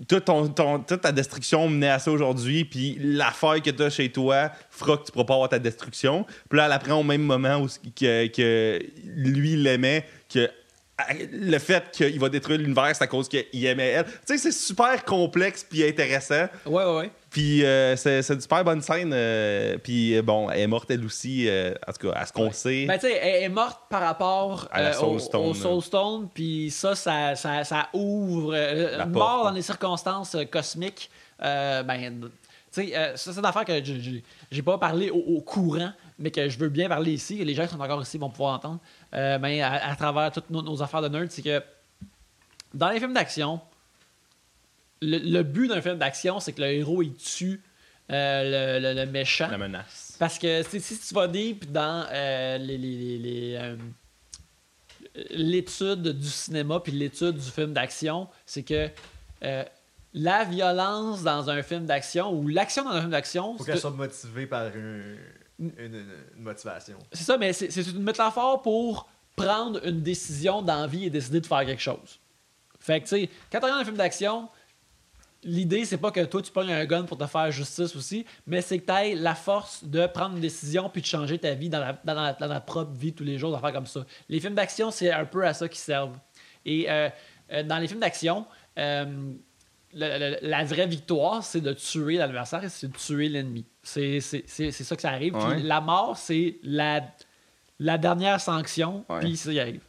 [0.07, 5.03] toute, ta destruction menait à ça aujourd'hui, puis l'affaire que t'as chez toi fera que
[5.05, 6.25] tu pourras pas avoir ta destruction.
[6.49, 10.49] Puis là, elle apprend au même moment où, que, que lui l'aimait, que
[11.31, 14.05] le fait qu'il va détruire l'univers, c'est à cause qu'il aimait elle.
[14.05, 16.45] Tu sais, c'est super complexe puis intéressant.
[16.65, 17.11] Ouais, ouais, ouais.
[17.29, 19.11] Puis euh, c'est c'est une super bonne scène.
[19.13, 22.33] euh, puis euh, bon, elle est morte elle aussi, euh, en tout cas, à ce
[22.33, 22.85] qu'on sait.
[22.85, 25.53] Ben, tu sais, elle est morte par rapport À la Soul au, Stone, au.
[25.53, 28.53] Soul Stone, puis ça, ça, ça, ça ouvre.
[28.53, 31.09] La une porte, mort dans des circonstances cosmiques.
[31.39, 32.29] ben,
[32.73, 35.91] tu sais, ça, c'est une affaire que j'ai- j'ai j'ai pas parlé au, au courant,
[36.21, 38.29] mais que je veux bien parler ici, que les gens qui sont encore ici vont
[38.29, 38.79] pouvoir entendre,
[39.13, 41.61] euh, ben, à, à travers toutes nos, nos affaires de nerd, c'est que
[42.73, 43.59] dans les films d'action,
[45.01, 47.61] le, le but d'un film d'action, c'est que le héros, il tue
[48.11, 49.47] euh, le, le- le méchant.
[49.49, 50.15] La menace.
[50.19, 53.75] Parce que si, tu vas deep dans euh, les- les- les- les, euh,
[55.31, 58.89] l'étude du cinéma puis l'étude du film d'action, c'est que
[59.43, 59.63] euh,
[60.13, 63.91] la violence dans un film d'action ou l'action dans un film d'action, Faut qu'elle soit
[63.91, 65.17] motivée par une,
[65.61, 66.97] une- une- motivation.
[67.13, 71.65] c'est ça, mais c'est une métaphore pour prendre une décision d'envie et décider de faire
[71.65, 72.19] quelque chose.
[72.79, 74.49] Fait que, tu sais, quand tu regardes un film d'action,
[75.43, 78.61] l'idée, c'est pas que toi, tu pognes un gun pour te faire justice aussi, mais
[78.61, 81.69] c'est que tu aies la force de prendre une décision puis de changer ta vie
[81.69, 84.05] dans la, propre vie tous les jours, d'en faire comme ça.
[84.29, 86.17] Les films d'action, c'est un peu à ça qu'ils servent.
[86.65, 87.09] Et euh,
[87.51, 88.45] euh, dans les films d'action,
[88.77, 89.33] euh,
[89.93, 93.65] la vraie victoire, c'est de tuer l'adversaire et c'est de tuer l'ennemi.
[93.83, 95.33] C'est ça que ça arrive.
[95.33, 97.01] Puis la mort, c'est la,
[97.79, 99.19] la dernière sanction, Ouais.
[99.19, 99.81] puis ça y arrive.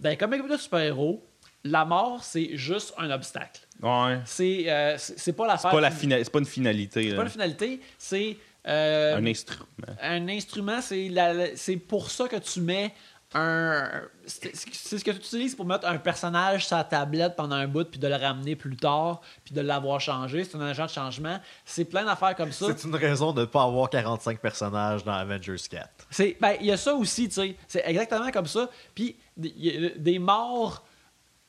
[0.00, 1.24] Dans les comics de super-héros,
[1.64, 3.60] la mort, c'est juste un obstacle.
[3.82, 4.20] Ouais.
[4.24, 4.96] C'est euh,
[5.36, 5.70] pas l'affaire.
[5.70, 7.10] C'est pas, la fina- c'est pas une finalité.
[7.10, 8.36] c'est pas une finalité, c'est.
[8.68, 9.66] euh, Un instrument.
[10.02, 12.92] un instrument, c'est la- la- c'est pour ça que tu mets
[13.34, 13.88] un.
[14.26, 14.54] C'est
[14.98, 17.98] ce que tu utilises pour mettre un personnage sur la tablette pendant un bout, puis
[17.98, 20.44] de le ramener plus tard, puis de l'avoir changé.
[20.44, 21.38] C'est un agent de changement.
[21.64, 22.66] C'est plein d'affaires comme ça.
[22.76, 25.88] C'est une raison de ne pas avoir 45 personnages dans Avengers 4.
[26.10, 27.56] C'est ben il y a ça aussi, tu sais.
[27.68, 28.70] C'est exactement comme ça.
[28.94, 30.84] Puis des morts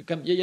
[0.08, 0.34] comme il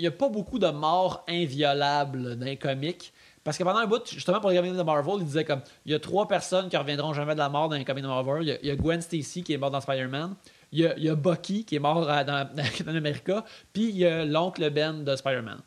[0.00, 3.12] y, a- pas beaucoup de morts inviolables dans les comics.
[3.42, 5.92] Parce que pendant un bout, justement pour les comics de Marvel, il disait comme il
[5.92, 8.42] y a trois personnes qui reviendront jamais de la mort dans les comics de Marvel.
[8.42, 10.34] Il y y a Gwen Stacy qui est morte dans Spider-Man.
[10.74, 13.44] Il y, a, il y a Bucky qui est mort à- dans, dans Captain America.
[13.72, 15.60] Puis il y a l'oncle Ben de Spider-Man.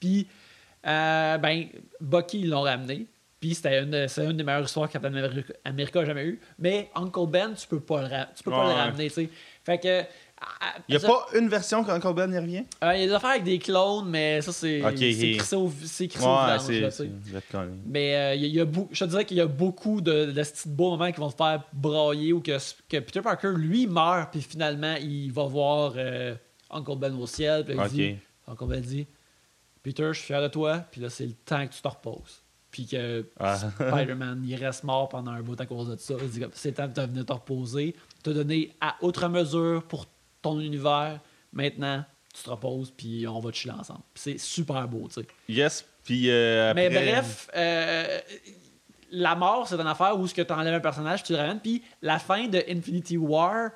[0.00, 0.26] Puis
[0.86, 1.66] euh, ben
[2.00, 3.06] Bucky ils l'ont ramené.
[3.38, 6.40] Puis c'était une, c'est une des meilleures histoires que Captain America, America a jamais eu.
[6.58, 9.30] Mais Uncle Ben, tu peux pas le, tu peux pas le ramener, tu sais.
[9.64, 10.02] Fait que.
[10.88, 12.64] Il y a ça- pas une version quand Ben y revient?
[12.84, 15.36] euh, Il y a des affaires avec des clones, mais ça, c'est Ok, c'est et-
[15.36, 16.68] crissé au, c'est crissé au vidange,
[17.52, 17.64] là.
[17.86, 20.00] Mais euh, y a- il y a beau- je te dirais qu'il y a beaucoup
[20.00, 22.56] de, de petits beaux moments qui vont te faire brailler ou que,
[22.88, 26.34] que Peter Parker, lui, meurt, puis finalement, il va voir euh,
[26.70, 27.88] Uncle Ben au ciel, puis il Ok.
[27.90, 28.16] dit,
[28.46, 29.06] Uncle Ben dit
[29.82, 32.42] Peter, je suis fier de toi, puis là, c'est le temps que tu te reposes.
[32.70, 33.56] Puis que Ah.
[33.56, 36.14] Spider-Man, il reste mort pendant un bout à cause de ça.
[36.20, 40.06] Il dit c'est temps de venir te reposer, te donner à outre mesure pour
[40.48, 41.20] ton univers.
[41.52, 44.00] Maintenant, tu te reposes, puis on va chiller ensemble.
[44.14, 45.26] C'est super beau, tu sais.
[45.48, 48.18] Yes, puis euh, Mais après- bref, euh,
[49.10, 51.60] la mort, c'est une affaire où ce que tu enlèves un personnage, tu le ramènes.
[51.60, 53.70] Puis la fin de Infinity War,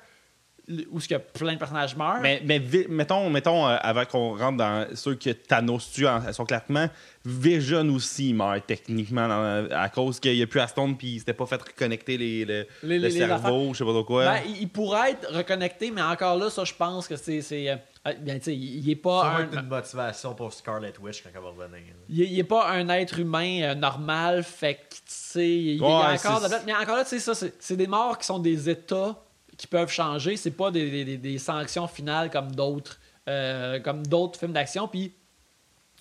[0.91, 2.19] où ce que plein de personnages meurent.
[2.21, 2.41] Mais,
[2.89, 6.87] mettons, mettons euh, avant qu'on rentre dans ceux que Thanos tue en, son claquement,
[7.25, 11.33] Vision aussi meurt techniquement dans- à cause qu'il n'y a plus Aston puis il s'était
[11.33, 14.25] pas fait reconnecter les, le, Les- le les- les cerveau, je sais pas trop quoi.
[14.25, 17.41] Ben, il, pourrait être reconnecté, mais encore là, ça, je pense que c'est.
[17.41, 17.75] c'est, euh,
[18.07, 19.43] euh, bien, tu sais, il il est pas Ça un.
[19.43, 21.93] être une motivation pour Scarlet Witch quand elle va revenir.
[22.09, 25.67] Il est, il est pas un être humain euh, normal, fait que, tu sais, il,
[25.75, 28.17] il y a Ouais, encore de Mais encore là, tu sais, ça, c'est des morts
[28.17, 29.15] qui sont des états
[29.61, 30.37] qui peuvent changer.
[30.37, 32.99] C'est pas des, des- des- des sanctions finales comme d'autres
[33.29, 34.87] euh, comme d'autres films d'action.
[34.87, 35.11] Puis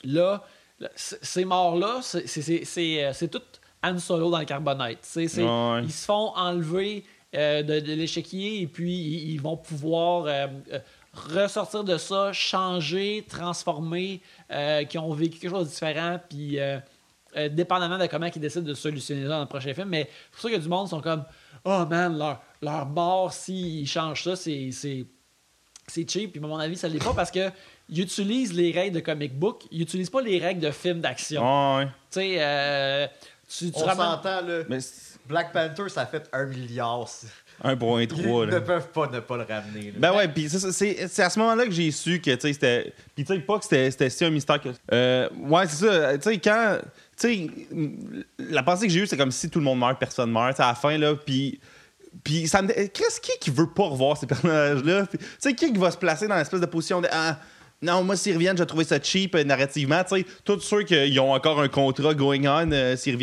[0.03, 0.43] là,
[0.97, 3.43] ces morts-là, c'est- euh, c'est tout
[3.83, 5.01] Han Solo dans le carbonite.
[5.43, 5.83] Ouais.
[5.85, 7.05] Ils se font enlever
[7.35, 10.47] euh, de, de l'échiquier et puis ils, ils vont pouvoir euh,
[11.13, 14.23] ressortir de ça, changer, transformer,
[14.89, 16.79] qui ont vécu quelque chose de différent, puis euh,
[17.51, 19.89] dépendamment de comment ils décident de solutionner ça dans le prochain film.
[19.91, 21.25] Mais ça qu'il y a du monde sont comme
[21.65, 24.71] Oh man, leur, leur mort, s'ils changent ça, c'est.
[24.73, 25.05] c'est
[25.89, 27.51] c'est cheap, puis à mon avis, ça l'est pas parce que
[27.89, 31.43] ils utilisent les règles de comic book, ils utilisent pas les règles de film d'action.
[31.43, 31.87] Ouais, ouais.
[31.87, 33.07] Tu sais, euh,
[33.49, 34.63] tu, tu On ramènes- s'entend, là.
[34.69, 37.09] Mais c'est Black Panther, ça fait un milliard.
[37.65, 38.45] 1.3.
[38.45, 38.55] Ils là.
[38.55, 39.87] ne peuvent pas ne pas le ramener.
[39.91, 39.97] là.
[39.99, 42.41] Ben ouais, puis c'est ça, c'est c'est à ce moment-là que j'ai su que, tu
[42.41, 42.93] sais, c'était...
[43.17, 44.69] Puis tu sais, pas que c'était c'était si un mystère que...
[44.93, 46.79] Euh, ouais, c'est ça, tu sais, quand...
[48.39, 50.69] La pensée que j'ai eue, c'est comme si tout le monde meurt, personne meurt, à
[50.69, 51.61] la fin, là, puis...
[52.25, 52.61] Puis ça.
[52.63, 55.07] Qu'est-ce qui qui veut pas revoir ces personnages-là?
[55.07, 57.09] Tu sais, qui qui va se placer dans l'espèce de position de...
[57.13, 57.39] Ah,
[57.83, 60.03] non, moi, s'ils reviennent, j'ai trouvé ça cheap euh, narrativement.
[60.05, 62.97] Tu sais, tous ceux qui ont encore un contrat going on, euh.
[62.97, 63.17] Tu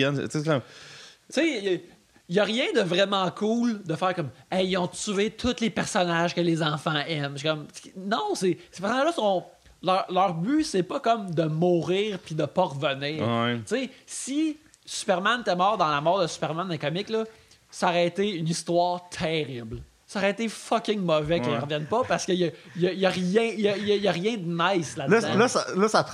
[1.29, 1.83] sais,
[2.29, 5.61] il n'y a rien de vraiment cool de faire comme Hey, ils ont tué tous
[5.61, 7.37] les personnages que les enfants aiment.
[7.37, 7.47] Je
[7.95, 9.43] Non, ces personnages-là sont.
[9.87, 13.25] Leur, leur but, c'est pas comme de mourir puis de pas revenir.
[13.27, 13.55] Ouais.
[13.59, 17.23] Tu sais, si Superman était mort dans la mort de Superman dans les comics, là,
[17.71, 19.81] ça aurait été une histoire terrible.
[20.05, 22.87] Ça aurait été fucking mauvais qu'ils ne reviennent pas parce qu'il y a, il y
[22.87, 24.37] a- il y a rien, il y a, il y a- il y a rien
[24.37, 24.45] de
[24.77, 25.35] nice Là, là-dedans.
[25.37, 26.05] là, ça, là, ça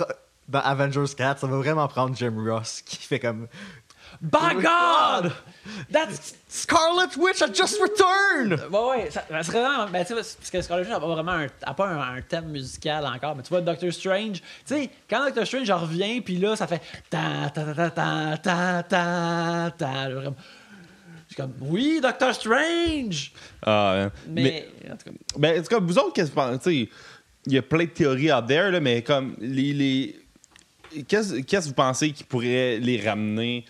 [0.48, 3.46] dans Avengers 4, ça va vraiment prendre Jim Ross qui fait comme
[4.24, 5.32] By God!
[5.90, 8.58] That's Scarlet Witch a just returned!
[8.70, 9.86] Ouais, ouais, ça, ça serait vraiment.
[9.90, 12.46] Ben, tu parce que Scarlet Witch n'a pas vraiment un, a pas un, un thème
[12.48, 16.56] musical encore, mais tu vois, Doctor Strange, tu sais, quand Doctor Strange revient, puis là,
[16.56, 16.80] ça fait.
[17.10, 20.10] Ta ta ta ta ta ta ta ta.
[20.10, 20.20] Je
[21.28, 23.32] suis comme, oui, Doctor Strange!
[23.62, 24.12] Ah, hein.
[24.28, 26.90] Mais, en tout cas, Ben, en tout cas, vous autres, qu'est-ce que vous pensez?
[27.46, 29.74] Il y a plein de théories out there, là, mais comme les.
[29.74, 30.20] les...
[31.08, 33.66] Qu'est-ce qu'est-ce que vous pensez qui pourrait les ramener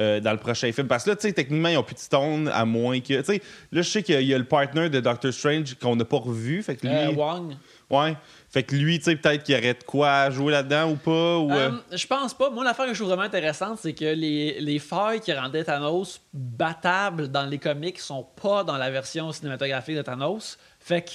[0.00, 0.86] euh, dans le prochain film?
[0.88, 3.18] Parce que là, tu sais, techniquement, ils ont plus de stone, à moins que.
[3.18, 3.42] Tu sais,
[3.72, 5.96] là, je sais qu'il y a- il y, a le partner de Doctor Strange qu'on
[5.96, 6.62] n'a pas revu.
[6.62, 6.94] Fait que lui.
[6.94, 7.54] euh, Wong.
[7.90, 8.16] ouais.
[8.50, 11.38] Fait que lui, tu sais, peut-être qu'il y aurait de quoi jouer là-dedans ou pas.
[11.38, 12.48] Ou, euh, Euh, je pense pas.
[12.48, 16.20] Moi, l'affaire que je trouve vraiment intéressante, c'est que les, les failles qui rendaient Thanos
[16.32, 20.58] battable dans les comics sont pas dans la version cinématographique de Thanos.
[20.80, 21.10] Fait que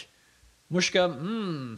[0.70, 1.76] moi, je suis comme, hmm,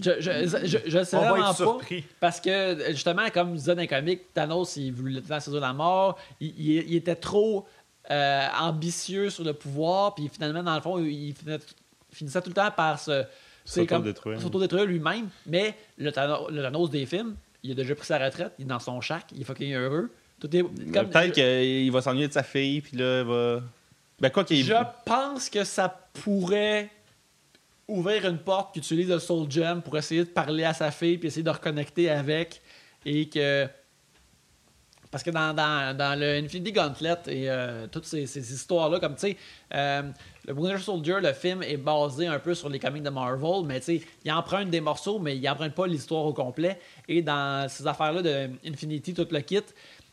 [0.00, 1.54] Je, je, je, je sais vraiment pas.
[1.54, 2.04] surpris.
[2.20, 5.72] Parce que, justement, comme disait dans les comics, Thanos, il voulait la saison de la
[5.72, 6.18] mort.
[6.40, 7.66] Il, il- il était trop
[8.10, 10.14] euh, ambitieux sur le pouvoir.
[10.14, 11.34] Puis finalement, dans le fond, il
[12.12, 13.24] finissait, tout le temps par se.
[13.64, 14.40] S'autodétruire.
[14.40, 15.28] S'autodétruire lui-même.
[15.46, 18.52] Mais le Thanos, le Thanos des films, il a déjà pris sa retraite.
[18.58, 19.24] Il est dans son shack.
[19.34, 20.10] Il est fucking heureux.
[20.40, 20.62] Tout est.
[20.62, 23.60] comme- Peut-être qu'il va s'ennuyer de sa fille, puis là, il va.
[24.20, 24.64] Ben, quoi qu'il.
[24.64, 24.72] Je
[25.04, 25.88] pense que ça
[26.22, 26.88] pourrait
[27.88, 31.18] ouvrir une porte qui utilise le Soul Gem pour essayer de parler à sa fille
[31.18, 32.60] puis essayer de reconnecter avec
[33.04, 33.66] et que
[35.10, 35.54] parce que dans,
[35.96, 39.36] dans, le Infinity Gauntlet et euh, toutes ces, histoires-là, comme tu sais,
[39.74, 40.02] euh,
[40.46, 43.80] le Winter Soldier, le film est basé un peu sur les comics de Marvel, mais
[43.80, 46.78] tu sais, il emprunte des morceaux, mais il emprunte pas l'histoire au complet.
[47.08, 49.62] Et dans ces affaires-là de Infinity, tout le kit,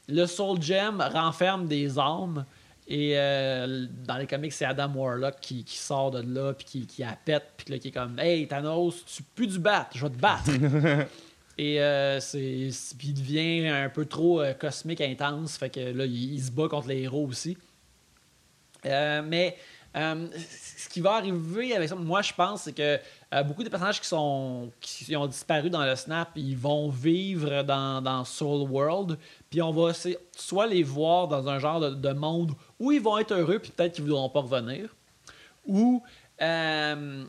[0.08, 2.46] le Soul Gem renferme des âmes.
[2.88, 6.86] Et euh, dans les comics, c'est Adam Warlock qui, qui sort de là, puis qui,
[6.86, 10.06] qui la pète, puis là, qui est comme Hey Thanos, tu pues du bat, je
[10.06, 10.52] vais te battre.
[11.58, 12.70] Et euh, c'est,
[13.04, 16.68] il devient un peu trop euh, cosmique, intense, fait que là, il, il se bat
[16.68, 17.58] contre les héros aussi.
[18.86, 19.58] Euh, mais
[19.96, 23.00] ce qui va arriver avec ça, moi je pense, c'est que
[23.44, 28.02] beaucoup des personnages qui sont qui ont disparu dans le snap, ils vont vivre dans,
[28.02, 29.18] dans Soul World,
[29.56, 33.02] puis on va essayer- soit les voir dans un genre de, de monde où ils
[33.02, 34.90] vont être heureux, puis peut-être qu'ils ne voudront pas revenir,
[35.66, 36.04] ou
[36.42, 37.24] euh,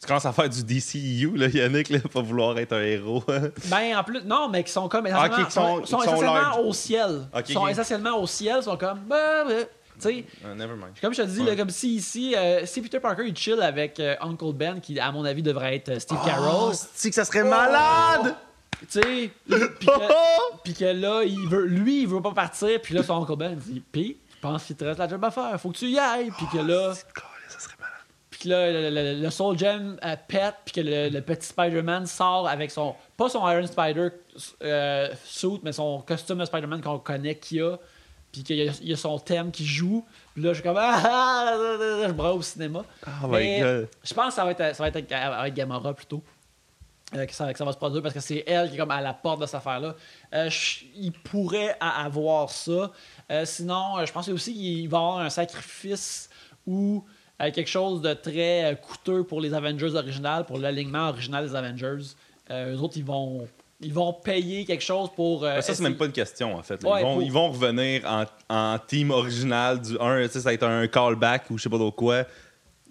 [0.00, 3.22] Tu commences à faire du DCU, là, Yannick, là, pas vouloir être un héros.
[3.70, 5.06] Ben, en plus, non, mais qui sont comme.
[5.06, 6.58] Ah, ok, essentiellement- qui sont- sont, sont qui sont essentiellement large.
[6.66, 7.20] au ciel.
[7.32, 8.98] Ok, Ils sont essentiellement au ciel, sont comme.
[9.06, 9.52] bah, bah.
[10.00, 10.94] Tu sais, Ah, never mind.
[11.00, 11.50] comme je te dis, Ouais.
[11.50, 14.98] là, comme si ici, euh, si Peter Parker il chill avec euh, Uncle Ben, qui
[14.98, 18.34] à mon avis devrait être euh, Steve Carroll, c'est que ça serait malade!
[18.90, 22.94] Tu sais, puis que, puis que là, il veut, lui, il veut pas partir, puis
[22.94, 25.60] là, son Uncle Ben dit, pis, je pense qu'il te reste la job à faire,
[25.60, 26.92] faut que tu y ailles, puis que là.
[28.30, 31.46] Puis que là, le, le- le Soul Gem euh, pète, puis que le, le petit
[31.48, 32.94] Spider-Man sort avec son.
[33.16, 34.08] Pas son Iron Spider
[34.62, 37.76] euh, suit, mais son costume de Spider-Man qu'on connaît qu'il a.
[38.32, 40.04] Puis qu'il y, a- il y a son thème qui joue.
[40.34, 40.78] Puis là, je suis comme.
[40.78, 42.82] Ah, ah, ah, ah, je braille au cinéma.
[43.06, 43.88] Oh my Mais god.
[44.02, 46.22] Je pense que ça va être, ça va être avec Gamora plutôt.
[47.14, 48.90] Euh, que, ça, que ça va se produire parce que c'est elle qui est comme
[48.90, 49.94] à la porte de cette affaire-là.
[50.34, 50.48] Euh,
[50.96, 52.90] il pourrait avoir ça.
[53.30, 56.28] Euh, sinon, je pense aussi qu'il va y avoir un sacrifice
[56.66, 57.04] ou
[57.38, 62.14] quelque chose de très coûteux pour les Avengers originales, pour l'alignement original des Avengers.
[62.50, 63.48] Eux autres, ils vont,
[63.80, 65.44] ils vont payer quelque chose pour.
[65.44, 66.82] euh, ça, c'est même pas une question, en fait.
[66.84, 70.22] Ouais, ils, vont, pour- ils vont revenir en, en team original du 1.
[70.26, 72.24] Tu sais, ça va être un callback ou je sais pas trop quoi.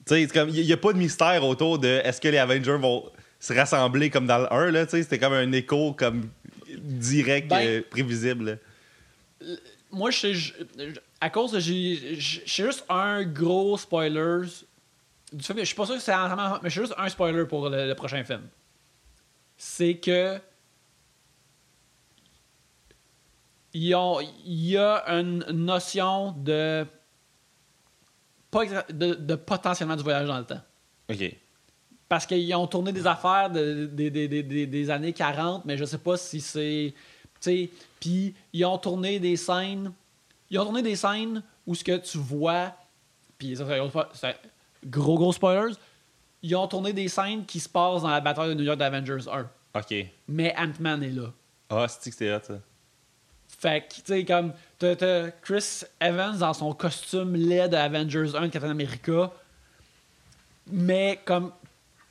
[0.10, 0.28] Il
[0.66, 3.06] n'y a pas de mystère autour de est-ce que les Avengers vont
[3.42, 4.72] se rassembler comme dans le 1.
[4.72, 6.30] là, tu sais, C'était comme un écho comme
[6.78, 8.60] direct, Ben- euh, prévisible.
[9.92, 10.54] moi, je
[11.20, 11.60] à cause de.
[11.60, 14.48] j'ai- Je je sais juste un gros spoiler.
[15.34, 16.60] Du film, je suis pas sûr que c'est entièrement.
[16.64, 18.48] Mais je sais juste un spoiler pour le, le prochain film.
[19.58, 20.40] C'est que.
[23.74, 26.86] Il y a une notion de.
[28.90, 30.60] De, de potentiellement du voyage dans le temps.
[31.10, 31.36] OK.
[32.12, 35.78] Parce qu'ils ont tourné des affaires de- de- de- de- de- des années 40, mais
[35.78, 36.94] je sais pas si c'est.
[36.94, 37.70] Tu sais,
[38.02, 39.94] puis ils ont tourné des scènes.
[40.50, 42.74] Ils ont tourné des scènes où ce que tu vois.
[43.38, 43.66] Puis ça,
[44.14, 44.36] c'est-
[44.86, 45.74] gros, gros spoilers.
[46.44, 49.30] Ils ont tourné des scènes qui se passent dans la bataille de New York d'Avengers
[49.32, 49.48] 1.
[49.80, 49.96] OK.
[50.28, 51.32] Mais Ant-Man est là.
[51.70, 52.56] Ah, c'est que c'était hot, ça?
[53.58, 58.36] Fait que, tu sais, comme, t'as t'as Chris Evans dans son costume laid de Avengers
[58.36, 59.32] 1 de Captain America,
[60.70, 61.54] mais comme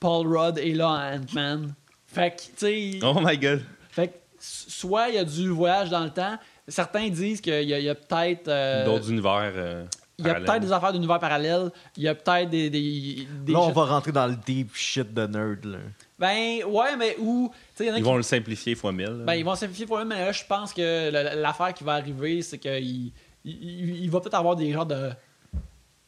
[0.01, 1.75] Paul Rudd est là en Ant-Man.
[2.07, 3.63] Fait que, tu sais, Oh my god.
[3.91, 6.37] fait que, soit il y a du voyage dans le temps,
[6.67, 8.49] certains disent qu'il y a, peut-être.
[8.49, 9.53] euh, D'autres univers.
[9.55, 9.85] euh,
[10.19, 12.69] il y a peut-être des affaires d'univers parallèles, il y a peut-être des.
[12.69, 15.65] des, des Là, on va rentrer dans le deep shit de nerd.
[15.65, 15.79] Là.
[16.19, 17.51] Ben, ouais, mais où.
[17.79, 19.07] Y en a Ils qui vont le simplifier fois mille.
[19.07, 19.25] là.
[19.25, 21.95] Ben, ils vont simplifier pour eux, mais là, je pense que la- l'affaire qui va
[21.95, 23.13] arriver, c'est qu'il il,
[23.45, 25.11] il- il va peut-être avoir des genres de.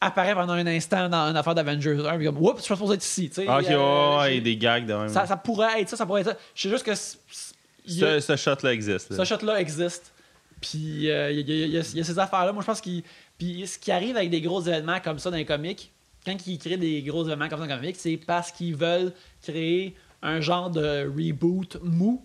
[0.05, 2.93] Apparaître pendant un instant dans une affaire d'Avengers 1, puis comme, oups, je suis supposé
[2.95, 3.29] être ici.
[3.29, 5.09] tu sais, Ah, ok, euh, ouais, j'ai- des gags de même.
[5.09, 6.37] ça, ça pourrait être ça, ça pourrait être ça.
[6.55, 9.11] Je sais juste que Ce, ce shot-là existe.
[9.11, 9.17] là.
[9.17, 10.13] ce shot-là existe.
[10.61, 12.53] Puis euh, il y, y a ces affaires-là.
[12.53, 13.03] Moi, je pense qu'il.
[13.37, 15.91] Puis ce qui arrive avec des gros événements comme ça dans les comics,
[16.25, 19.11] quand ils créent des gros événements comme ça dans les comics, c'est parce qu'ils veulent
[19.41, 22.23] créer un genre de reboot mou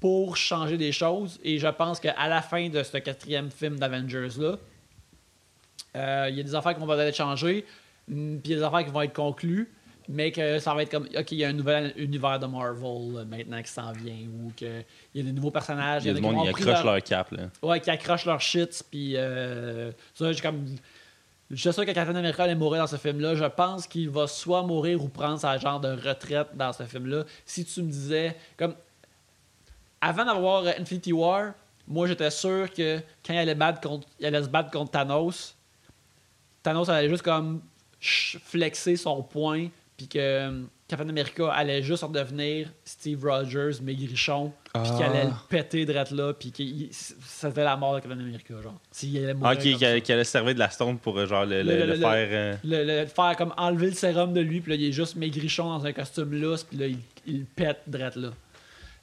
[0.00, 1.38] pour changer des choses.
[1.44, 4.56] Et je pense qu'à la fin de ce quatrième film d'Avengers-là,
[5.96, 7.64] euh, il y a des affaires qui vont peut-être changer,
[8.08, 9.72] mm, puis il y a des affaires qui vont être conclues,
[10.08, 13.16] mais que ça va être comme, OK, il y a un nouvel univers de Marvel
[13.16, 16.04] euh, maintenant qui s'en vient, ou qu'il y a des nouveaux personnages.
[16.04, 17.30] Il y a en du qui monde ont qui pris accroche leur- leur cap.
[17.32, 17.42] Là.
[17.62, 20.64] Ouais, qui accrochent leur shit, puis euh, ça, j'ai comme.
[21.48, 23.36] Je suis sûr que Captain America allait mourir dans ce film-là.
[23.36, 27.22] Je pense qu'il va soit mourir ou prendre sa genre de retraite dans ce film-là.
[27.44, 28.74] Si tu me disais, comme.
[30.00, 31.52] Avant d'avoir euh, Infinity War,
[31.88, 35.55] moi j'étais sûr que quand il allait, battre contre, il allait se battre contre Thanos,
[36.66, 37.60] Thanos allait juste comme
[38.00, 44.52] flexer son point, puis que euh, Captain America allait juste en devenir Steve Rogers, maigrichon,
[44.74, 44.94] puis Ah.
[44.96, 46.62] qu'il allait le péter drette là, puis que
[46.92, 48.74] c'était la mort de Captain America, genre.
[48.92, 50.00] S'il allait mourir Ok, comme qui, ça.
[50.00, 51.92] qui allait se servir de la stone pour euh, genre le, le- Le- le- le
[51.94, 52.28] le- faire.
[52.30, 55.64] euh, le, faire comme enlever le sérum de lui, puis là, il est juste maigrichon
[55.78, 56.86] dans un costume lousse, puis là,
[57.26, 58.30] il, pète drette là.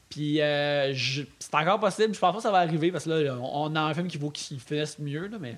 [0.10, 0.94] Puis euh,
[1.40, 3.76] c'est encore possible, je pense pas que ça va arriver, parce que là, on, on
[3.76, 5.58] a un film qui vaut qu'il finisse mieux, là, mais...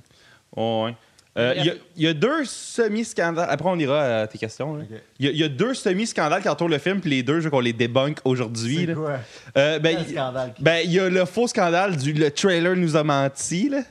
[0.56, 0.95] ouais,
[1.37, 3.47] Euh, Il y, a- il y a deux semi-scandales.
[3.49, 4.79] Après, on ira à tes questions.
[5.19, 7.39] Il y, a- il y a deux semi-scandales qui entourent le film, puis les deux,
[7.39, 8.87] je veux qu'on les débunk aujourd'hui.
[8.93, 9.19] Quoi?
[9.57, 10.15] Euh, ben, il-
[10.63, 13.67] ben, il y a le faux scandale du le trailer nous a menti.
[13.69, 13.81] Là.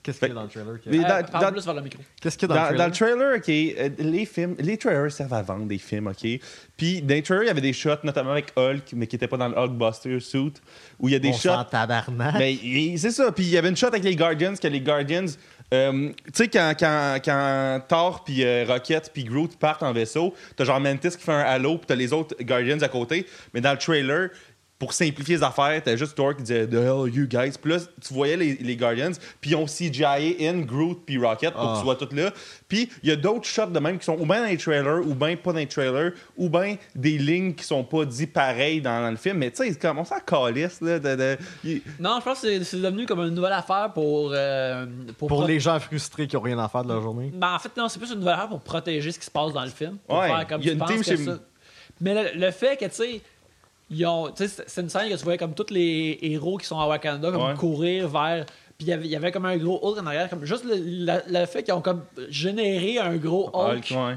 [0.00, 0.80] Qu'est-ce qu'il y a dans le trailer?
[0.80, 2.00] qui- Euh, dans- plus vers le micro.
[2.22, 3.40] Qu'est-ce qu'il y a Dans, dans, dans le le trailer?
[3.42, 6.40] trailer, OK, euh, les films, les trailers servent à vendre des films, OK?
[6.76, 9.26] Puis dans les trailers, il y avait des shots, notamment avec Hulk, mais qui n'étaient
[9.28, 10.54] pas dans le Hulkbuster suit,
[11.00, 11.64] où il y a des On shots...
[11.70, 12.36] tabarnak.
[12.38, 13.32] Mais il- c'est ça.
[13.32, 15.26] Puis il y avait une shot avec les Guardians, que les Guardians...
[15.74, 20.64] euh, tu sais, quand, quand, Thor, puis euh, Rocket, puis Groot partent en vaisseau, t'as
[20.64, 23.26] genre Mantis qui fait un halo, puis t'as les autres Guardians à côté.
[23.52, 24.30] Mais dans le trailer,
[24.78, 27.78] pour simplifier les affaires, t'as juste Thor qui disait «The hell you guys?» Puis là,
[28.00, 29.10] tu voyais les, les Guardians,
[29.40, 31.74] puis ils ont CGI in Groot puis Rocket pour que Ah.
[31.78, 32.30] tu sois tout là.
[32.68, 35.00] Puis il y a d'autres shots de même qui sont ou bien dans les trailers,
[35.04, 38.80] ou bien pas dans les trailers, ou bien des lignes qui sont pas dites pareilles
[38.80, 39.38] dans, dans le film.
[39.38, 41.00] Mais tu sais, c'est comme on s'en calisse, là.
[41.00, 44.30] De, de- il- Non, je pense que c'est- devenu comme une nouvelle affaire pour...
[44.32, 44.86] euh,
[45.18, 47.32] pour, Pour pro- les gens frustrés qui ont rien à faire de leur journée.
[47.34, 49.52] Ben, en fait, non, c'est plus une nouvelle affaire pour protéger ce qui se passe
[49.52, 49.98] dans le film.
[50.06, 51.38] Pour Ouais, faire comme il y a une team chez- ça.
[52.00, 53.20] Mais le, le fait que, tu sais,
[54.66, 57.42] c'est- une scène que tu voyais comme tous les héros qui sont à Wakanda, comme
[57.42, 57.54] Ouais.
[57.54, 58.44] courir vers.
[58.76, 60.30] Puis il y avait- il y avait comme un gros Hulk en arrière.
[60.30, 64.14] Comme juste le, la- le fait qu'ils ont comme généré un gros Hulk Hulk, ouais.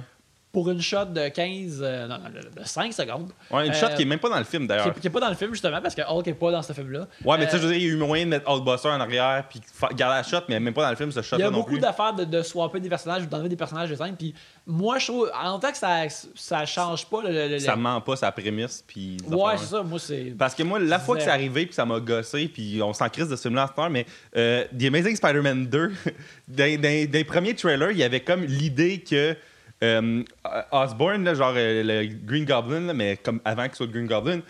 [0.52, 1.80] Pour une shot de 15.
[1.82, 3.32] euh, non, de 5 secondes.
[3.50, 4.94] Ouais, une Euh, shot qui est même pas dans le film d'ailleurs.
[4.94, 7.08] qui est pas dans le film, justement, parce que Hulk est pas dans ce film-là.
[7.24, 8.50] Ouais, mais tu sais, Euh, je veux dire, il y a eu moyen de mettre
[8.52, 9.62] Hulkbuster en arrière puis
[9.96, 12.14] garder la shot, mais même pas dans le film, ce Il y a beaucoup d'affaires
[12.14, 14.16] de, de swapper des personnages ou d'enlever des personnages de scène.
[14.18, 14.34] Puis
[14.68, 16.02] moi, je trouve, en tant que ça,
[16.36, 17.30] ça change pas le.
[17.32, 19.18] le- le- Ça ment pas sa prémisse puis.
[19.30, 19.84] Ouais, c'est ça.
[19.84, 20.34] Moi, c'est.
[20.38, 23.08] Parce que moi, la fois que c'est arrivé puis ça m'a gossé, puis on s'en
[23.10, 24.06] crise de ce film-là mais
[24.36, 25.92] euh, The Amazing Spider-Man 2,
[26.50, 29.36] dans, dans- dans les premiers trailers, il y avait comme l'idée que
[29.84, 30.24] euh,
[30.72, 34.08] Osborn, là, genre euh, le Green Goblin, là, mais comme avant qu'il soit le Green
[34.08, 34.42] Goblin,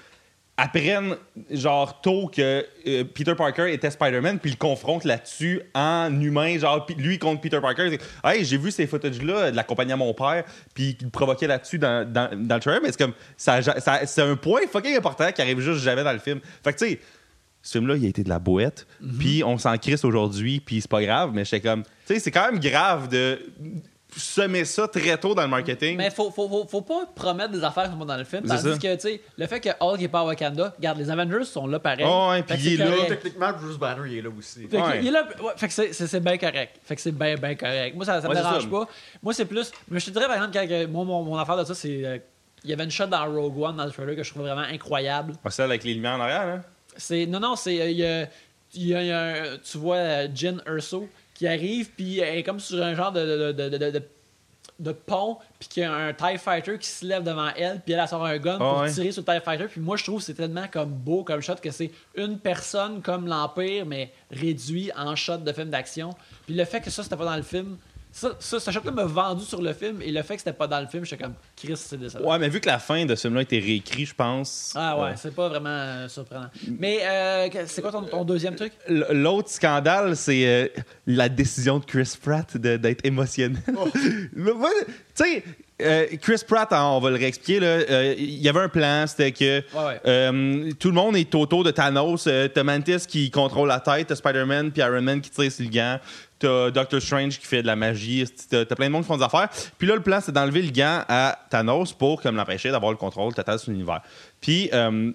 [0.57, 1.15] apprennent
[1.49, 6.85] genre tôt que euh, Peter Parker était Spider-Man puis le confronte là-dessus en humain genre
[6.97, 10.13] lui contre Peter Parker hey j'ai vu ces footages là de la compagnie à mon
[10.13, 10.43] père
[10.75, 14.21] puis il provoquait là-dessus dans, dans, dans le trailer mais c'est comme ça, ça- c'est
[14.21, 16.99] un point fucking important qui arrive juste jamais dans le film fait que tu sais
[17.63, 18.87] ce film-là, il a été de la boîte,
[19.19, 22.31] puis on s'en crisse aujourd'hui, puis c'est pas grave, mais j'étais comme, tu sais, c'est
[22.31, 23.39] quand même grave de
[24.19, 25.95] semer ça très tôt dans le marketing.
[25.97, 28.43] Mais faut, faut, faut, faut pas promettre des affaires qui sont pas dans le film.
[28.43, 31.45] Tandis que, tu sais, le fait que Hulk est pas à Wakanda, regarde, les Avengers
[31.45, 32.05] sont là pareil.
[32.07, 32.91] Oh, ouais, puis il est là.
[32.91, 33.07] correct.
[33.09, 34.67] Techniquement, Bruce Banner, il est là aussi.
[34.67, 34.99] Fait Ouais.
[35.01, 36.77] il est là, ouais, fait que c'est- bien correct.
[36.83, 37.95] Fait que c'est bien, bien correct.
[37.95, 38.69] Moi, ça, ça me dérange ça.
[38.69, 38.87] pas.
[39.23, 39.71] Moi, c'est plus.
[39.89, 42.05] Mais je te dirais, par exemple, quand, que- moi, mon, mon affaire de ça, c'est.
[42.05, 42.17] euh,
[42.63, 44.61] il y avait une shot dans Rogue One dans le trailer que je trouvais vraiment
[44.67, 45.33] incroyable.
[45.43, 46.61] Ah, celle avec les lumières en arrière, hein?
[46.95, 48.27] C'est non non c'est euh, il y a,
[48.73, 49.19] il y a- il y a
[49.53, 51.09] un- tu vois euh, Jin Urso
[51.41, 54.03] qui arrive puis elle est comme sur un genre de de, de,
[54.79, 57.95] de, pont puis qu'il y a un Tie Fighter qui se lève devant elle puis
[57.95, 58.91] elle, elle sort un gun pour ouais.
[58.91, 61.41] tirer sur le TIE Fighter puis moi je trouve que c'est tellement comme beau comme
[61.41, 66.11] shot que c'est une personne comme l'Empire mais réduit en shot de film d'action
[66.45, 67.79] puis le fait que ça c'était pas dans le film
[68.11, 70.53] ça, ça ce shot là m'a vendu sur le film et le fait que c'était
[70.53, 73.05] pas dans le film j'étais comme Chris c'est décevant Ouais, mais vu que la fin
[73.05, 74.73] de ce film-là a été réécrit, je pense.
[74.75, 78.55] ah ouais euh, c'est pas vraiment euh, surprenant mais euh, c'est quoi ton, ton deuxième
[78.55, 78.73] truc?
[78.87, 80.67] L'autre scandale, c'est euh,
[81.07, 83.61] la décision de Chris Pratt de- d'être émotionnel.
[84.35, 84.69] Moi,
[85.15, 85.43] tu sais,
[85.81, 89.05] euh, Chris Pratt, hein, on va le réexpliquer, là, euh, il y avait un plan,
[89.07, 90.01] c'était que Ouais, ouais.
[90.05, 92.25] euh, tout le monde est autour de Thanos.
[92.27, 95.63] Euh, t'as Mantis qui contrôle la tête, t'as Spider-Man puis Iron Man qui tire sur
[95.65, 95.99] le gant,
[96.41, 99.17] t'as Doctor Strange qui fait de la magie, t'as t'as plein de monde qui font
[99.17, 99.49] des affaires.
[99.77, 102.97] Puis là, le plan, c'est d'enlever le gant à Thanos pour comme l'empêcher d'avoir le
[102.97, 104.01] contrôle total sur l'univers.
[104.39, 104.69] Puis...
[104.73, 105.11] euh,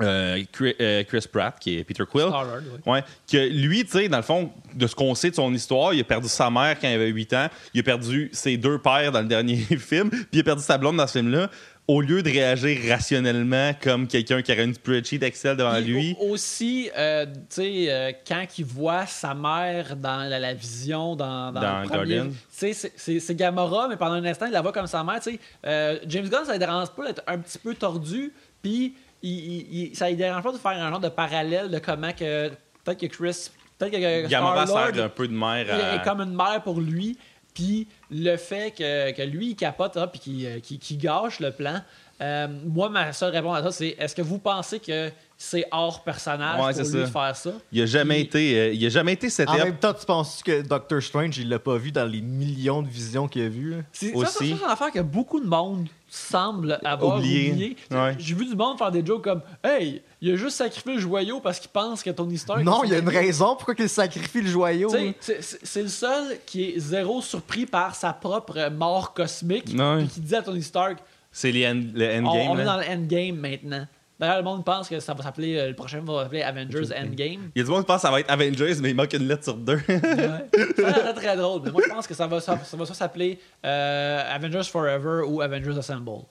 [0.00, 2.92] euh, Chris, euh, Chris Pratt, qui est Peter Quill, Star-Lord, ouais.
[2.92, 5.92] Ouais, que lui, tu sais, dans le fond, de ce qu'on sait de son histoire,
[5.92, 8.78] il a perdu sa mère quand il avait 8 ans, il a perdu ses deux
[8.78, 11.50] pères dans le dernier film, puis il a perdu sa blonde dans ce film-là.
[11.92, 16.16] Au lieu de réagir rationnellement comme quelqu'un qui aurait une spreadsheet d'Excel devant lui.
[16.20, 21.16] au- Aussi, euh, tu sais, euh, quand il voit sa mère dans la, la vision,
[21.16, 22.30] dans, dans, Dans le premier- Guardian.
[22.56, 25.18] tu sais, c'est- Gamora, mais pendant un instant, il la voit comme sa mère.
[25.20, 25.40] tu sais.
[25.66, 29.66] Euh, James Gunn, ça ne dérange pas d'être un petit peu tordu, puis il, il-
[29.90, 32.50] il- ça ne dérange pas de faire un genre de parallèle de comment que
[32.84, 35.98] peut-être que Chris, peut-être que Gamora sert un peu de mère il est à.
[36.04, 37.18] comme une mère pour lui.
[37.60, 41.82] Puis le fait que, que lui, il capote, hein, puis qu'il euh, gâche le plan,
[42.20, 46.02] euh, moi, ma seule réponse à ça, c'est est-ce que vous pensez que c'est hors
[46.04, 46.98] personnage Ouais, pour lui ça.
[46.98, 47.50] de faire ça?
[47.72, 50.04] Il a jamais Puis- été, euh, il a jamais été set En même temps, tu
[50.04, 53.48] penses que Doctor Strange, il l'a pas vu dans les millions de visions qu'il a
[53.48, 53.76] vues?
[53.92, 54.26] C'est ça, Aussi.
[54.26, 57.52] ça, ça, c'est une affaire que beaucoup de monde semble avoir Oublié.
[57.52, 57.76] oublié.
[57.90, 58.16] Ouais.
[58.18, 61.40] J'ai vu du monde faire des jokes comme Hey, il a juste sacrifié le joyau
[61.40, 62.62] parce qu'il pense que Tony Stark.
[62.64, 64.90] Non, il y a une raison pourquoi il sacrifie le joyau.
[65.20, 69.98] C'est- le seul qui est zéro surpris par sa propre mort cosmique Ouais.
[70.00, 70.98] puis qui dit à Tony Stark
[71.32, 72.50] C'est le on, endgame.
[72.50, 72.76] on est là?
[72.76, 73.86] dans le endgame maintenant.
[74.20, 77.50] D'ailleurs, le monde pense que ça va s'appeler euh, le prochain va s'appeler Avengers Endgame.
[77.54, 79.14] Il y a du monde qui pense que ça va être Avengers, mais il manque
[79.14, 79.80] une lettre sur deux.
[79.88, 80.72] Ouais.
[80.76, 81.62] ça très drôle.
[81.64, 85.22] Mais moi, je pense que ça va, ça, ça va soit s'appeler euh, Avengers Forever
[85.26, 86.24] ou Avengers Assemble.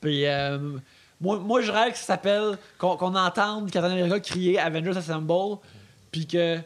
[0.00, 0.58] Puis, euh,
[1.20, 5.58] moi, moi, je rêve que ça s'appelle, qu'on qu'on entende Captain America crier Avengers Assemble,
[6.10, 6.58] puis que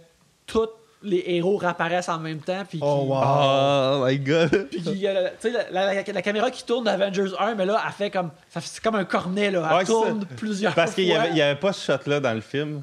[0.47, 0.69] tous
[1.03, 3.23] les héros réapparaissent en même temps, puis Oh, wow.
[3.23, 4.69] Oh my god.
[4.71, 7.65] puis a la- tu sais, la, la- la- la caméra qui tourne d'Avengers 1, mais
[7.67, 8.31] là, elle fait comme.
[8.51, 9.67] ça fait- C'est comme un cornet, là.
[9.71, 11.21] Elle Ouais, tourne plusieurs Parce qu'il n'y fois.
[11.23, 12.83] avait, il y avait pas ce shot-là dans le film.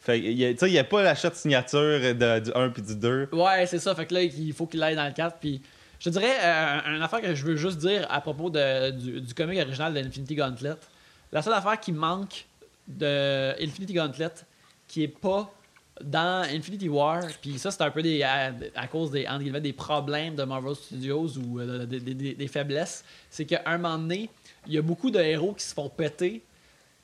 [0.00, 2.40] Fait que, il y a- tu sais, il n'y a pas la shot signature de-
[2.40, 3.28] du 1 puis du 2.
[3.32, 3.94] Ouais, c'est ça.
[3.94, 5.36] Fait que là, il faut qu'il aille dans le 4.
[5.38, 5.60] Puis
[6.00, 9.20] je te dirais, euh, une affaire que je veux juste dire à propos de- du,
[9.20, 10.72] du comic original d'Infinity Gauntlet.
[11.30, 12.46] La seule affaire qui manque
[12.88, 14.30] de Infinity Gauntlet,
[14.88, 15.52] qui est pas
[16.02, 19.60] dans Infinity War, puis ça, c'est un peu des, à, à cause des, entre guillemets,
[19.60, 23.76] des problèmes de Marvel Studios ou euh, des, des- des- des faiblesses, c'est qu'à un
[23.78, 24.30] moment donné,
[24.66, 26.42] il y a beaucoup de héros qui se font péter,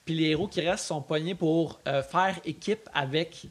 [0.04, 3.42] puis les héros qui restent sont pognés pour euh, faire équipe avec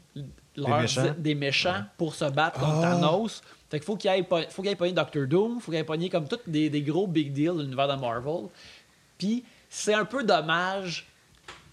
[0.56, 1.14] leurs- méchants.
[1.16, 2.94] des méchants pour se battre contre Ah.
[2.94, 3.42] Thanos.
[3.70, 6.26] Fait qu'il faut qu'il aille, faut qu'il aille Doctor Doom, faut qu'il aille pogner comme
[6.26, 8.48] tous des, des gros big deals de l'univers de Marvel.
[9.18, 11.06] Puis c'est un peu dommage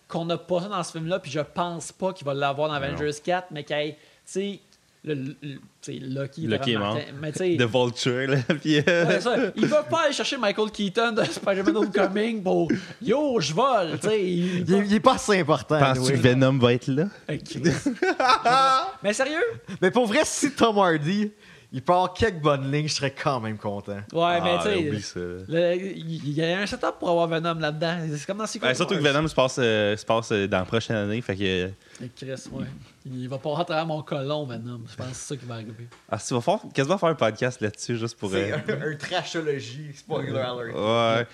[0.07, 2.75] qu'on n'a pas ça dans ce film-là, puis je pense pas qu'il va l'avoir dans
[2.75, 4.59] Avengers 4, mais qu'il y ait, tu sais,
[5.07, 5.35] le,
[5.87, 6.97] Lucky, Lucky est mort.
[7.21, 8.37] Mais tu sais, De Vulture, là.
[8.59, 12.71] Puis, euh, Ouais, ça, ils peuvent pas aller chercher Michael Keaton de Spider-Man Homecoming pour
[13.03, 13.99] Yo, je vole.
[14.01, 15.77] tu sais, ils- Il, est- il est pas assez important.
[15.79, 16.13] Penses-tu anyway.
[16.13, 17.05] que Venom va être là?
[19.03, 19.43] Mais sérieux?
[19.81, 21.31] Mais pour vrai, si Tom Hardy,
[21.75, 23.97] il part quelques bonnes lignes, je serais quand même content.
[24.13, 27.97] Ouais, mais Ah, tu sais, le- il y a un setup pour avoir Venom là-dedans.
[28.17, 29.01] C'est comme dans Secret Ouais, surtout que.
[29.01, 31.19] Venom se passe, euh, se passe euh, dans la prochaine année.
[31.21, 31.43] Fait que.
[31.43, 32.65] Hey, Chris, ouais.
[33.05, 34.81] Il va pas rentrer à travers mon colon, Venom.
[34.89, 35.87] Je pense que c'est ça qui va arriver.
[36.09, 38.31] Ah, si, va faire, quasiment faire un podcast là-dessus, juste pour.
[38.31, 40.73] C'est euh, un, un trashologie, spoiler alert.
[40.75, 41.27] Ouais.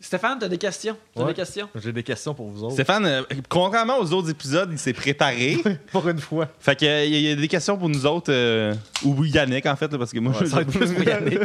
[0.00, 0.96] Stéphane, t'as des questions?
[1.14, 1.28] T'as Ouais.
[1.28, 1.68] des questions?
[1.74, 2.72] J'ai des questions pour vous autres.
[2.74, 5.58] Stéphane, euh, contrairement aux autres épisodes, il s'est préparé.
[5.92, 6.48] Pour une fois.
[6.58, 8.32] fait que, euh, il y, a- il y a des questions pour nous autres.
[8.32, 8.74] euh,
[9.04, 11.38] ou Yannick, en fait, là, parce que moi, Ouais, ça va être plus pour Yannick.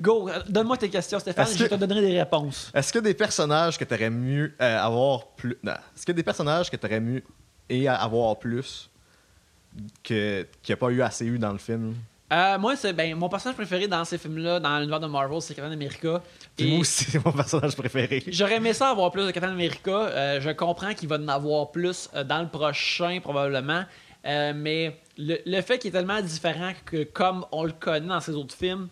[0.00, 2.70] Go, euh, donne-moi tes questions, Stéphane, Est-ce je que- te donnerai des réponses.
[2.72, 5.56] Est-ce que des personnages que t'aurais mieux euh, avoir plus.
[5.62, 5.72] Non.
[5.72, 7.22] Est-ce que des personnages que t'aurais mieux
[7.68, 8.88] et à avoir plus
[10.02, 11.94] que qu'il n'y a pas eu assez eu dans le film?
[12.30, 15.54] Euh, moi, c'est ben, mon personnage préféré dans ces films-là, dans l'univers de Marvel, c'est
[15.54, 16.22] Captain America.
[16.58, 18.22] Et- Moi aussi, c'est mon personnage préféré.
[18.28, 19.90] J'aurais aimé ça avoir plus de Captain America.
[19.90, 23.84] Euh, je comprends qu'il va en avoir plus euh, dans le prochain, probablement.
[24.24, 28.32] Mais le, le fait qu'il est tellement différent que, comme on le connaît dans ses
[28.32, 28.88] autres films,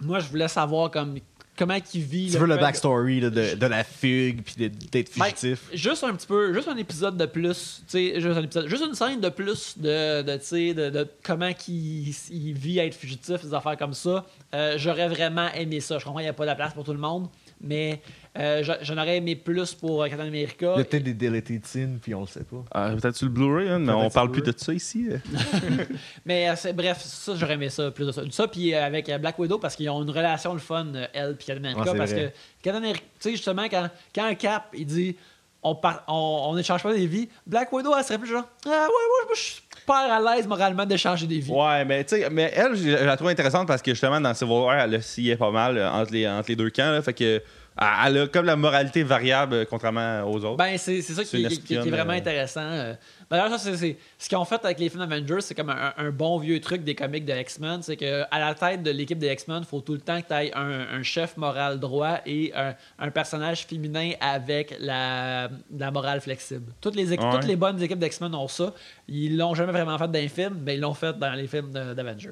[0.00, 1.18] moi, je voulais savoir comme,
[1.58, 2.30] comment il vit.
[2.30, 5.60] Tu veux le backstory de, de la fugue puis d'être Ben, fugitif?
[5.74, 8.84] juste un petit peu, juste un épisode de plus, tu sais, juste un épisode, juste
[8.86, 12.94] une scène de plus de, de tu sais, de, comment qu'il il vit à être
[12.94, 14.24] fugitif, des affaires comme ça.
[14.54, 15.98] Euh, J'aurais vraiment aimé ça.
[15.98, 17.28] Je comprends qu'il n'y a pas de la place pour tout le monde,
[17.60, 18.00] mais
[18.38, 20.72] euh, je- j'en aurais aimé plus pour euh, Captain America.
[20.76, 22.64] Il y a peut-être des deleted scenes puis on le sait pas.
[22.70, 25.08] Ah, Peut-être sur le Blu-ray, hein, mais on parle le plus de ça ici.
[25.10, 25.18] euh.
[26.24, 28.22] Mais euh, c'est- bref, ça, j'aurais aimé ça, plus de ça.
[28.30, 31.46] Ça, puis euh, avec Black Widow, parce qu'ils ont une relation le fun, elle puis
[31.46, 31.90] Captain America.
[31.92, 32.32] C'est parce vrai.
[32.32, 35.16] que Captain America, tu sais, justement, quand, quand un Cap, il dit
[35.62, 38.74] on, par- on, on pas des vies, Black Widow, elle serait plus genre Ah ouais,
[38.86, 41.50] ouais, je suis super à l'aise moralement d'échanger des vies.
[41.52, 44.34] Ouais, mais tu sais, mais elle, je je la trouve intéressante parce que justement, dans
[44.34, 46.90] Civil War, elle oscillait pas mal euh, entre les, entre les deux camps.
[46.92, 47.02] là.
[47.02, 47.42] fait que.
[47.80, 50.56] Ah, Elle a comme la moralité variable, euh, contrairement aux autres.
[50.56, 52.94] Ben, c'est c'est ça C'est qui, une qui- qui est vraiment euh, intéressant.
[53.30, 55.92] D'ailleurs, ça, c'est- c'est ce qu'ils ont fait avec les films Avengers, c'est comme un,
[55.96, 57.82] un bon vieux truc des comics de X-Men.
[57.82, 60.26] C'est que à la tête de l'équipe des X-Men, il faut tout le temps que
[60.28, 65.90] tu aies un, un chef moral droit et un, un personnage féminin avec la, la
[65.90, 66.72] morale flexible.
[66.80, 67.32] Toutes les, équipes- Ouais.
[67.34, 68.72] toutes les bonnes équipes d'X-Men ont ça.
[69.08, 71.70] Ils l'ont jamais vraiment fait dans les films, mais ils l'ont fait dans les films
[71.70, 72.30] de- d'Avengers.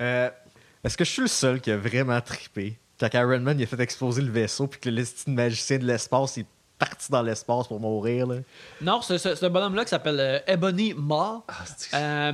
[0.00, 0.30] Euh,
[0.82, 2.78] Est-ce que je suis le seul qui a vraiment trippé
[3.08, 6.38] quand Iron Man il a fait exploser le vaisseau puis que le magicien de l'espace
[6.38, 6.46] est
[6.78, 8.26] parti dans l'espace pour mourir?
[8.26, 8.36] Là?
[8.80, 11.44] Non, ce, ce- ce bonhomme-là qui s'appelle euh, Ebony Maw,
[11.94, 12.32] euh,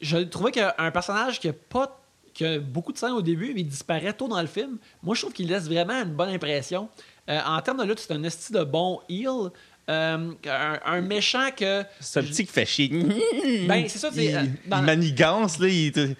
[0.00, 1.98] je trouvais qu'un personnage qui a pas
[2.34, 4.78] qui a beaucoup de scènes au début, mais il disparaît tôt dans le film.
[5.02, 6.88] Moi, je trouve qu'il laisse vraiment une bonne impression.
[7.28, 9.50] Euh, en termes de lutte, c'est un esti de bon heel.
[9.90, 11.84] Euh, un, un méchant que.
[12.00, 12.88] C'est un petit qui fait chier.
[13.68, 15.68] Ben, c'est ça, Il, euh, il manigance, là.
[15.68, 16.16] Il,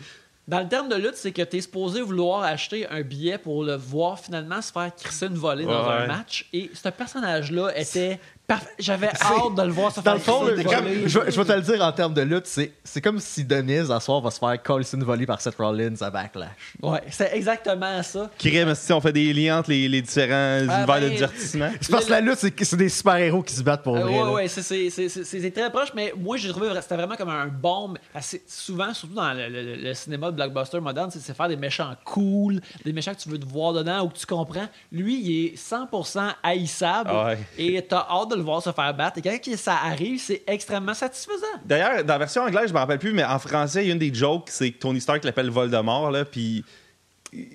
[0.52, 3.64] Dans le terme de lutte, c'est que tu es supposé vouloir acheter un billet pour
[3.64, 5.94] le voir finalement se faire crisser une volée dans Ouais.
[6.02, 6.46] un match.
[6.52, 8.20] Et ce personnage-là était
[8.54, 8.70] parfait.
[8.78, 11.44] J'avais hâte de le voir se Dans faire le fond, comme- je, vais- je vais
[11.44, 14.30] te le dire en termes de lutte, c'est c'est comme si Denise, à soir, va
[14.30, 16.48] se faire coller une volée par Seth Rollins à Backlash.
[16.82, 18.30] Ouais, c'est exactement ça.
[18.38, 21.70] Crème, si on fait des liens entre les, les différents univers de ben, divertissement.
[21.80, 24.00] C'est parce que la lutte, c'est que c'est des super-héros qui se battent pour Euh,
[24.00, 24.12] vrai.
[24.12, 24.32] ouais, là.
[24.32, 27.16] ouais, c'est- c'est c'est- c'est- c'est très proche, mais moi, j'ai trouvé vra- c'était vraiment
[27.16, 27.98] comme un bombe.
[28.14, 31.56] Assez, souvent, surtout dans le, le- le cinéma de blockbuster moderne, c'est c'est faire des
[31.56, 34.66] méchants cool, des méchants que tu veux te voir dedans ou que tu comprends.
[34.90, 37.38] Lui, il est 100% haïssable Ah ouais.
[37.58, 39.18] et t'as hâte de le voir se faire battre.
[39.18, 41.46] Et quand ça arrive, c'est extrêmement satisfaisant.
[41.64, 43.92] D'ailleurs, dans la version anglaise, je me rappelle plus, mais en français, il y a
[43.92, 46.64] une des jokes, c'est que Tony Stark l'appelle Voldemort, là, puis...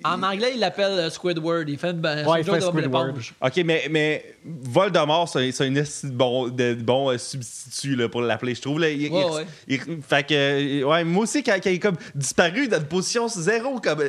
[0.04, 1.68] En anglais, il l'appelle euh, Squidward.
[1.68, 3.14] Il fait une, ben, Ouais, il fait Squidward.
[3.40, 5.72] OK, mais, mais Voldemort, c'est c'est un
[6.10, 8.80] bon, de bon euh, substitut là, pour l'appeler, je trouve.
[8.80, 8.90] Là.
[8.90, 9.46] Il- Ouais, il- ouais.
[9.68, 10.34] il- fait que,
[10.82, 14.00] euh, ouais, moi aussi, quand, quand il est comme disparu dans une position zéro, comme,
[14.00, 14.08] euh,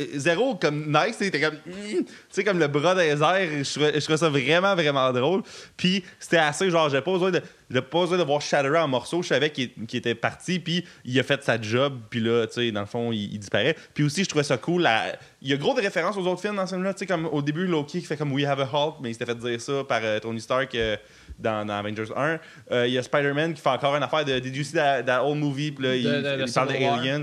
[0.00, 3.64] euh, zéro, comme nice, il était comme, hmm, tu sais, comme le bras des airs,
[3.64, 5.42] je trouvais, je trouvais ça vraiment, vraiment drôle.
[5.76, 7.42] Puis c'était assez, genre, j'avais pas besoin de,
[7.72, 11.18] j'avais pas besoin de voir Shatterer en morceaux, je savais qu'il était parti, puis il
[11.18, 13.74] a fait sa job, puis là, tu sais, dans le fond, il, il disparaît.
[13.94, 16.40] Puis aussi, je trouvais ça cool, la- il y a gros de références aux autres
[16.40, 18.60] films dans ce film-là, tu sais, comme au début, Loki qui fait comme We Have
[18.60, 20.96] a Hulk, mais il s'était fait dire ça par euh, Tony Stark euh,
[21.38, 22.38] dans, dans Avengers 1.
[22.70, 25.02] Euh, Il y a Spider-Man qui fait encore une affaire de Did you see that,
[25.04, 25.72] that old movie?
[25.72, 26.74] Puis là, il, De- de- de il parle de.
[26.74, 27.22] Aliens.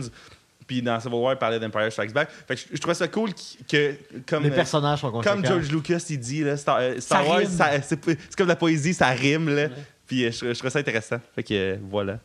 [0.68, 2.30] Puis dans Civil War, il parlait d'Empire Strikes Back.
[2.48, 3.32] Fait que je, je trouvais ça cool
[3.68, 3.96] que,
[4.28, 7.50] comme, Les personnages sont comme George Lucas, il dit, là, Star, Star Ça Wars, rime.
[7.50, 9.50] ça- c'est c'est comme de la poésie, ça rime.
[9.56, 9.70] Là.
[10.10, 11.20] Puis euh, je, je trouvais ça intéressant.
[11.36, 12.20] Fait que euh, voilà.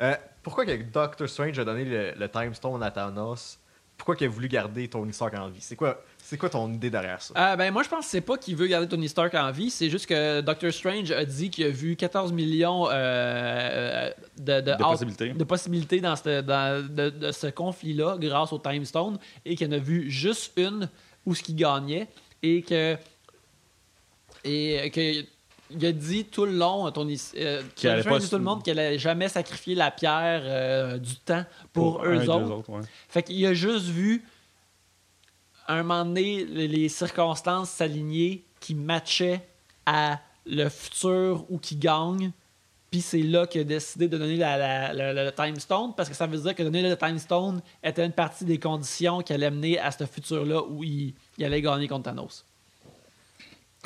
[0.00, 0.14] Euh,
[0.44, 3.58] pourquoi que Doctor Strange a donné le, le Time Stone à Thanos?
[3.96, 5.60] Pourquoi qu'il a voulu garder Tony Stark en vie?
[5.60, 7.34] C'est quoi, c'est quoi ton idée derrière ça?
[7.36, 9.70] Euh, ben moi je pense que c'est pas qu'il veut garder Tony Stark en vie,
[9.70, 14.08] c'est juste que Doctor Strange a dit qu'il a vu 14 millions euh,
[14.38, 15.30] de, De out- possibilités.
[15.32, 19.66] de possibilités dans ce, dans- de, de ce conflit-là grâce au Time Stone et qu'il
[19.66, 20.88] en a vu juste une
[21.26, 22.06] où ce qu'il gagnait
[22.40, 22.96] et que
[24.44, 25.24] et que
[25.70, 28.78] il a dit tout le long Tony euh, Qu'il allait pas tout le monde qu'elle
[28.78, 32.70] allait jamais sacrifier la pierre euh, du temps pour, eux autres.
[32.70, 32.80] ouais.
[33.08, 34.24] Fait qu'il a juste vu
[35.66, 39.46] à un moment donné les, circonstances s'aligner qui matchaient
[39.84, 42.32] à le futur ou qui gagne.
[42.90, 46.08] Puis c'est là qu'il a décidé de donner la, la- la- le Time Stone parce
[46.08, 49.34] que ça veut dire que donner le Time Stone était une partie des conditions qui
[49.34, 52.46] allaient mener à ce futur-là où il, il allait gagner contre Thanos.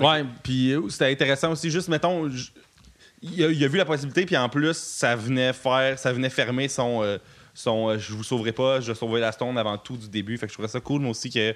[0.01, 2.31] Ouais, puis euh, c'était intéressant aussi, juste mettons,
[3.23, 7.03] il a, vu la possibilité, puis en plus, ça venait faire, ça venait fermer son,
[7.03, 7.19] euh,
[7.55, 10.37] son euh, je vous sauverai pas, je sauverai la stone avant tout du début.
[10.39, 11.55] Fait que je trouvais ça cool, moi aussi, que,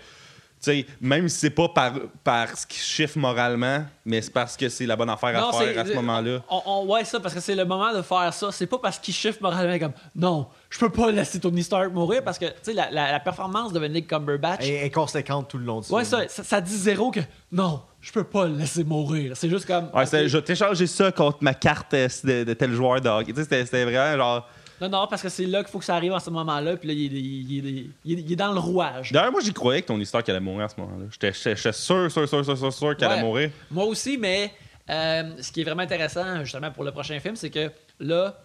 [0.63, 1.93] tu sais, même si c'est pas par,
[2.25, 5.53] par ce qui chiffre moralement, mais c'est parce que c'est la bonne affaire Non, à
[5.53, 6.43] faire à ce moment-là.
[6.51, 8.51] On, on- ouais, ça, parce que c'est le moment de faire ça.
[8.53, 12.23] C'est pas parce qu'il chiffre moralement comme non, je peux pas laisser Tony Stark mourir
[12.25, 14.65] parce que tu sais, la, la- la performance de Benedict Cumberbatch.
[14.67, 16.23] Est inconséquente tout le long du Ouais, film.
[16.23, 17.21] ça, ça, ça dit zéro que
[17.53, 19.37] non, je peux pas le laisser mourir.
[19.37, 19.91] C'est juste comme.
[19.95, 20.09] Ouais, ok.
[20.09, 23.33] c'est- je t'échanger ça contre ma carte euh, de, de tel joueur de hockey.
[23.33, 24.49] Tu sais, c'était c'était vraiment genre.
[24.81, 26.77] Non, non, parce que c'est là qu'il faut que ça arrive en ce moment-là.
[26.77, 27.21] Puis là, il est, il est-
[27.59, 29.13] il est- il est- il est dans le rouage.
[29.13, 31.07] D'ailleurs, moi, j'y croyais que ton histoire qu'elle allait mourir à ce moment-là.
[31.11, 31.73] J'étais sûr, sûr,
[32.11, 33.51] sûr, sûr, sûr, sûr qu'elle allait mourir.
[33.71, 34.53] Moi aussi, mais
[34.91, 37.71] euh, ce qui est vraiment intéressant, justement, pour le prochain film, c'est que
[38.01, 38.39] là,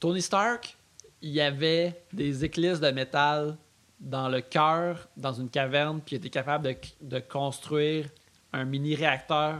[0.00, 0.76] Tony Stark,
[1.22, 3.56] il y avait des éclisses de métal
[3.98, 8.06] dans le cœur, dans une caverne, puis il était capable de, de construire
[8.52, 9.54] un mini-réacteur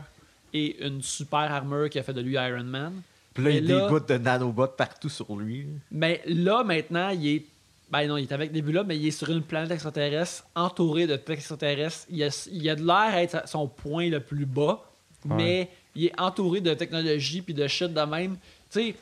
[0.53, 3.01] et une super armure qui a fait de lui Iron Man.
[3.37, 5.67] Puis là, il y a des bouts de nanobots partout sur lui.
[5.91, 7.45] Mais là, maintenant, il est.
[7.91, 11.15] Ben non, il est avec Nebula, mais il est sur une planète extraterrestre, entouré de
[11.17, 12.07] textes extraterrestres.
[12.11, 14.83] Il a, il a de l'air à être à son point le plus bas,
[15.25, 18.39] mais il est entouré de technologie puis de shit de même.
[18.71, 18.95] Tu sais,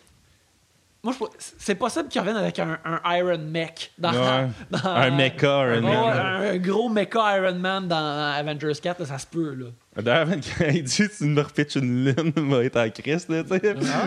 [1.04, 1.24] moi, je
[1.58, 3.92] c'est possible qu'il revienne avec un, un Iron Mech.
[3.98, 4.48] Dans, Ouais.
[4.70, 5.94] dans- Un mecha Iron Man.
[5.94, 9.66] Un, un gros mecha Iron Man dans Avengers 4, là, ça se peut, là.
[10.02, 10.26] D'ailleurs,
[10.58, 13.76] quand il dit tu me repitches une lune, va être en crise, là, tu sais.
[13.92, 14.06] Ah.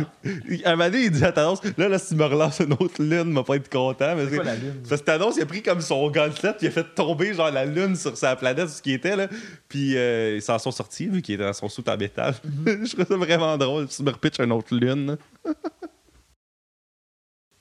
[0.66, 2.74] À un moment donné, il dit à Thanos, là, là, si tu me relances une
[2.74, 4.14] autre lune, va pas être content.
[4.18, 4.82] Mais quoi, c'est- la lune?
[4.90, 7.52] Parce que Thanos, il a pris comme son gauntlet, puis il a fait tomber genre
[7.52, 9.28] la lune sur sa planète, ce qui était, là.
[9.70, 12.34] Puis euh, ils s'en sont sortis, vu qu'il était dans son soute en métal.
[12.46, 12.86] Mm-hmm.
[12.90, 13.88] Je trouve ça vraiment drôle.
[13.90, 15.16] Si tu me repitches une autre lune.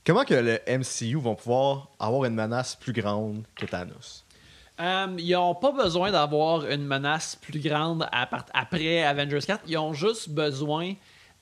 [0.06, 4.24] Comment que le MCU vont pouvoir avoir une menace plus grande que Thanos?
[4.78, 9.62] Euh, ils n'ont pas besoin d'avoir une menace plus grande à part- après Avengers 4.
[9.66, 10.92] Ils ont juste besoin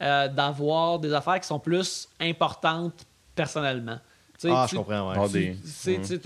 [0.03, 3.05] euh, d'avoir des affaires qui sont plus importantes
[3.35, 3.99] personnellement.
[4.41, 5.17] Tu sais, Ah, tu- je comprends, ouais.
[5.19, 6.19] Ah, tu-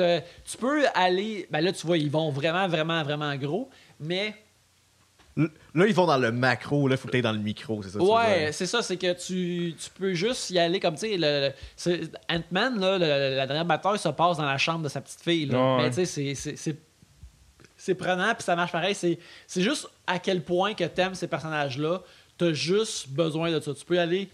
[0.45, 1.47] tu peux aller.
[1.51, 3.69] Ben là, tu vois, ils vont vraiment, vraiment, vraiment gros.
[4.01, 4.35] Mais
[5.75, 7.99] Là, ils vont dans le macro, là, faut que t'ailles dans le micro, c'est ça?
[7.99, 10.95] que tu veux Ouais, c'est ça, c'est que tu, tu peux juste y aller comme,
[10.95, 14.59] tu sais, le- le- c'est- Ant-Man, là, le- la dernière bataille se passe dans la
[14.59, 15.47] chambre de sa petite fille.
[15.47, 15.77] là.
[15.77, 15.83] Ouais.
[15.85, 16.77] Mais tu sais, c'est- c'est- c'est
[17.81, 18.95] c'est prenant, puis ça marche pareil.
[18.97, 22.03] C'est c'est juste à quel point que t'aimes ces personnages-là.
[22.37, 23.73] T'as juste besoin de ça.
[23.73, 24.29] Tu peux y aller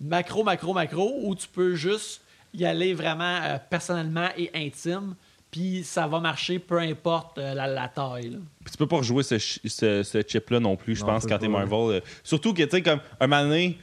[0.00, 2.20] macro, macro, macro, ou tu peux juste
[2.54, 5.14] y aller vraiment euh, personnellement et intime,
[5.50, 8.30] puis ça va marcher peu importe euh, la, la taille.
[8.30, 8.38] là.
[8.64, 11.48] Puis tu peux pas rejouer ce, ce, ce chip-là non plus, je pense, quand t'es.
[11.48, 11.96] Marvel.
[11.96, 13.78] euh, surtout que, tu sais, comme un moment donné,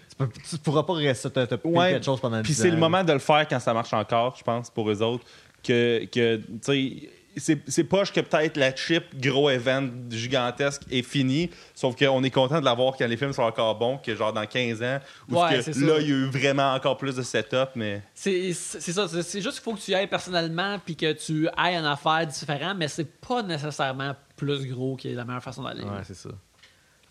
[0.49, 2.77] Tu, pourras pas rester te, te payer Ouais, quelque chose pendant Puis 10 c'est le
[2.77, 5.25] moment de le faire quand ça marche encore, je pense, pour eux autres.
[5.63, 11.49] Que, que tu sais, c'est- poche que peut-être la chip, gros event gigantesque, est fini.
[11.73, 14.45] Sauf qu'on est content de l'avoir quand les films sont encore bons, que genre dans
[14.45, 14.99] 15 ans,
[15.29, 18.01] où Ouais, que là, il y a eu vraiment encore plus de setup, mais.
[18.13, 21.47] C'est c'est ça, c'est juste qu'il faut que tu y ailles personnellement puis que tu
[21.57, 25.63] ailles une affaire différente, mais c'est pas nécessairement plus gros qui est la meilleure façon
[25.63, 25.83] d'aller.
[25.83, 26.29] Ouais, c'est ça.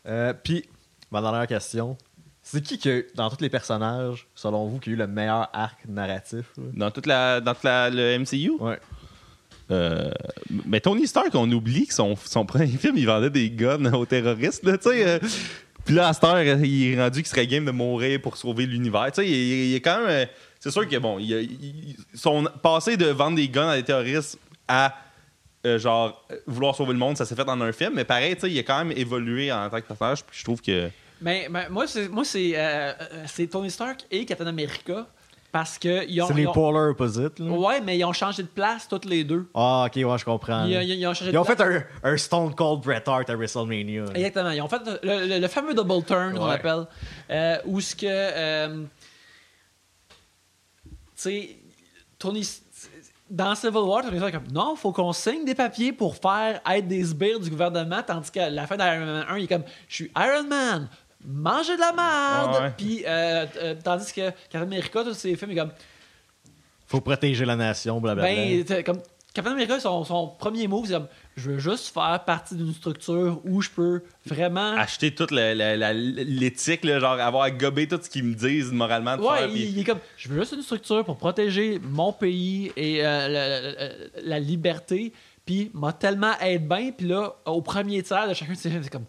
[0.06, 0.64] Euh, Puis,
[1.10, 1.96] ma dernière question.
[2.46, 5.78] C'est qui que, dans tous les personnages, selon vous, qui a eu le meilleur arc
[5.88, 6.52] narratif?
[6.59, 6.64] là?
[6.74, 8.78] Dans toute la, dans toute la- le MCU, Ouais.
[9.70, 10.10] Euh,
[10.66, 12.16] mais Tony Stark, on oublie que son,
[12.46, 15.18] premier film, il vendait des guns aux terroristes, là, euh,
[15.84, 18.66] Puis là, à cette heure, il est rendu qu'il serait game de mourir pour sauver
[18.66, 19.10] l'univers.
[19.18, 20.08] Il, est quand même.
[20.08, 20.26] euh,
[20.60, 21.18] C'est sûr que, bon,
[22.14, 24.38] son passé de vendre des guns à des terroristes
[24.68, 24.94] à.
[25.76, 28.62] genre, vouloir sauver le monde, ça s'est fait dans un film, mais pareil, il a
[28.62, 30.90] quand même évolué en tant que personnage, puis je trouve que.
[31.20, 32.92] Mais, mais moi, c'est moi c'est euh,
[33.26, 35.06] c'est Tony Stark et Captain America
[35.55, 37.48] parce que ils ont, C'est les ils ont- polar opposites, là.
[37.52, 39.48] Ouais, mais ils ont changé de place toutes les deux.
[39.55, 40.64] Ah, ok, ouais, je comprends.
[40.64, 40.82] Ils, là.
[40.82, 41.59] ils- ils ont changé Ils ont de place.
[41.59, 44.06] fait un, un Stone Cold Bret Hart à WrestleMania.
[44.16, 44.51] Exactement.
[44.51, 46.55] Ils ont fait le, le- le fameux double turn qu'on Ouais.
[46.55, 46.86] appelle,
[47.31, 48.82] euh, où ce que, euh,
[50.82, 51.56] tu sais,
[52.18, 52.44] Tony,
[53.31, 56.89] dans Civil War, Tony Stark comme non, faut qu'on signe des papiers pour faire être
[56.89, 59.94] des sbires du gouvernement, tandis qu'à la fin d'Iron Man 1, il est comme je
[59.94, 60.89] suis Iron Man,
[61.24, 62.62] mangez de la merde.
[62.62, 62.72] Ouais.
[62.76, 65.72] Puis euh, euh, tandis que Captain America, tous ses films, il est comme
[66.86, 68.34] Faut protéger la nation, blablabla.
[68.34, 68.98] ben, t'sais, comme
[69.32, 73.40] Captain America, son, son premier move, c'est comme je veux juste faire partie d'une structure
[73.44, 74.76] où je peux vraiment.
[74.76, 79.38] Acheter toute l'éthique, genre avoir à gober tout ce qu'ils me disent moralement de Ouais,
[79.38, 79.48] faire.
[79.48, 83.28] il, il est comme je veux juste une structure pour protéger mon pays et euh,
[83.28, 83.92] la, la-
[84.22, 85.12] la liberté.
[85.44, 86.90] Puis m'a tellement être bien.
[86.96, 89.05] Puis là, au premier tiers de chacun de ces films, c'est comme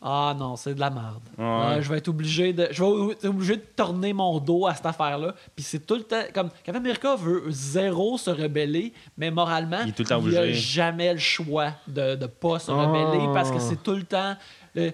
[0.00, 1.22] ah non, c'est de la merde.
[1.36, 1.44] Ouais.
[1.44, 4.74] Ah, je vais être obligé de je vais être obligé de tourner mon dos à
[4.74, 5.34] cette affaire-là.
[5.56, 9.88] Puis c'est tout le temps comme Captain America veut zéro se rebeller, mais moralement, Il
[9.88, 12.86] est tout le temps il a jamais le choix de ne pas se Ah.
[12.86, 14.36] rebeller parce que c'est tout le temps
[14.74, 14.92] le-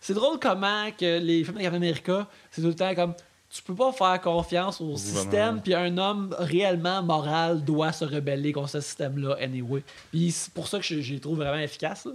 [0.00, 3.12] c'est drôle comment que les films de Captain America, c'est tout le temps comme
[3.52, 8.52] tu peux pas faire confiance au système, puis un homme réellement moral doit se rebeller
[8.52, 9.82] contre ce système-là anyway.
[10.12, 12.06] Puis c'est pour ça que je, je les trouve vraiment efficaces.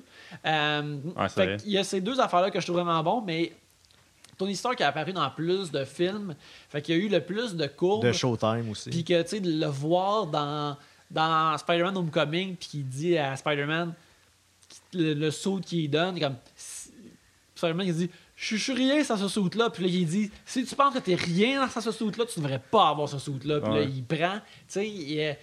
[0.45, 3.51] Euh, Ouais, fait qu'il y a ces deux affaires-là que je trouve vraiment bon, mais
[4.37, 6.35] Tony Stark a apparu dans plus de films,
[6.69, 8.05] fait qu'il y a eu le plus de courbes.
[8.05, 8.89] De Showtime aussi.
[8.89, 10.77] Puis que, tu sais, de le voir dans,
[11.11, 13.93] dans Spider-Man Homecoming, puis qu'il dit à Spider-Man
[14.93, 16.35] le, le saut qu'il donne, comme.
[17.55, 18.09] Spider-Man, il dit
[18.47, 19.69] Je suis- rien sans ce saut-là.
[19.69, 22.59] Puis là, il dit Si tu penses que t'es rien sans ce saut-là, tu devrais
[22.71, 23.59] pas avoir ce saut-là.
[23.61, 24.35] Puis là, il prend.
[24.39, 25.35] Tu sais,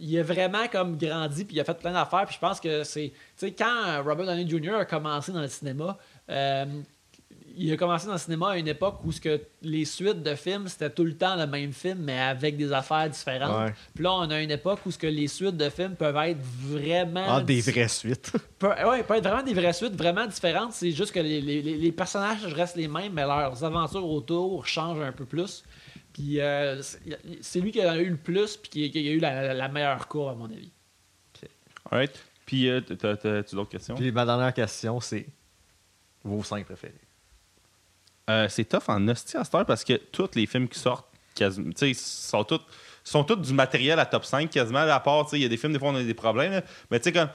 [0.00, 2.24] il a vraiment comme grandi, puis il a fait plein d'affaires.
[2.26, 3.12] Puis je pense que c'est.
[3.36, 4.74] Tu sais, quand Robert Downey Jr.
[4.74, 5.96] a commencé dans le cinéma,
[6.30, 6.66] euh,
[7.58, 10.34] il a commencé dans le cinéma à une époque où ce que les suites de
[10.34, 13.66] films, c'était tout le temps le même film, mais avec des affaires différentes.
[13.68, 13.74] Ouais.
[13.94, 16.38] Puis là, on a une époque où ce que les suites de films peuvent être
[16.40, 17.24] vraiment.
[17.28, 18.32] Ah, des vraies suites.
[18.58, 20.72] peut, ouais, peut être vraiment des vraies suites, vraiment différentes.
[20.72, 25.00] C'est juste que les, les- les- personnages restent les mêmes, mais leurs aventures autour changent
[25.00, 25.64] un peu plus.
[26.12, 29.18] Puis euh, c'est- lui qui en a eu le plus, puis qui, qui a eu
[29.18, 30.70] la, la- la meilleure courbe, à mon avis.
[31.90, 32.18] Alright.
[32.46, 33.94] Puis, euh, t'as- t'as- t'as-tu d'autres questions?
[33.94, 35.26] Puis ma dernière question, c'est
[36.24, 36.94] vos cinq préférés.
[38.28, 41.06] Euh, c'est tough en hostie à cette heure parce que tous les films qui sortent,
[41.94, 42.60] sont tous
[43.04, 45.78] sont du matériel à top 5 quasiment, à part, il y a des films, des
[45.78, 47.28] fois, on a des problèmes, mais tu sais, comme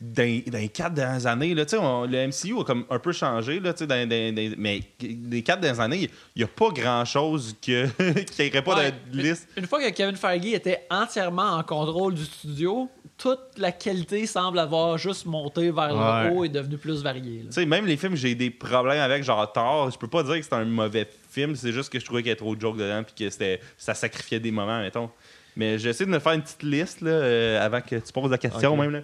[0.00, 3.60] dans, dans les quatre dernières années, là, on- le MCU a comme un peu changé,
[3.60, 7.86] là, dans- dans- dans- mais les quatre dernières années, il n'y a pas grand-chose que,
[8.24, 8.90] qui n'irait pas Ouais.
[8.92, 9.48] dans la liste.
[9.56, 14.58] Une fois que Kevin Feige était entièrement en contrôle du studio, toute la qualité semble
[14.58, 16.30] avoir juste monté vers Ouais.
[16.30, 17.44] le haut et devenu plus variée.
[17.54, 17.66] là.
[17.66, 19.90] Même les films, j'ai des problèmes avec, genre Thor.
[19.90, 22.28] Je peux pas dire que c'est un mauvais film, c'est juste que je trouvais qu'il
[22.28, 25.10] y avait trop de jokes dedans puis que ça sacrifiait des moments, mettons.
[25.56, 28.38] Mais j'essaie de me faire une petite liste là, euh, avant que tu poses la
[28.38, 28.90] question même.
[28.92, 29.00] Là.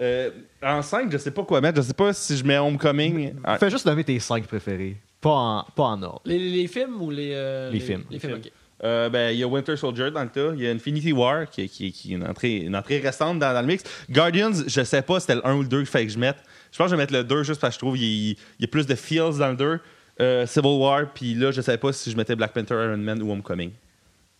[0.00, 0.30] Euh,
[0.62, 1.76] en 5, je sais pas quoi mettre.
[1.82, 3.34] Je sais pas si je mets Homecoming.
[3.44, 4.96] Ah, Fais juste nommer tes cinq préférés.
[5.20, 6.22] Pas en, pas en ordre.
[6.24, 7.32] Les, films ou les.
[7.34, 8.04] euh, Les films.
[8.10, 8.50] Les films, ok.
[8.84, 10.52] Euh, ben, il y a Winter Soldier dans le tas.
[10.54, 13.52] Il y a Infinity War qui, qui, qui est une entrée, une entrée récente dans,
[13.52, 13.82] dans le mix.
[14.08, 16.18] Guardians, je sais pas si c'était le 1 ou le 2 qu'il fallait que je
[16.18, 16.36] mette.
[16.70, 18.30] Je pense que je vais mettre le 2 juste parce que je trouve qu'il y,
[18.30, 19.80] il y a plus de feels dans le 2.
[20.20, 23.20] Euh, Civil War, puis là, je savais pas si je mettais Black Panther, Iron Man
[23.20, 23.72] ou Homecoming.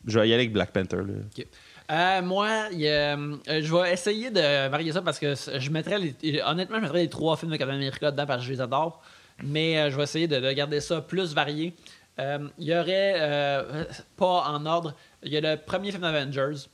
[0.06, 0.98] Je vais y aller avec Black Panther.
[0.98, 1.14] Là.
[1.36, 1.44] Ok.
[1.90, 6.76] Euh, moi, euh, je vais essayer de varier ça parce que je mettrais les, honnêtement,
[6.76, 9.00] je mettrais les trois films de Captain America dedans parce que je les adore.
[9.42, 11.74] Mais euh, je vais essayer de, de garder ça plus varié.
[12.18, 13.14] Euh, Il y aurait,
[14.16, 16.66] pas en ordre, il y a le premier film d'Avengers.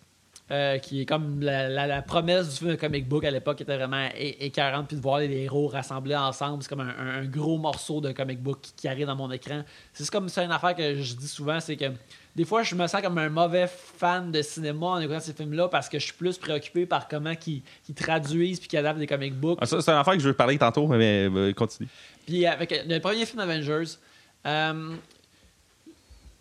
[0.83, 3.77] qui est comme la, la- la promesse du film de comic book à l'époque était
[3.77, 8.13] vraiment écœurante puis de voir les héros rassemblés ensemble c'est comme un gros morceau de
[8.13, 9.63] comic book qui, qui arrive dans mon écran
[9.95, 11.87] c'est comme ça une affaire que je dis souvent c'est que
[12.37, 15.69] des fois, je me sens comme un mauvais fan de cinéma en écoutant ces films-là
[15.69, 19.07] parce que je suis plus préoccupé par comment ils ils traduisent puis qu'ils adaptent des
[19.07, 19.59] comic books.
[19.61, 21.89] Ah, ça, c'est une affaire que je veux parler tantôt, mais euh, continue.
[22.27, 23.85] Puis avec le premier film Avengers,
[24.47, 24.95] euh,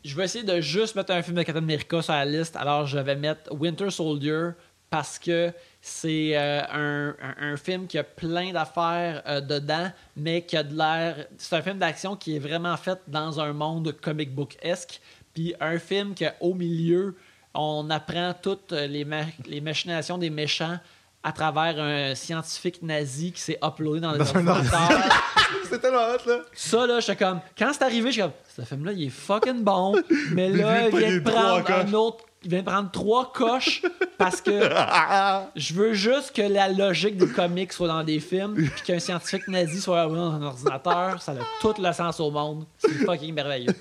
[0.03, 2.55] je vais essayer de juste mettre un film de Captain America sur la liste.
[2.55, 4.49] Alors, je vais mettre Winter Soldier
[4.89, 5.51] parce que
[5.81, 10.63] c'est euh, un, un- un film qui a plein d'affaires euh, dedans, mais qui a
[10.63, 11.25] de l'air.
[11.37, 14.99] C'est un film d'action qui est vraiment fait dans un monde comic book-esque.
[15.34, 17.15] Puis un film qu'au milieu,
[17.53, 20.77] on apprend toutes les, ma- les machinations des méchants
[21.23, 24.89] à travers un scientifique nazi qui s'est uploadé dans, un ordinateurs.
[25.69, 26.39] C'est tellement hot, là.
[26.53, 27.39] Ça, là, j'étais comme.
[27.57, 28.34] Quand c'est arrivé, j'étais comme.
[28.55, 29.95] Ce film-là, il est fucking bon.
[30.34, 32.26] Mais là, il vient de prendre trois un autre.
[32.43, 33.81] Il vient de prendre trois coches
[34.18, 34.51] parce que
[35.55, 39.47] je veux juste que la logique des comics soit dans des films puis qu'un scientifique
[39.47, 41.22] nazi soit dans un ordinateur.
[41.22, 42.65] Ça a tout le sens au monde.
[42.77, 43.73] C'est fucking merveilleux.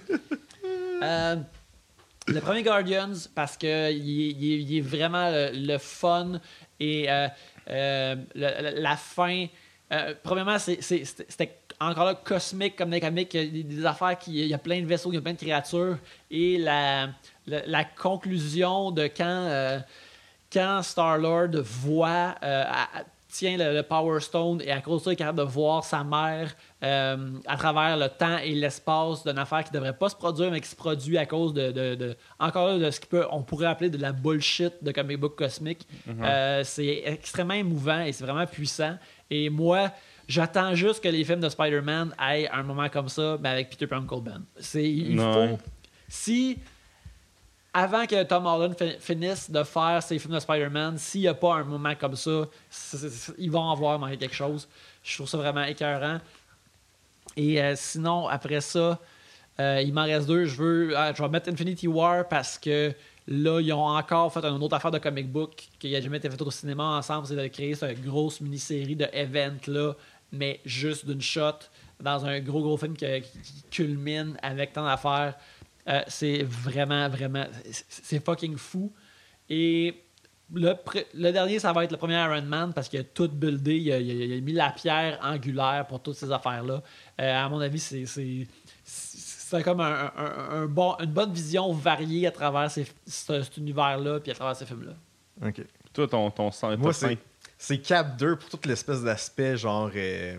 [1.02, 1.36] Euh,
[2.28, 6.40] le premier Guardians, parce que il est, vraiment le, fun
[6.78, 7.28] et euh,
[7.68, 9.46] euh, la fin.
[10.22, 13.32] premièrement, c'était encore là cosmique comme les comics.
[13.34, 14.38] Il y a des, des affaires qui.
[14.38, 15.98] Il y a plein de vaisseaux, il y a plein de créatures.
[16.30, 17.08] Et la,
[17.96, 19.82] conclusion de quand,
[20.52, 22.36] quand Star-Lord voit.
[23.32, 25.84] Tient le, le Power Stone et à cause de ça, il est capable de voir
[25.84, 26.54] sa mère
[26.84, 30.50] euh, à travers le temps et l'espace d'une affaire qui ne devrait pas se produire,
[30.50, 33.66] mais qui se produit à cause de, de- de- encore là, de ce qu'on pourrait
[33.66, 35.86] appeler de la bullshit de comic book cosmique.
[36.22, 38.96] Euh, c'est extrêmement émouvant et c'est vraiment puissant.
[39.30, 39.90] Et moi,
[40.28, 43.86] j'attends juste que les films de Spider-Man aient un moment comme ça, mais avec Peter
[43.86, 44.04] Pan.
[44.58, 45.58] C'est il faut
[46.08, 46.58] si
[47.74, 51.34] avant que Tom Holland fi- finisse de faire ses films de Spider-Man, s'il n'y a
[51.34, 52.42] pas un moment comme ça,
[53.38, 54.68] ils vont avoir manqué quelque chose.
[55.02, 56.18] Je trouve ça vraiment écœurant.
[57.36, 58.98] Et euh, sinon, après ça,
[59.58, 60.44] euh, il m'en reste deux.
[60.44, 62.92] Je veux, ah, je vais mettre Infinity War parce que
[63.26, 66.28] là, ils ont encore fait une autre affaire de comic book qui n'a jamais été
[66.28, 67.26] faite au cinéma ensemble.
[67.26, 69.94] C'est de créer cette grosse mini-série de events-là,
[70.30, 71.58] mais juste d'une shot
[72.00, 73.06] dans un gros, gros film qui
[73.70, 75.34] culmine avec tant d'affaires.
[75.88, 77.44] Euh, c'est vraiment, vraiment.
[77.70, 78.92] c'est- fucking fou.
[79.48, 80.02] Et
[80.54, 83.28] le, pr- le dernier, ça va être le premier Iron Man parce qu'il a tout
[83.28, 83.76] buildé.
[83.78, 86.82] Il a, il a- il a mis la pierre angulaire pour toutes ces affaires-là.
[87.20, 88.06] Euh, à mon avis, c'est.
[88.06, 88.46] c'est-
[88.84, 93.56] c'est comme un, un- un bon, une bonne vision variée à travers ces- ce- cet
[93.58, 94.94] univers-là puis à travers ces films-là.
[95.46, 95.60] OK.
[95.92, 97.18] Toi, ton, ton sang est Moi, c'est,
[97.58, 100.38] c'est Cap 2 pour toute l'espèce d'aspect, genre euh,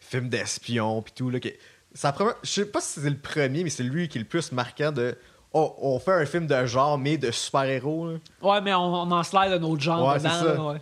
[0.00, 1.30] film d'espion puis tout.
[1.30, 1.48] Là, que,
[1.96, 4.26] ça prend- je sais pas si c'est le premier, mais c'est lui qui est le
[4.26, 5.16] plus marquant de.
[5.52, 8.10] Oh, on fait un film de genre, mais de super-héros.
[8.12, 8.18] là.
[8.42, 10.30] Ouais, mais on, on en slide un autre genre Ouais, dedans.
[10.30, 10.54] c'est ça.
[10.54, 10.80] là, ouais.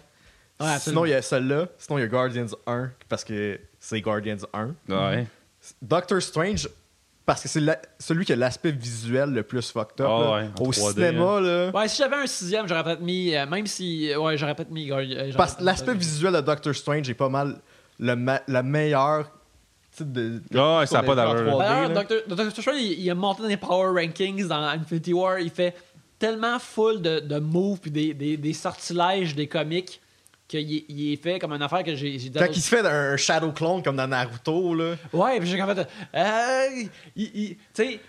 [0.61, 1.67] Ouais, sinon, il y a celui-là.
[1.79, 4.75] Sinon, il y a Guardians 1, parce que c'est Guardians 1.
[4.89, 5.27] Ouais.
[5.83, 6.69] Doctor Strange,
[7.27, 10.09] parce que c'est la- celui qui a l'aspect visuel le plus fucked up.
[10.11, 10.33] Ah là.
[10.35, 11.71] ouais, en Au 3D, cinéma, là.
[11.71, 13.35] Ouais, si j'avais un sixième, j'aurais peut-être mis.
[13.35, 14.15] euh, même si.
[14.17, 14.87] Ouais, j'aurais peut-être mis.
[14.87, 17.57] Guardi- euh, j'aurais Parce que l'aspect visuel de Doctor Strange est pas mal
[17.99, 19.31] le, ma- la meilleure.
[19.97, 20.43] Type de.
[20.55, 21.53] Ah ouais, ça a qu'on pas ait vu en d'allure.
[21.59, 25.39] 3D, D'ailleurs, Doctor Strange, il, il a monté dans les Power Rankings dans Infinity War.
[25.39, 25.75] Il fait
[26.19, 30.01] tellement full de, de moves puis des, des, des sortilèges des comics
[30.47, 33.17] qu'il est- il est fait comme une affaire que j'ai Quand il se fait un
[33.17, 34.95] Shadow Clone comme dans Naruto, là.
[35.13, 35.89] Ouais, puis j'ai comme fait.
[36.15, 36.67] euh,
[37.17, 38.01] il- il- tu sais,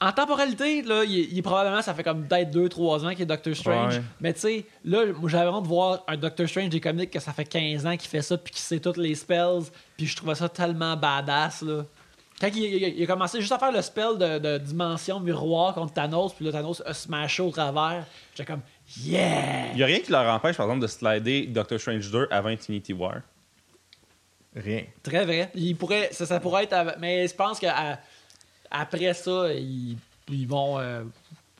[0.00, 3.54] en temporalité, là, il, il- probablement, ça fait comme peut-être 2-3 ans qu'il est Doctor
[3.54, 3.96] Strange.
[3.96, 4.02] Ouais.
[4.20, 7.18] Mais tu sais, là, moi, j'avais honte de voir un Doctor Strange des comics que
[7.20, 9.64] ça fait 15 ans qu'il fait ça, puis qu'il sait toutes les spells,
[9.96, 11.84] puis je trouvais ça tellement badass, là.
[12.40, 15.74] Quand il, il- il a commencé juste à faire le spell de, de dimension miroir
[15.74, 18.62] contre Thanos, puis là, Thanos a smashé au travers, j'étais comme,
[19.04, 19.70] yeah!
[19.72, 22.50] Il n'y a rien qui leur empêche, par exemple, de slider Doctor Strange 2 avant
[22.50, 23.22] Infinity War.
[24.54, 24.84] Rien.
[25.02, 25.50] Très vrai.
[25.54, 26.96] Il pourrait, ça, ça pourrait être.
[26.98, 27.58] Mais je pense
[28.70, 29.96] qu'après ça, ils,
[30.30, 31.02] ils vont euh,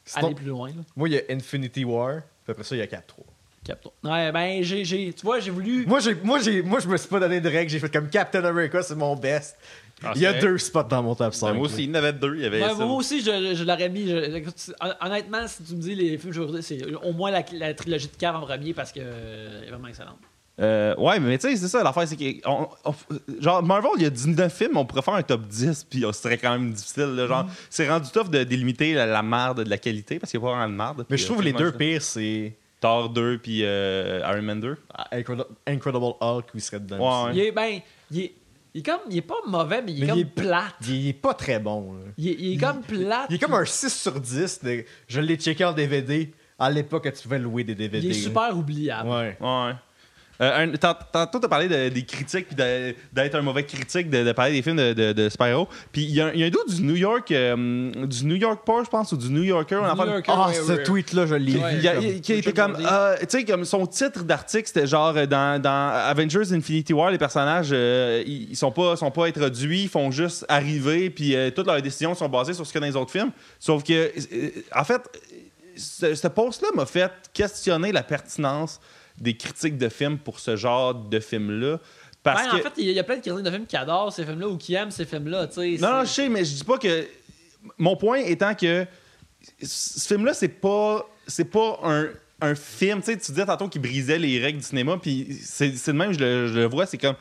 [0.05, 0.69] Sinon- aller plus loin.
[0.69, 0.75] là.
[0.97, 3.25] Moi, il y a Infinity War, puis après ça, il y a Cap 3.
[3.65, 3.91] Captain.
[4.05, 5.85] Ouais, ben, j'ai, j'ai- tu vois, j'ai voulu.
[5.87, 7.71] Moi, j'ai, moi, j'ai, moi, je me suis pas donné de règles.
[7.71, 9.57] J'ai fait comme Captain America, c'est mon best.
[10.03, 11.49] Ah, Il y a c'est deux spots dans mon top 5.
[11.49, 12.37] Ben, moi aussi, il y en avait deux.
[12.37, 12.75] Il y avait Ouais, ça.
[12.87, 14.09] moi aussi, je, je l'aurais mis.
[14.09, 16.95] je- écoute, hon- honnêtement, si tu me dis les films que je vais regarder, c'est
[16.95, 19.89] au moins la, la trilogie de Cave en premier parce que euh, elle est vraiment
[19.89, 20.19] excellente.
[20.61, 22.49] Euh, ouais, mais tu sais, c'est ça l'affaire, c'est que.
[22.49, 22.95] on- on-
[23.41, 26.13] genre, Marvel, il y a 19 films, on pourrait faire un top 10, puis ce
[26.13, 27.15] serait quand même difficile.
[27.15, 27.29] là, Mm.
[27.29, 30.47] genre, c'est rendu tough de délimiter la, la merde de la qualité, parce qu'il n'y
[30.47, 31.07] a pas vraiment de merde.
[31.11, 34.61] Mais je trouve euh, les moi, deux pires, c'est Thor 2 puis euh, Iron Man
[34.61, 34.77] 2.
[35.13, 36.99] Incredible, Incredible Hulk qui serait dedans.
[37.25, 37.39] Ouais, aussi.
[37.39, 37.81] Il est, ben,
[38.11, 38.33] il est,
[38.75, 39.01] il est comme.
[39.11, 40.75] Il est pas mauvais, mais il est Mais comme il est- plate.
[40.89, 41.93] Il est pas très bon.
[41.93, 42.01] là.
[42.19, 43.27] Il est, il est comme plate.
[43.31, 44.61] Il est comme un 6 sur 10.
[44.65, 48.05] de- Je l'ai checké en DVD à l'époque que tu pouvais louer des DVD.
[48.07, 48.21] Il est là.
[48.23, 49.09] super oubliable.
[49.09, 49.37] Ouais.
[49.41, 49.73] Ouais.
[50.41, 52.57] Euh, un- tant- Tantôt, t'as parlé de- des critiques puis
[53.13, 55.69] d'être un mauvais critique, de, de parler des films de, de, de super-héros.
[55.91, 58.25] Puis il y, a un- il y a un doute du New York, euh, du
[58.25, 59.81] New York Post, je pense, ou du New Yorker.
[59.83, 59.95] Ah,
[60.55, 60.83] ce ouais.
[60.85, 61.97] tweet-là, je l'ai Ouais.
[62.01, 62.21] vu.
[62.21, 62.77] Qui Richard comme.
[62.87, 67.11] Euh, tu sais, comme son titre d'article, c'était genre euh, dans, dans Avengers Infinity War,
[67.11, 71.51] les personnages, euh, ils, sont pas, sont pas introduits, ils font juste arriver, puis euh,
[71.51, 73.31] toutes leurs décisions sont basées sur ce qu'il y a dans les autres films.
[73.59, 75.03] Sauf que, euh, en fait,
[75.77, 78.81] ce, ce post-là m'a fait questionner la pertinence
[79.21, 81.79] des critiques de films pour ce genre de film-là.
[82.23, 82.57] Parce Ben, que.
[82.57, 84.13] En fait, il y a- il y a plein de critiques de films qui adorent
[84.13, 85.49] ces films-là ou qui aiment ces films-là.
[85.57, 85.63] Non,
[85.93, 87.07] non, je sais, mais je dis pas que.
[87.79, 88.87] Mon point étant que
[89.63, 91.09] ce film-là, c'est pas.
[91.27, 92.09] C'est pas un,
[92.41, 93.01] un film.
[93.01, 95.99] Tu sais, tu disais tantôt qu'il brisait les règles du cinéma, puis c'est c'est de
[95.99, 97.17] même, je le, je le vois, c'est comme.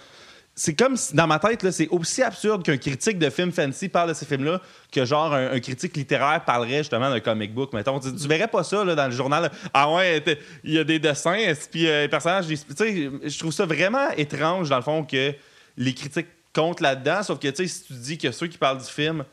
[0.59, 4.09] C'est comme dans ma tête, là, c'est aussi absurde qu'un critique de film fancy parle
[4.09, 4.59] de ces films-là
[4.91, 7.73] que genre un, un critique littéraire parlerait justement d'un comic book.
[7.73, 9.43] Mettons, tu, tu verrais pas ça là, dans le journal.
[9.43, 9.51] là.
[9.71, 10.23] Ah ouais,
[10.63, 11.37] il y a des dessins,
[11.69, 12.47] puis euh, les personnages.
[12.47, 15.31] Tu sais, je trouve ça vraiment étrange dans le fond que
[15.77, 17.21] les critiques comptent là-dedans.
[17.21, 19.25] Sauf que tu sais, si tu dis que ceux qui parlent du film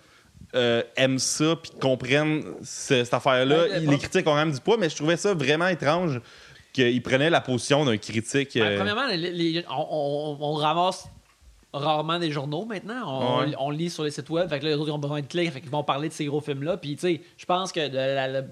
[0.54, 4.76] euh, aiment ça puis comprennent ce- cette affaire-là, Ouais, les critiques ont même du poids.
[4.78, 6.20] Mais je trouvais ça vraiment étrange
[6.74, 8.50] qu'ils prenaient la position d'un critique.
[8.54, 11.06] Ben, euh, premièrement, les- les- on, on- on ramasse
[11.72, 13.02] rarement des journaux maintenant.
[13.06, 13.54] On, Ouais.
[13.58, 14.48] on lit sur les sites web.
[14.48, 15.50] Fait que là, les autres ils ont besoin de clics.
[15.50, 16.76] Fait qu'ils vont parler de ces gros films-là.
[16.76, 18.42] Puis, tu sais, je pense que de la, la-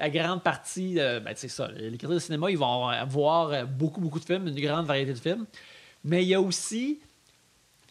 [0.00, 1.68] la grande partie, euh, ben, c'est ça.
[1.76, 5.12] Les critiques de cinéma, ils vont voir euh, beaucoup, beaucoup de films, une grande variété
[5.14, 5.46] de films.
[6.04, 7.00] Mais il y a aussi.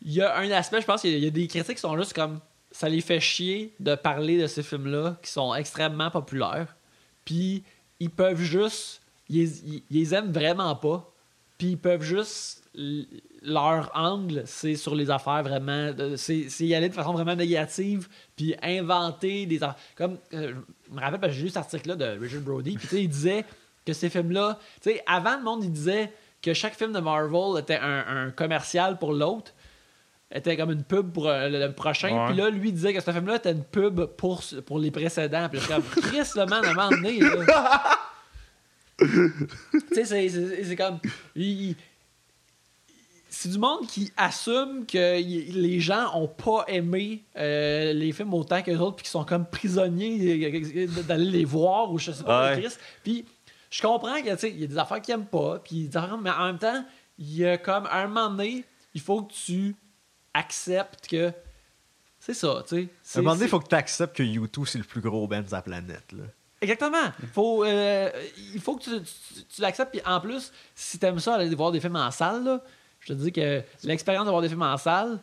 [0.02, 1.76] Il y a un aspect, je pense qu'il y a- il y a des critiques
[1.76, 2.40] qui sont juste comme.
[2.72, 6.76] Ça les fait chier de parler de ces films-là qui sont extrêmement populaires.
[7.26, 7.64] Puis,
[8.00, 9.02] ils peuvent juste.
[9.30, 11.10] Ils, ils- ils les aiment vraiment pas.
[11.58, 12.64] Puis ils peuvent juste.
[13.42, 15.92] Leur angle, c'est sur les affaires vraiment.
[16.18, 18.08] C'est y aller de façon vraiment négative.
[18.36, 19.76] Puis inventer des affaires.
[19.96, 20.18] Comme.
[20.34, 20.54] euh,
[20.90, 22.76] je me rappelle parce que j'ai lu cet article-là de Richard Brody.
[22.78, 23.46] Puis tu sais, il disait
[23.86, 24.58] que ces films-là.
[24.82, 26.12] Tu sais, avant, le monde, il disait
[26.42, 29.52] que chaque film de Marvel était un, un commercial pour l'autre.
[30.32, 32.10] Était comme une pub pour euh, le, prochain.
[32.28, 35.50] Puis là, lui disait que ce film-là était une pub pour, pour les précédents.
[35.50, 37.98] Puis je suis comme, Chris, le man, à un moment donné, là.
[39.00, 41.00] Tu sais, c'est- comme.
[41.36, 41.76] il- il-
[43.32, 48.34] c'est du monde qui assume que y- les gens ont pas aimé euh, les films
[48.34, 52.24] autant que les autres, puis qui sont comme prisonniers d'aller les voir, ou je sais
[52.24, 52.68] pas, Ouais.
[53.04, 53.26] Puis
[53.70, 55.90] je comprends qu'il y a des affaires qu'ils aiment pas, puis
[56.22, 56.84] mais en même temps,
[57.20, 58.66] il y a comme, à un moment donné,
[58.96, 59.76] il faut que tu
[60.34, 61.32] acceptes que.
[62.20, 62.90] C'est ça, tu sais.
[63.16, 65.26] À un moment donné, il faut que tu acceptes que U2, c'est le plus gros
[65.28, 66.12] band de la planète.
[66.12, 66.24] Là.
[66.62, 67.12] Exactement.
[67.34, 68.10] Faut, euh,
[68.54, 69.92] il faut que tu, tu- tu l'acceptes.
[69.92, 72.62] Puis en plus, si t'aimes ça, aller voir des films en salle, là,
[73.00, 75.20] je te dis que l'expérience de voir des films en salle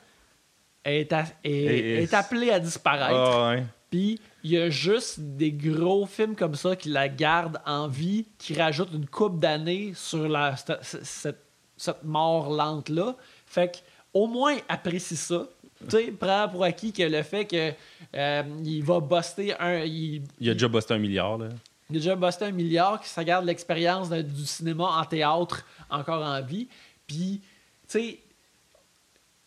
[0.84, 1.12] est,
[1.44, 3.14] est- est appelée à disparaître.
[3.18, 3.56] Ah.
[3.90, 8.26] Puis il y a juste des gros films comme ça qui la gardent en vie,
[8.38, 11.42] qui rajoutent une coupe d'années sur la, cette, cette-
[11.76, 13.14] cette mort lente-là.
[13.46, 13.78] Fait que
[14.14, 15.46] au moins apprécie ça.
[15.84, 17.72] Tu sais, prends pour acquis que le fait que
[18.14, 19.80] euh, il va buster un.
[19.84, 21.36] il- Il a déjà busté un milliard.
[21.38, 21.48] Là.
[21.90, 26.24] il a déjà busté un milliard, qui ça garde l'expérience du cinéma en théâtre encore
[26.24, 26.66] en vie.
[27.06, 27.40] Puis,
[27.88, 28.18] tu sais,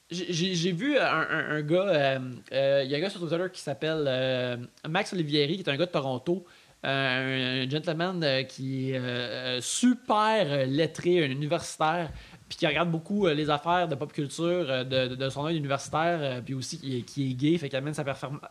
[0.10, 2.19] j'ai- vu un, un- un gars, euh,
[2.51, 4.57] euh, il y a un gars sur Twitter qui s'appelle euh,
[4.88, 6.45] Max Olivieri, qui est un gars de Toronto,
[6.85, 12.10] euh, un gentleman euh, qui est euh, super lettré, un universitaire,
[12.50, 15.46] puis qui regarde beaucoup euh, les affaires de pop culture euh, de, de- de son
[15.46, 18.04] œil universitaire, euh, puis aussi qui est, qui est gay, fait qu'il amène sa,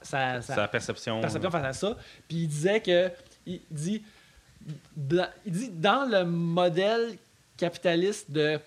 [0.02, 1.20] sa, sa- Sa perception.
[1.20, 1.96] perception face à ça.
[2.28, 3.10] Puis il disait que.
[3.44, 4.02] Il dit.
[4.96, 7.16] dans- Il dit dans le modèle
[7.56, 8.58] capitaliste de.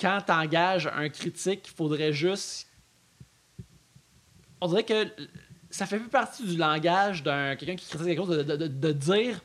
[0.00, 2.66] Quand tu engages un critique, il faudrait juste.
[4.60, 5.06] On dirait que
[5.70, 9.40] ça fait plus partie du langage d'un quelqu'un qui critique quelque chose de- de dire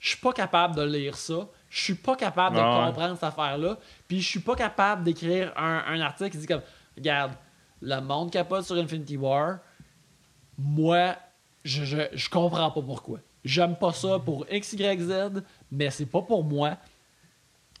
[0.00, 3.78] je suis pas capable de lire ça, je suis pas capable de comprendre cette affaire-là,
[4.06, 6.60] puis je suis pas capable d'écrire un, un article qui dit comme
[6.96, 7.32] regarde,
[7.80, 9.58] le monde capote sur Infinity War,
[10.58, 11.16] moi,
[11.64, 13.18] je, je, je comprends pas pourquoi.
[13.44, 16.76] j'aime pas ça pour X, Y, Z, mais c'est pas pour moi.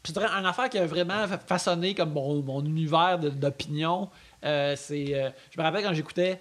[0.02, 4.08] Puis c'est une affaire qui a vraiment fa- façonné comme mon, mon univers d'opinion.
[4.44, 6.40] Euh, c'est, euh, je me rappelle quand j'écoutais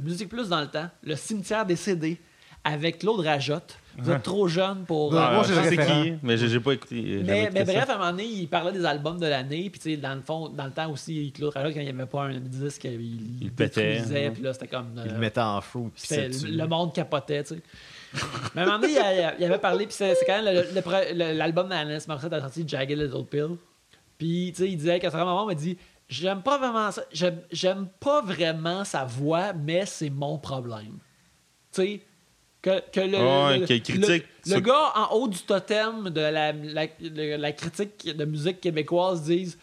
[0.00, 2.18] Musique Plus dans le temps, Le cimetière des CD
[2.64, 3.76] avec Claude Rajotte.
[3.98, 5.14] Vous êtes trop jeune pour.
[5.14, 7.22] Euh, moi, je sais qui, mais j'ai pas écouté.
[7.24, 9.68] mais, mais bref, à un moment donné, il parlait des albums de l'année.
[9.70, 11.90] Puis, tu sais, dans le fond, dans le temps aussi, Claude Rajotte, quand il n'y
[11.90, 13.94] avait pas un disque, il, il, Il pétait.
[13.94, 14.92] détruisait, Puis là, c'était comme.
[14.96, 15.90] Il euh, le mettait en fou.
[15.94, 16.16] Puis
[16.50, 17.62] le monde capotait, tu sais.
[18.54, 18.94] Mais à un moment donné,
[19.38, 20.64] il, avait parlé, puis c'est quand même
[21.14, 23.56] l'album d'Alanis Morissette a sorti Jagged Little Pill.
[24.18, 25.78] Puis, tu sais, il disait qu'à un moment, il m'a dit
[26.08, 27.02] J'aime pas vraiment ça.
[27.50, 30.98] J'aime pas vraiment sa voix, mais c'est mon problème.
[31.72, 32.00] Tu sais,
[32.62, 36.86] que, que le, Ouais, le- critique le, gars en haut du totem de la, la,
[37.00, 39.58] la- la critique de musique québécoise dise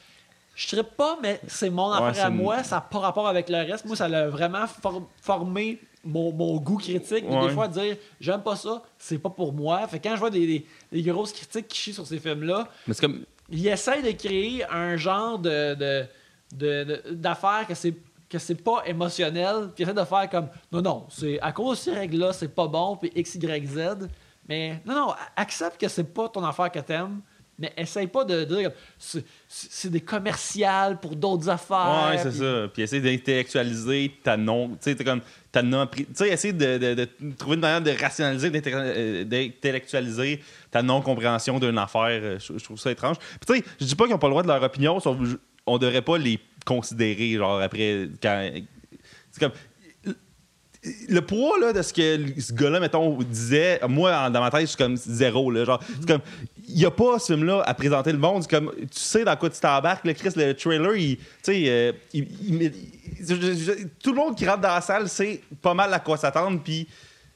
[0.55, 3.55] je trippe pas, mais c'est mon affaire à moi, ça n'a pas rapport avec le
[3.59, 3.85] reste.
[3.85, 7.23] Moi, ça l'a vraiment for- formé mon, mon goût critique.
[7.30, 7.47] Mais Ouais.
[7.47, 9.88] Des fois, dire j'aime pas ça, c'est pas pour moi.
[9.88, 12.67] Fait que quand je vois des, des, des grosses critiques qui chient sur ces films-là,
[12.88, 13.21] Mais c'est comme.
[13.49, 16.05] il essaie de créer un genre de, de,
[16.53, 17.93] de- de- d'affaires que c'est
[18.30, 21.84] que c'est pas émotionnel, puis essaie de faire comme non non, c'est à cause de
[21.84, 24.07] ces règles là, c'est pas bon puis x y z,
[24.47, 27.22] mais non non, accepte que c'est pas ton affaire que t'aimes,
[27.61, 32.07] mais essaye pas de dire comme, c'est, des commerciales pour d'autres affaires.
[32.11, 32.68] Ouais, c'est ça.
[32.73, 34.69] Puis essayer d'intellectualiser ta non.
[34.81, 35.19] Tu sais, comme.
[35.51, 37.07] Tu sais, essayer de, de- de
[37.38, 40.41] trouver une manière de rationaliser, euh, d'intellectualiser
[40.72, 42.07] ta non-compréhension d'une affaire.
[42.07, 43.18] Euh, Je, je trouve ça étrange.
[43.18, 45.18] Puis tu sais, je dis pas qu'ils ont pas le droit de leur opinion, sauf
[45.65, 46.39] on devrait pas les
[46.73, 48.07] considérer, genre, après.
[48.21, 48.49] Quand,
[49.31, 49.51] c'est comme.
[51.09, 54.65] Le poids là, de ce que ce gars-là, mettons, disait, moi, dans ma tête, je
[54.67, 55.51] suis comme zéro.
[55.51, 56.21] Là, genre, c'est comme,
[56.69, 58.47] il n'y a pas ce film-là à présenter le monde.
[58.47, 60.05] Comme, tu sais dans quoi tu t'embarques.
[60.05, 64.61] Le Chris, le trailer, il, tu sais, euh, il- il- tout le monde qui rentre
[64.61, 66.61] dans la salle sait pas mal à quoi s'attendre.
[66.63, 66.87] Puis,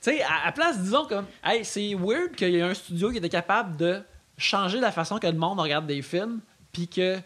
[0.01, 3.11] Tu sais, à, à place, disons comme, hey, c'est weird qu'il y ait un studio
[3.11, 3.99] qui était capable de
[4.37, 6.39] changer la façon que le monde regarde des films,
[6.71, 7.17] puis que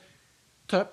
[0.67, 0.89] t'as-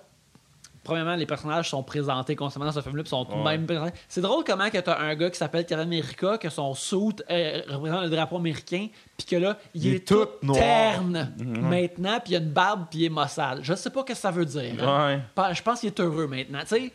[0.84, 3.42] Premièrement, les personnages sont présentés constamment dans ce film-là, puis sont Ouais.
[3.56, 3.94] même présentés.
[4.08, 7.62] C'est drôle comment que t'as un gars qui s'appelle Captain America, que son suit euh,
[7.68, 10.58] représente le drapeau américain, puis que là, il, Il est, est tout noir.
[10.58, 13.60] terne maintenant, puis il a une barbe, puis il est maussade.
[13.62, 14.86] Je sais pas ce que ça veut dire.
[14.88, 15.22] hein.
[15.38, 15.54] ouais.
[15.54, 16.60] Je pense qu'il est heureux maintenant.
[16.60, 16.92] Tu sais,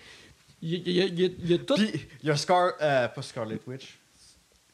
[0.62, 1.76] il, il- il- il- il y a tout.
[1.76, 1.92] Puis,
[2.22, 2.74] il y a Scar...
[2.82, 3.98] euh, pas Scarlet Witch.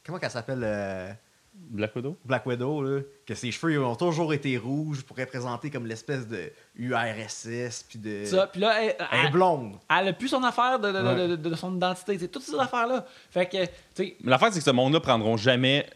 [0.06, 1.12] Comment qu'elle s'appelle euh,
[1.58, 2.16] Black Widow?
[2.26, 6.52] Black Widow, là, que ses cheveux ont toujours été rouges pour représenter comme l'espèce de
[6.76, 8.26] URSS, puis de...
[8.26, 8.48] ça.
[8.48, 9.76] Puis là, elle- Elle est blonde.
[9.90, 11.28] Elle a plus son affaire de, de- de- Ouais.
[11.30, 12.18] de- de son identité.
[12.20, 13.06] C'est toutes ces affaires-là.
[13.30, 15.88] Fait que, tu sais, Mais l'affaire, c'est que ce monde-là prendront jamais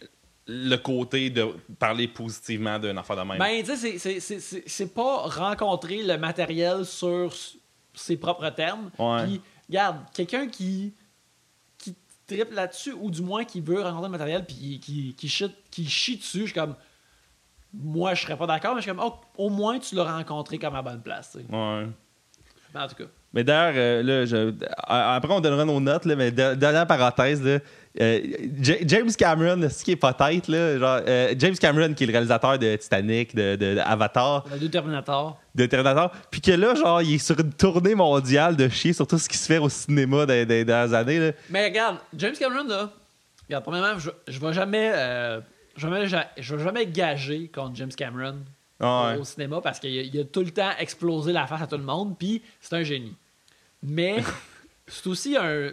[0.47, 3.37] le côté de parler positivement d'une affaire de même.
[3.37, 7.31] ben, tu sais, c'est- c'est- c'est- c'est c'est pas rencontrer le matériel sur
[7.93, 8.89] ses propres termes.
[8.97, 9.25] Ouais.
[9.25, 10.93] Puis, regarde, quelqu'un qui,
[12.29, 15.53] qui triple là-dessus, ou du moins qui veut rencontrer le matériel, puis qui, qui, chie,
[15.71, 16.75] qui chie dessus, je suis comme.
[17.73, 20.57] Moi, je serais pas d'accord, mais je suis comme, oh, au moins, tu l'as rencontré
[20.57, 21.35] comme à bonne place.
[21.35, 21.85] Ouais.
[22.73, 23.03] Mais en tout cas.
[23.31, 24.53] Mais d'ailleurs, euh, là, je-
[24.87, 27.59] après on donnera nos notes, là, mais de- dernière parenthèse, là,
[28.01, 28.19] euh,
[28.61, 32.11] James Cameron, ce qui est pas tête, là, genre, euh, James Cameron qui est le
[32.13, 35.37] réalisateur de Titanic, de, de- de Avatar, deux Terminator.
[35.55, 39.05] de Terminator, puis que là, genre, il est sur une tournée mondiale de chier sur
[39.07, 41.19] tout ce qui se fait au cinéma dans, dans- dans les dernières années.
[41.19, 41.31] Là.
[41.49, 42.89] Mais regarde, James Cameron, là,
[43.47, 44.91] regarde, premièrement, je, je vais jamais.
[44.95, 45.41] euh,
[45.75, 48.35] jamais, je vais jamais gager contre James Cameron
[48.79, 49.19] Ah ouais.
[49.19, 51.83] au cinéma parce qu'il a, a tout le temps explosé la face à tout le
[51.83, 53.15] monde, puis c'est un génie.
[53.83, 54.17] Mais
[54.87, 55.71] c'est aussi un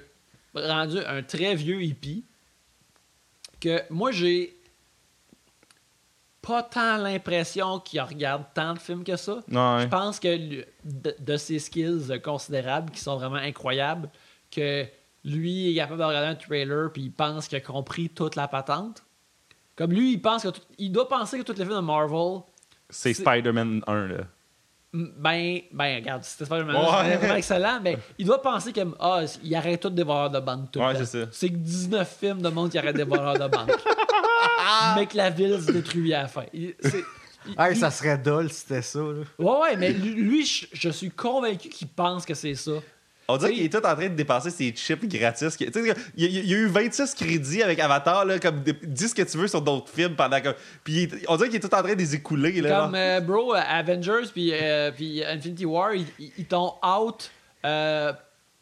[0.57, 2.25] rendu un très vieux hippie
[3.61, 4.57] que moi j'ai
[6.43, 9.35] pas tant l'impression qu'il regarde tant de films que ça.
[9.49, 9.81] Ouais.
[9.83, 10.37] Je pense que
[10.85, 14.09] de, de ses skills considérables, qui sont vraiment incroyables,
[14.51, 14.87] que
[15.25, 18.47] lui est capable de regarder un trailer puis il pense qu'il a compris toute la
[18.47, 19.03] patente.
[19.75, 22.43] Comme lui, il pense que tout- il doit penser que tous les films de Marvel,
[22.89, 24.25] C'est c'est- Spider-Man 1, là.
[25.19, 26.83] Ben, ben, regarde, c'était Spider-Man, Ouais.
[27.05, 30.41] c'est vraiment excellent, mais il doit penser que ah, il arrête tout des voleurs de
[30.41, 31.27] banque tout Ouais, c'est ça.
[31.31, 33.71] C'est que 19 films de monde qui arrêtent des voleurs de banque.
[34.97, 36.45] mais que la ville se détruit à la fin.
[36.53, 37.05] Il- c'est-
[37.47, 39.23] il- Hey, il- ça serait dull si c'était ça, là.
[39.39, 42.73] Ouais, ouais, mais lui, lui, je, je suis convaincu qu'il pense que c'est ça.
[43.29, 45.57] On dirait qu'il est tout en train de dépenser ses chips gratis.
[45.57, 49.15] Tu sais, Il y, y a eu 26 crédits avec Avatar, là, comme dis ce
[49.15, 50.51] que tu veux sur d'autres films pendant que.
[50.85, 52.61] Puis on dirait qu'il est tout en train de les écouler.
[52.61, 57.31] Là, Comme, euh, bro, Avengers puis euh, puis Infinity War, ils, t'ont out
[57.65, 58.13] euh,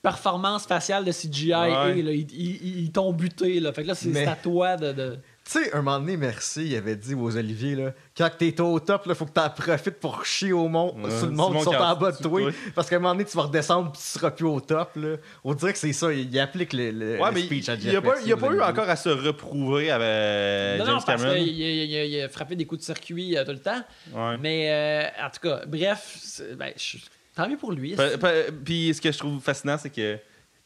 [0.03, 1.53] performance faciale de CGI.
[1.55, 1.99] Ouais.
[1.99, 3.61] et, là, ils, ils- ils t'ont buté.
[3.61, 3.73] Là.
[3.73, 4.93] Fait que là, c'est Mais- à toi de.
[4.93, 8.59] de- Tu sais, un moment donné, merci, il avait dit aux Olivier, là, quand t'es
[8.63, 11.59] au top, là, faut que t'en profites pour chier au monde, Ouais, sur le monde
[11.59, 12.41] qui sont en bas de toi.
[12.75, 14.93] Parce qu'à un moment donné, tu vas redescendre puis tu seras plus au top.
[14.97, 15.17] Là.
[15.45, 17.75] On dirait que c'est ça, il, il applique le, le, Ouais, le mais speech à
[17.75, 19.91] il Jeff n'y a pas, Bezos il y a pas eu encore à se reprouver
[19.91, 21.35] avec non, James non, parce Cameron.
[21.45, 23.83] qu'il a, il a- il a frappé des coups de circuit euh, tout le temps.
[24.15, 24.37] Ouais.
[24.41, 26.97] Mais euh, en tout cas, bref, ben, je-
[27.37, 27.95] tant mieux pour lui.
[28.65, 30.17] Puis ce que je trouve fascinant, c'est que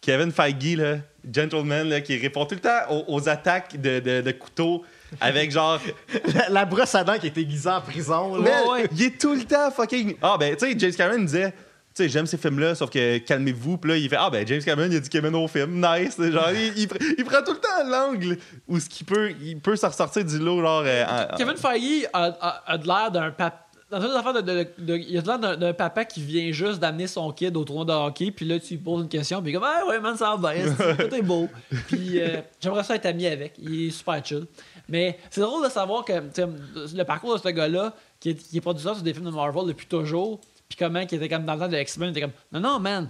[0.00, 0.98] Kevin Feige, là,
[1.32, 4.84] gentleman, là, qui répond tout le temps aux, aux attaques de, de, de couteau
[5.20, 5.80] avec genre.
[6.34, 8.36] La, la brosse à dents qui était aiguisée en prison.
[8.36, 8.42] Là.
[8.64, 8.88] Mais ouais.
[8.92, 10.16] il est tout le temps fucking.
[10.22, 11.52] Ah, ben, tu sais, James Cameron disait.
[11.94, 13.78] Tu sais, j'aime ces films-là, sauf que calmez-vous.
[13.78, 15.80] Puis là, il fait Ah, ben, James Cameron, il a dit qu'il aimait nos films.
[15.84, 16.16] Nice.
[16.20, 18.36] Genre, il, il pr- il prend tout le temps l'angle
[18.68, 20.82] où ce qu'il peut, il peut se ressortir du lot, genre.
[20.86, 21.04] euh,
[21.36, 23.64] Kevin Feige a, a- a de l'air d'un papa.
[23.90, 27.06] Dans une affaire de, il a de l'air d'un, d'un papa qui vient juste d'amener
[27.06, 29.56] son kid au tournoi de hockey, puis là, tu lui poses une question, puis il
[29.56, 30.52] est comme Ah ouais, man, ça va
[31.08, 31.48] tout est beau.
[31.86, 33.54] Puis euh, j'aimerais ça être ami avec.
[33.58, 34.46] Il est super chill.
[34.88, 38.60] Mais c'est drôle de savoir que le parcours de ce gars-là, qui est, qui est
[38.60, 41.60] producteur sur des films de Marvel depuis toujours, puis comment il était comme dans le
[41.60, 43.08] temps de X-Men, il était comme Non, non, man.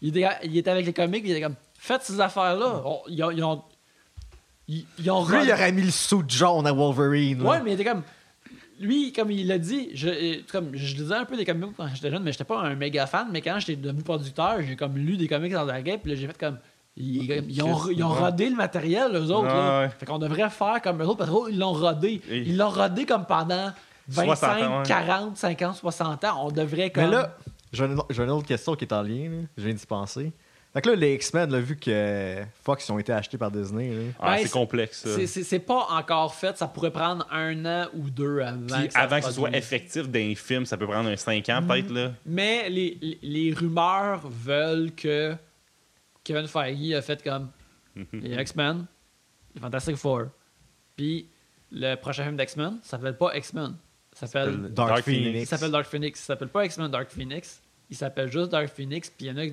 [0.00, 2.82] Il était, il était avec les comics, puis il était comme Faites ces affaires-là.
[3.08, 3.62] Ils, ont, ils ont.
[4.68, 7.42] Ils, ont Lui, il aurait mis le sou de jaune à Wolverine.
[7.42, 7.50] là.
[7.50, 8.02] Ouais, mais il était comme.
[8.80, 12.10] Lui, comme il l'a dit, je, comme, je lisais un peu des comics quand j'étais
[12.10, 13.28] jeune, mais j'étais pas un méga fan.
[13.32, 16.16] Mais quand j'étais devenu producteur, j'ai comme lu des comics dans la gueule, puis là,
[16.20, 16.58] j'ai fait comme.
[16.96, 19.52] Ils, ils ont, ils ont rodé le matériel, eux autres.
[19.52, 19.88] Ouais.
[19.98, 22.20] Fait qu'on devrait faire comme eux autres, parce qu'ils l'ont rodé.
[22.30, 23.72] Et- Ils l'ont rodé comme pendant
[24.08, 24.82] 25, 60 ans, ouais.
[24.86, 26.46] 40, 50, 60 ans.
[26.46, 27.04] On devrait comme.
[27.04, 27.36] Mais là,
[27.72, 29.28] j'ai une, une autre question qui est en lien.
[29.30, 29.36] là.
[29.56, 29.74] Je viens
[30.82, 34.02] que là, les X-Men, là, vu que Fox ils ont été achetés par Disney, là,
[34.18, 35.14] Ah, c'est c'est- complexe, ça.
[35.14, 36.56] c'est- c'est c'est pas encore fait.
[36.58, 38.66] Ça pourrait prendre un an ou deux avant.
[38.80, 41.48] Puis ça avant que ce soit effectif dans les films, ça peut prendre un 5
[41.48, 42.12] ans, peut-être, là.
[42.26, 45.36] Mais les, les- les rumeurs veulent que
[46.24, 47.50] Kevin Feige a fait comme
[48.12, 48.86] les X-Men,
[49.54, 50.24] les Fantastic Four.
[50.96, 51.28] Puis
[51.70, 53.76] le prochain film d'X-Men ça s'appelle pas X-Men.
[54.12, 55.22] Ça s'appelle Dark, Dark Phoenix.
[55.24, 55.42] Phoenix.
[55.42, 56.20] il s'appelle Dark Phoenix.
[56.20, 57.60] Il s'appelle pas X-Men Dark Phoenix.
[57.90, 59.10] Il s'appelle juste Dark Phoenix.
[59.10, 59.46] Puis il y en a.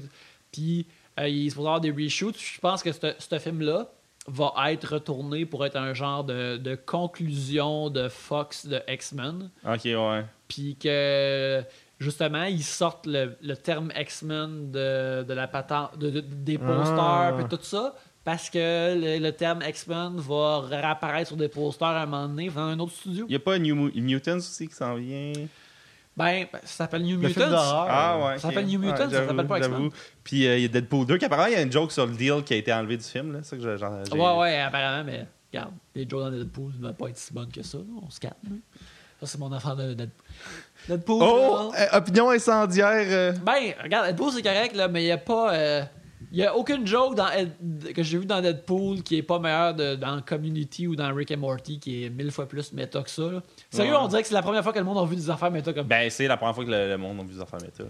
[0.52, 0.86] Puis
[1.20, 2.38] euh, il est supposé avoir des reshoots.
[2.40, 3.88] Je pense que ce ce film-là
[4.28, 9.82] va être retourné pour être un genre de, de conclusion de Fox de X-Men Ok,
[9.86, 10.26] ouais.
[10.48, 11.64] puis que
[12.00, 17.00] justement ils sortent le, le terme X-Men de, de la patente de, de- des posters
[17.00, 17.34] Ah.
[17.38, 22.04] puis tout ça parce que le, le terme X-Men va réapparaître sur des posters à
[22.04, 23.26] un moment donné dans un autre studio.
[23.28, 25.34] Il y a pas New Mutants aussi qui s'en vient?
[26.18, 27.42] Ben, ça s'appelle New Mutants.
[27.90, 28.34] Ah ouais.
[28.38, 29.78] Ça s'appelle New Mutants, ça s'appelle pas X-Men.
[29.78, 29.90] j'avoue.
[30.24, 32.06] Puis euh, il y a Deadpool 2 qui apparemment il y a une joke sur
[32.06, 34.60] le deal qui a été enlevé du film là, c'est ça que j'ai- Ouais, ouais,
[34.60, 37.78] apparemment, mais regarde, les jokes dans Deadpool ne vont pas être si bonnes que ça.
[37.78, 38.34] là, On se calme.
[38.44, 38.56] là.
[39.22, 40.26] Ça, c'est mon affaire de Deadpool.
[40.90, 41.20] Deadpool.
[41.22, 43.06] Oh, euh, opinion incendiaire.
[43.08, 43.34] euh.
[43.46, 45.54] Ben, regarde, Deadpool, c'est correct, là, mais il n'y a pas.
[45.54, 45.84] euh,
[46.34, 49.38] Il y a aucune joke dans Ed- que j'ai vu dans Deadpool qui est pas
[49.40, 53.02] meilleure de- dans Community ou dans Rick and Morty qui est mille fois plus méta
[53.02, 53.24] que ça.
[53.24, 53.42] là.
[53.74, 54.00] Sérieux, Ouais.
[54.02, 55.72] on dirait que c'est la première fois que le monde a vu des affaires méta
[55.72, 55.88] comme.
[55.88, 57.84] Ben c'est la première fois que le, le monde a vu des affaires méta.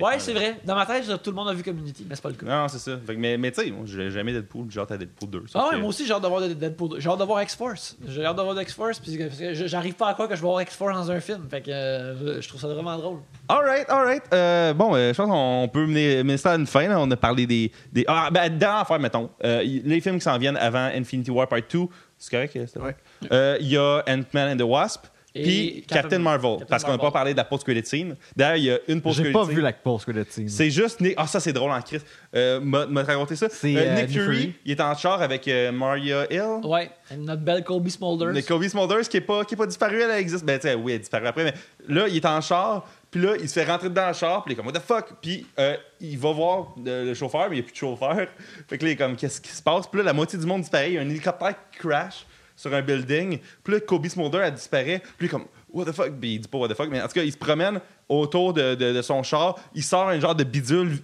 [0.00, 0.60] ouais, c'est vrai.
[0.64, 2.46] Dans ma tête, tout le monde a vu Community, mais c'est pas le cas.
[2.46, 2.96] Non, c'est ça.
[3.04, 5.42] Fait que- mais mais tu sais, moi, j'ai jamais Deadpool, j'ai hâte à Deadpool 2.
[5.48, 6.88] sauf Ah ouais, que- moi aussi, j'ai hâte de voir Deadpool.
[6.90, 7.00] 2.
[7.00, 7.96] J'ai hâte de voir X-Force.
[8.06, 10.40] J'ai hâte de voir X-Force, puis parce que je- j'arrive pas à croire que je
[10.40, 11.48] vais voir X-Force dans un film.
[11.50, 13.18] Fait que euh, je- trouve ça vraiment drôle.
[13.48, 14.22] Alright, alright.
[14.32, 16.86] Euh, bon, euh, je pense qu'on peut mener, mener ça à une fin.
[16.86, 17.00] là.
[17.00, 17.72] On a parlé des.
[17.92, 18.04] des...
[18.06, 19.28] Ah, ben, dernière affaire, mettons.
[19.42, 21.80] Euh, les films qui s'en viennent avant Infinity War Part 2,
[22.18, 22.56] c'est correct?
[22.76, 23.58] Ouais.
[23.60, 25.06] Il y a Ant-Man and the Wasp.
[25.34, 26.50] Puis Captain- Captain, Marvel.
[26.52, 28.16] Captain parce qu'on n'a pas parlé de la post-credit scene.
[28.36, 30.48] D'ailleurs, il y a une post-credit J'ai pas vu la post credit scene.
[30.48, 31.14] C'est juste Nick.
[31.16, 32.06] Ah, ça, c'est drôle en Christ.
[32.36, 33.48] Euh, m'a raconté ça.
[33.50, 34.54] C'est, Euh, euh, Nick Nick Fury, Fury.
[34.64, 36.60] il est en char avec euh, Maria Hill.
[36.64, 36.88] Ouais,
[37.18, 38.32] notre belle Colby Smulders.
[38.32, 40.44] Mais Kobe Smulders, qui est pas, qui est pas disparu, elle existe.
[40.44, 41.54] Ben, tu sais, oui, elle est disparue après, mais
[41.88, 44.52] là, il est en char, puis là, il se fait rentrer dans le char, puis
[44.52, 45.14] il est comme, what the fuck?
[45.20, 48.14] Puis euh, il va voir euh, le chauffeur, mais il n'y a plus de chauffeur.
[48.68, 49.86] Fait que là, il est comme, qu'est-ce qui se passe?
[49.88, 50.90] Puis là, la moitié du monde disparaît.
[50.90, 52.24] Il y a un hélicoptère qui crash
[52.56, 53.38] sur un building.
[53.62, 55.02] Puis là, Kobe Smulder, elle disparaît.
[55.18, 56.10] Puis comme, what the fuck?
[56.20, 58.52] Puis il dit pas what the fuck, mais en tout cas, il se promène autour
[58.52, 59.56] de, de- de son char.
[59.74, 60.98] Il sort un genre de bidule.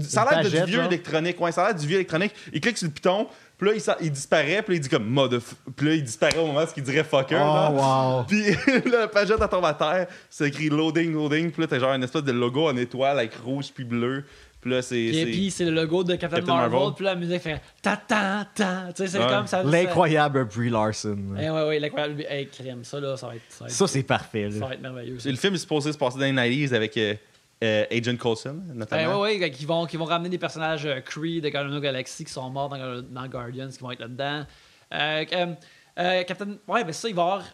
[0.00, 1.40] Ça a l'air de du vieux électronique.
[1.40, 2.32] Ouais, ça a l'air du vieux électronique.
[2.52, 3.26] Il clique sur le piton.
[3.58, 4.60] Puis là, il, il disparaît.
[4.62, 5.40] Puis là, il dit comme, mother.
[5.76, 7.34] Puis là, il disparaît au moment où il dirait fucker.
[7.36, 7.70] là.
[7.72, 8.24] Oh, wow.
[8.28, 8.42] Puis
[8.90, 11.50] là, la pagette elle tombe à terre, c'est écrit loading, loading.
[11.50, 14.24] Puis là, t'as genre une espèce de logo en étoile avec rouge puis bleu.
[14.66, 15.00] Puis là, c'est.
[15.00, 16.94] Et puis c'est le logo de Captain, Captain Marvel, Marvel.
[16.96, 18.86] puis la musique fait ta ta ta.
[18.88, 19.26] Tu sais, c'est Ouais.
[19.30, 19.62] comme ça.
[19.62, 21.16] L'incroyable Brie Larson.
[21.36, 22.24] ça- Eh ouais, ouais, l'incroyable.
[22.28, 24.50] Hey, crème, ça là, ça va être, ça va être, Ça, c'est parfait.
[24.50, 24.66] ça Là.
[24.66, 25.20] va être merveilleux.
[25.20, 25.30] ça.
[25.30, 27.14] Le film est supposé se passer dans les 90s avec euh,
[27.62, 29.20] euh, Agent Coulson, Eh notamment.
[29.20, 31.84] ouais, ouais, qui vont, qui vont ramener des personnages euh, Kree de Guardians of the
[31.84, 34.44] Galaxy qui sont morts dans, dans Guardians, qui vont être là-dedans.
[34.92, 35.46] Euh, euh,
[36.00, 36.56] euh, Captain.
[36.66, 37.44] Ouais, ben ça, il va y avoir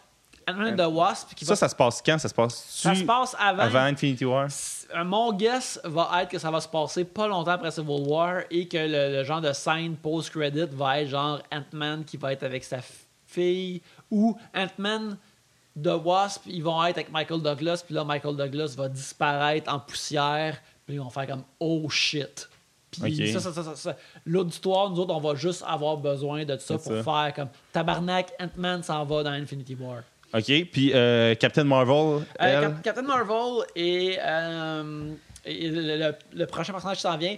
[0.47, 1.33] Ant-Man and the Wasp.
[1.35, 2.17] Qui Ça, va, ça se passe quand?
[2.17, 3.63] Ça se passe ça se passe avant.
[3.63, 4.47] avant Infinity War?
[4.95, 8.41] Euh, Mon guess va être que ça va se passer pas longtemps après Civil War
[8.51, 12.43] et que le, le genre de scène post-credit va être genre Ant-Man qui va être
[12.43, 12.77] avec sa
[13.25, 15.17] fille, ou Ant-Man,
[15.81, 19.79] The Wasp, ils vont être avec Michael Douglas, puis là, Michael Douglas va disparaître en
[19.79, 22.47] poussière, puis ils vont faire comme oh shit.
[22.91, 23.41] Puis Ok.
[23.41, 26.93] ça, ça, ça, ça, l'auditoire, nous autres, on va juste avoir besoin de ça pour
[27.03, 30.03] faire comme tabarnak, Ant-Man s'en va dans Infinity War.
[30.33, 30.45] OK.
[30.71, 32.61] Puis euh, Captain Marvel, Euh, elle?
[32.61, 35.11] Cap- Captain Marvel et, euh,
[35.45, 37.37] et le, le- le prochain personnage qui s'en vient,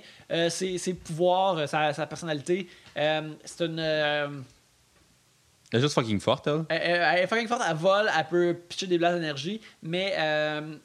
[0.49, 3.79] ses, ses pouvoirs, sa, sa personnalité, c'est une.
[3.79, 6.63] Elle est juste fucking forte, elle.
[6.69, 10.13] elle, elle- elle est fucking forte, elle vole, elle peut pitcher des blasts d'énergie, mais
[10.17, 10.75] euh,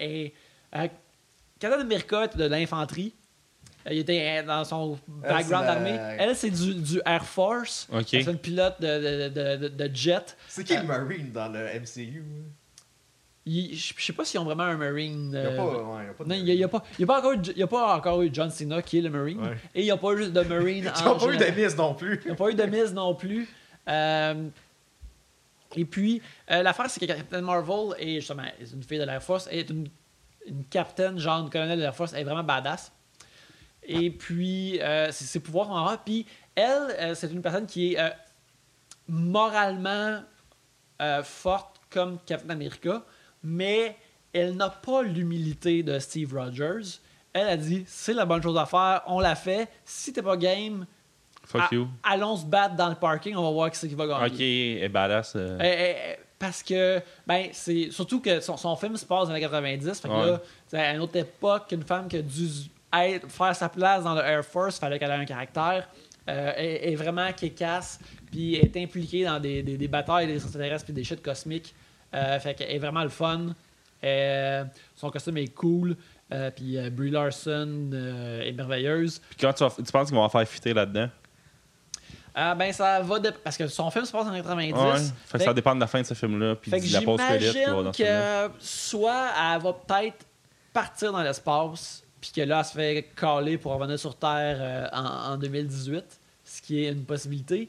[0.00, 0.28] euh,
[1.58, 3.14] Captain America est de l'infanterie.
[3.88, 5.96] Euh, Il était euh, dans son background la- d'armée.
[6.18, 7.88] Elle, c'est du, du Air Force.
[8.06, 10.36] C'est une pilote de, de, de- de- de jet.
[10.48, 12.22] C'est qui le Marine dans le MCU?
[13.46, 15.30] Il- Je sais pas s'ils ont vraiment un Marine.
[15.32, 16.84] Il y a euh, pas, ouais, y a pas de Non, il n'y a, pas,
[16.98, 19.10] y pas encore, eu- il y a pas encore eu John Cena qui est le
[19.10, 19.40] Marine.
[19.40, 19.56] Ouais.
[19.74, 21.76] Et il n'y a pas eu de Marine Ils en ont pas eu de miss
[21.76, 22.20] non plus.
[22.24, 23.48] Il n'y a pas eu de mise non plus.
[23.88, 24.48] Euh,
[25.76, 26.20] et puis,
[26.50, 29.70] euh, l'affaire, c'est que Captain Marvel est justement une fille de l'Air Force, elle est
[29.70, 29.88] une,
[30.46, 32.90] une capitaine, genre une colonel de l'Air Force, elle est vraiment badass.
[33.90, 36.04] Et puis, euh, ses, ses pouvoirs sont rares.
[36.04, 38.10] Puis, elle, euh, c'est une personne qui est euh,
[39.08, 40.20] moralement
[41.22, 43.02] forte comme Captain America,
[43.42, 43.96] mais
[44.32, 46.98] elle n'a pas l'humilité de Steve Rogers.
[47.32, 49.68] Elle a dit c'est la bonne chose à faire, on l'a fait.
[49.84, 50.86] Si t'es pas game,
[51.44, 51.88] Fuck you.
[52.02, 54.26] Allons se battre dans le parking, on va voir qui c'est qui va gagner.
[54.26, 55.34] OK, est badass.
[55.36, 59.34] Eh, eh, eh, parce que, ben, c'est surtout que son, son film se passe dans
[59.34, 60.00] les années 90.
[60.00, 60.26] Fait que Ouais.
[60.32, 62.48] là, c'est à une autre époque, une femme qui a dû
[62.94, 65.88] être- faire sa place dans le Air Force, fallait qu'elle ait un caractère.
[66.28, 67.98] Euh, est, est vraiment casse
[68.30, 71.74] puis est impliquée dans des, des, des batailles des extraterrestres puis des shit cosmiques.
[72.14, 73.46] Euh, fait qu'elle est vraiment le fun.
[74.04, 75.96] Euh, son costume est cool.
[76.30, 77.90] Euh, puis Brie Larson
[78.44, 79.20] est merveilleuse.
[79.30, 81.08] Puis quand tu, vas- tu penses qu'ils vont en faire fitter là-dedans?
[82.34, 83.18] Ah, ben, ça va.
[83.18, 84.72] de- Parce que son film se passe en 90.
[84.74, 84.78] Ouais.
[84.98, 84.98] Fait
[85.32, 86.54] que Fait ça dépend de la fin de ce film-là.
[86.56, 87.90] Puis Fait que la pause film-là.
[87.92, 90.26] que soit elle va peut-être
[90.72, 94.88] partir dans l'espace, puis que là, elle se fait caler pour revenir sur Terre euh,
[94.92, 96.04] en, en 2018,
[96.44, 97.68] ce qui est une possibilité,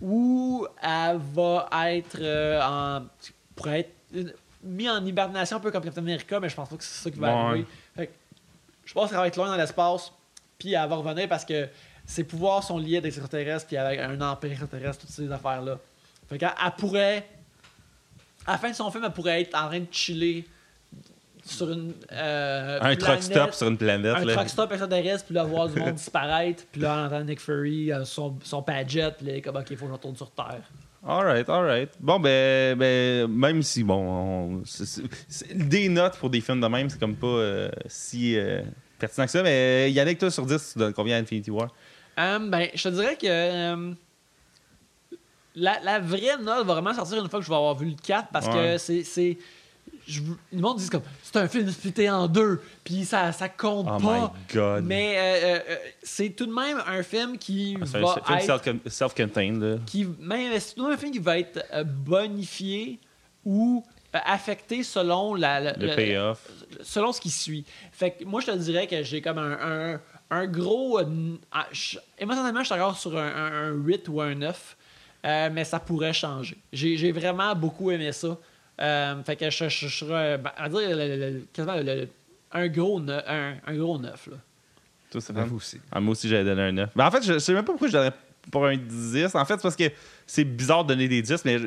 [0.00, 3.02] ou elle va être euh, en.
[3.54, 4.32] pourrait être une-
[4.62, 7.10] mis en hibernation un peu comme Captain America, mais je pense pas que c'est ça
[7.10, 7.66] qui va arriver.
[7.96, 8.12] Fait que
[8.84, 10.12] je pense qu'elle va être loin dans l'espace,
[10.58, 11.68] puis elle va revenir parce que
[12.06, 15.78] ses pouvoirs sont liés à des extraterrestres, puis avec un empire extraterrestre, toutes ces affaires-là.
[16.28, 17.26] Fait qu'elle elle pourrait.
[18.46, 20.46] À la fin de son film, elle pourrait être en train de chiller
[21.52, 21.92] sur une.
[22.12, 24.16] euh, Un truck stop sur une planète.
[24.16, 24.34] Un là.
[24.34, 27.92] truck stop extraterrestre, puis là, voir du monde disparaître, puis là, on entend Nick Fury,
[27.92, 30.62] euh, son, son Padjet, puis là, il comme, ok, faut que je retourne sur Terre.
[31.06, 31.90] Alright, alright.
[31.98, 34.62] Bon, ben, ben même si, bon, on-
[35.54, 38.60] des notes pour des films de même, c'est comme pas euh, si euh,
[38.98, 39.42] pertinent que ça.
[39.42, 41.68] Mais Yannick, toi, sur 10, tu donnes combien à Infinity War?
[42.18, 43.26] Euh, ben, je te dirais que.
[43.26, 43.92] euh,
[45.56, 47.96] la, la vraie note va vraiment sortir une fois que je vais avoir vu le
[48.02, 48.52] 4 parce Ouais.
[48.76, 49.38] que c'est.
[50.10, 50.20] Je,
[50.52, 53.98] le monde dit comme c'est un film splitté en deux, puis ça, ça compte Oh
[54.02, 54.32] pas.
[54.48, 54.84] my god.
[54.84, 58.38] Mais euh, euh, euh, c'est tout de même un film qui Ah, c'est va un
[58.38, 59.80] film être self- self-contained.
[59.86, 62.98] qui même c'est tout de même un film qui va être euh, bonifié
[63.44, 63.84] ou
[64.14, 66.46] euh, affecté selon la, la- Le payoff.
[66.82, 67.64] selon ce qui suit.
[67.92, 69.58] Fait que moi je te dirais que j'ai comme un,
[69.94, 70.00] un,
[70.30, 71.04] un gros euh,
[71.52, 74.76] ah, je- émotionnellement je suis encore sur un, un- un 8 ou un 9.
[75.26, 76.56] euh, mais ça pourrait changer.
[76.72, 78.36] J'ai j'ai vraiment beaucoup aimé ça.
[78.80, 81.82] Euh, fait que je, je, je serais ben, à dire le- le- le- quasiment le-
[81.82, 82.08] le-
[82.52, 84.36] un gros neuf, un, un gros 9 là.
[85.10, 85.78] Toi, c'est Vous aussi.
[85.90, 86.90] Ah, moi aussi, j'avais donné un 9.
[86.94, 88.12] Mais en fait, je, je sais même pas pourquoi je donnerais
[88.50, 89.34] pour un 10.
[89.34, 89.90] En fait, c'est parce que
[90.26, 91.58] c'est bizarre de donner des 10, mais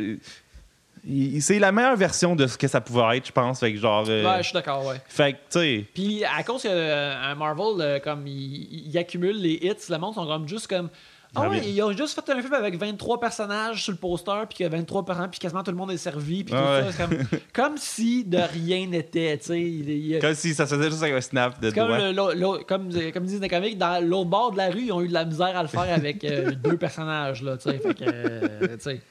[1.42, 3.60] c'est la meilleure version de ce que ça pouvait être, je pense.
[3.60, 4.06] Fait que genre.
[4.08, 5.02] euh, Ouais, je suis d'accord, ouais.
[5.08, 5.86] Fait que, tu sais.
[5.94, 10.14] Puis à cause que euh, Marvel, euh, comme il, il accumule les hits, le monde
[10.16, 10.90] sont comme juste comme.
[11.36, 11.72] Ah ouais, oui.
[11.74, 15.04] ils ont juste fait un film avec 23 personnages sur le poster, puis que 23
[15.04, 17.06] personnages, puis quasiment tout le monde est servi, puis tout Ah ça.
[17.08, 17.16] ouais.
[17.18, 19.62] Comme, comme si de rien n'était, tu sais.
[19.62, 23.26] il- Comme si ça se faisait juste avec un snap de comme, le- comme, comme
[23.26, 25.58] disent les comics, dans l'autre bord de la rue, ils ont eu de la misère
[25.58, 27.80] à le faire avec euh, deux personnages, là, tu sais.
[27.80, 29.02] Fait que, euh, tu sais.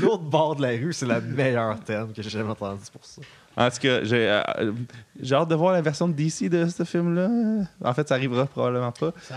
[0.00, 3.22] L'autre bord de la rue, c'est le meilleur terme que j'ai jamais entendu pour ça.
[3.56, 4.72] En tout cas, j'ai euh,
[5.20, 7.28] j'ai hâte de voir la version de DC de ce film-là.
[7.84, 9.12] En fait, ça arrivera probablement pas.
[9.28, 9.36] Ça,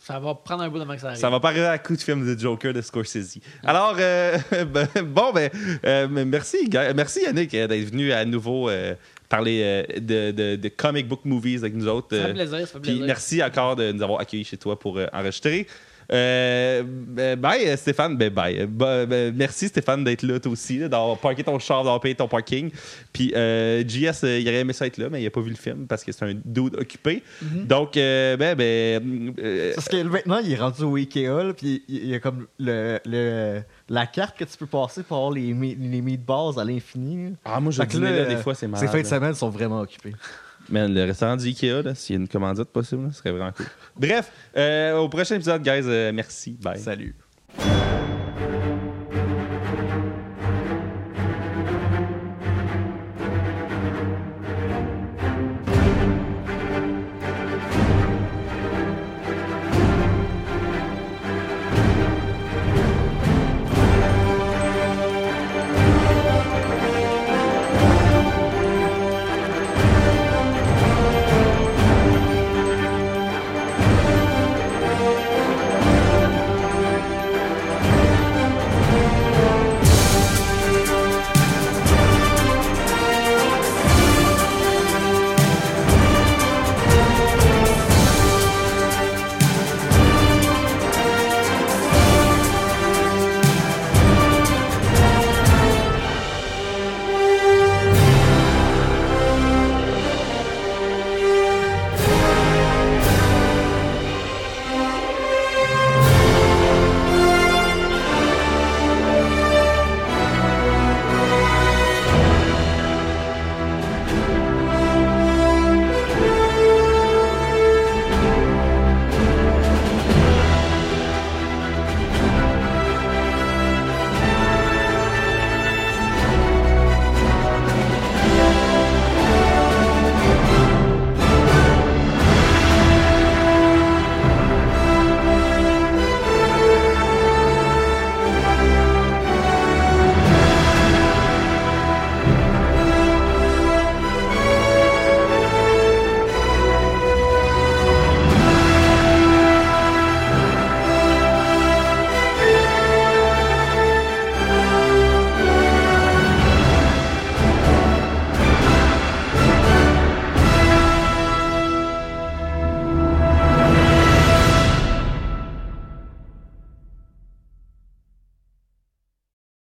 [0.00, 1.20] ça va prendre un bout avant que ça arrive.
[1.20, 3.38] Ça va pas arriver à coup de film de Joker de Scorsese.
[3.62, 4.36] Alors, euh,
[4.66, 5.48] ben, bon, ben,
[5.86, 8.94] euh, merci, merci Yannick euh, d'être venu à nouveau euh,
[9.28, 12.16] parler euh, de, de- de comic book movies avec nous autres.
[12.16, 13.06] Ça fait euh, plaisir, ça fait Puis plaisir.
[13.06, 15.66] merci encore de nous avoir accueillis chez toi pour euh, enregistrer.
[16.12, 16.82] Euh,
[17.18, 18.16] euh, bye, euh, Stéphane.
[18.16, 18.58] Ben, bye.
[18.60, 22.28] Euh, ben, merci, Stéphane, d'être là, toi aussi, d'avoir parké ton char, d'avoir payé ton
[22.28, 22.70] parking.
[23.12, 25.56] Puis, euh, JS, il aurait aimé ça être là, mais il n'a pas vu le
[25.56, 27.22] film parce que c'est un dude occupé.
[27.42, 29.34] Donc, euh, ben, ben.
[29.38, 32.46] euh, Parce que maintenant, il est rendu au Ikea, là, puis il y a comme
[32.58, 37.34] le, le- la carte que tu peux passer pour avoir les, les meatballs à l'infini.
[37.44, 38.88] ah, moi, je dîner, là, là, des fois, c'est Ces malade.
[38.90, 40.12] fins de semaine sont vraiment occupées.
[40.72, 43.66] Man, le restaurant du Ikea, s'il y a une commandite possible, ce serait vraiment cool.
[43.94, 46.56] Bref, euh, au prochain épisode, guys, euh, merci.
[46.62, 46.78] Bye.
[46.78, 47.14] Salut.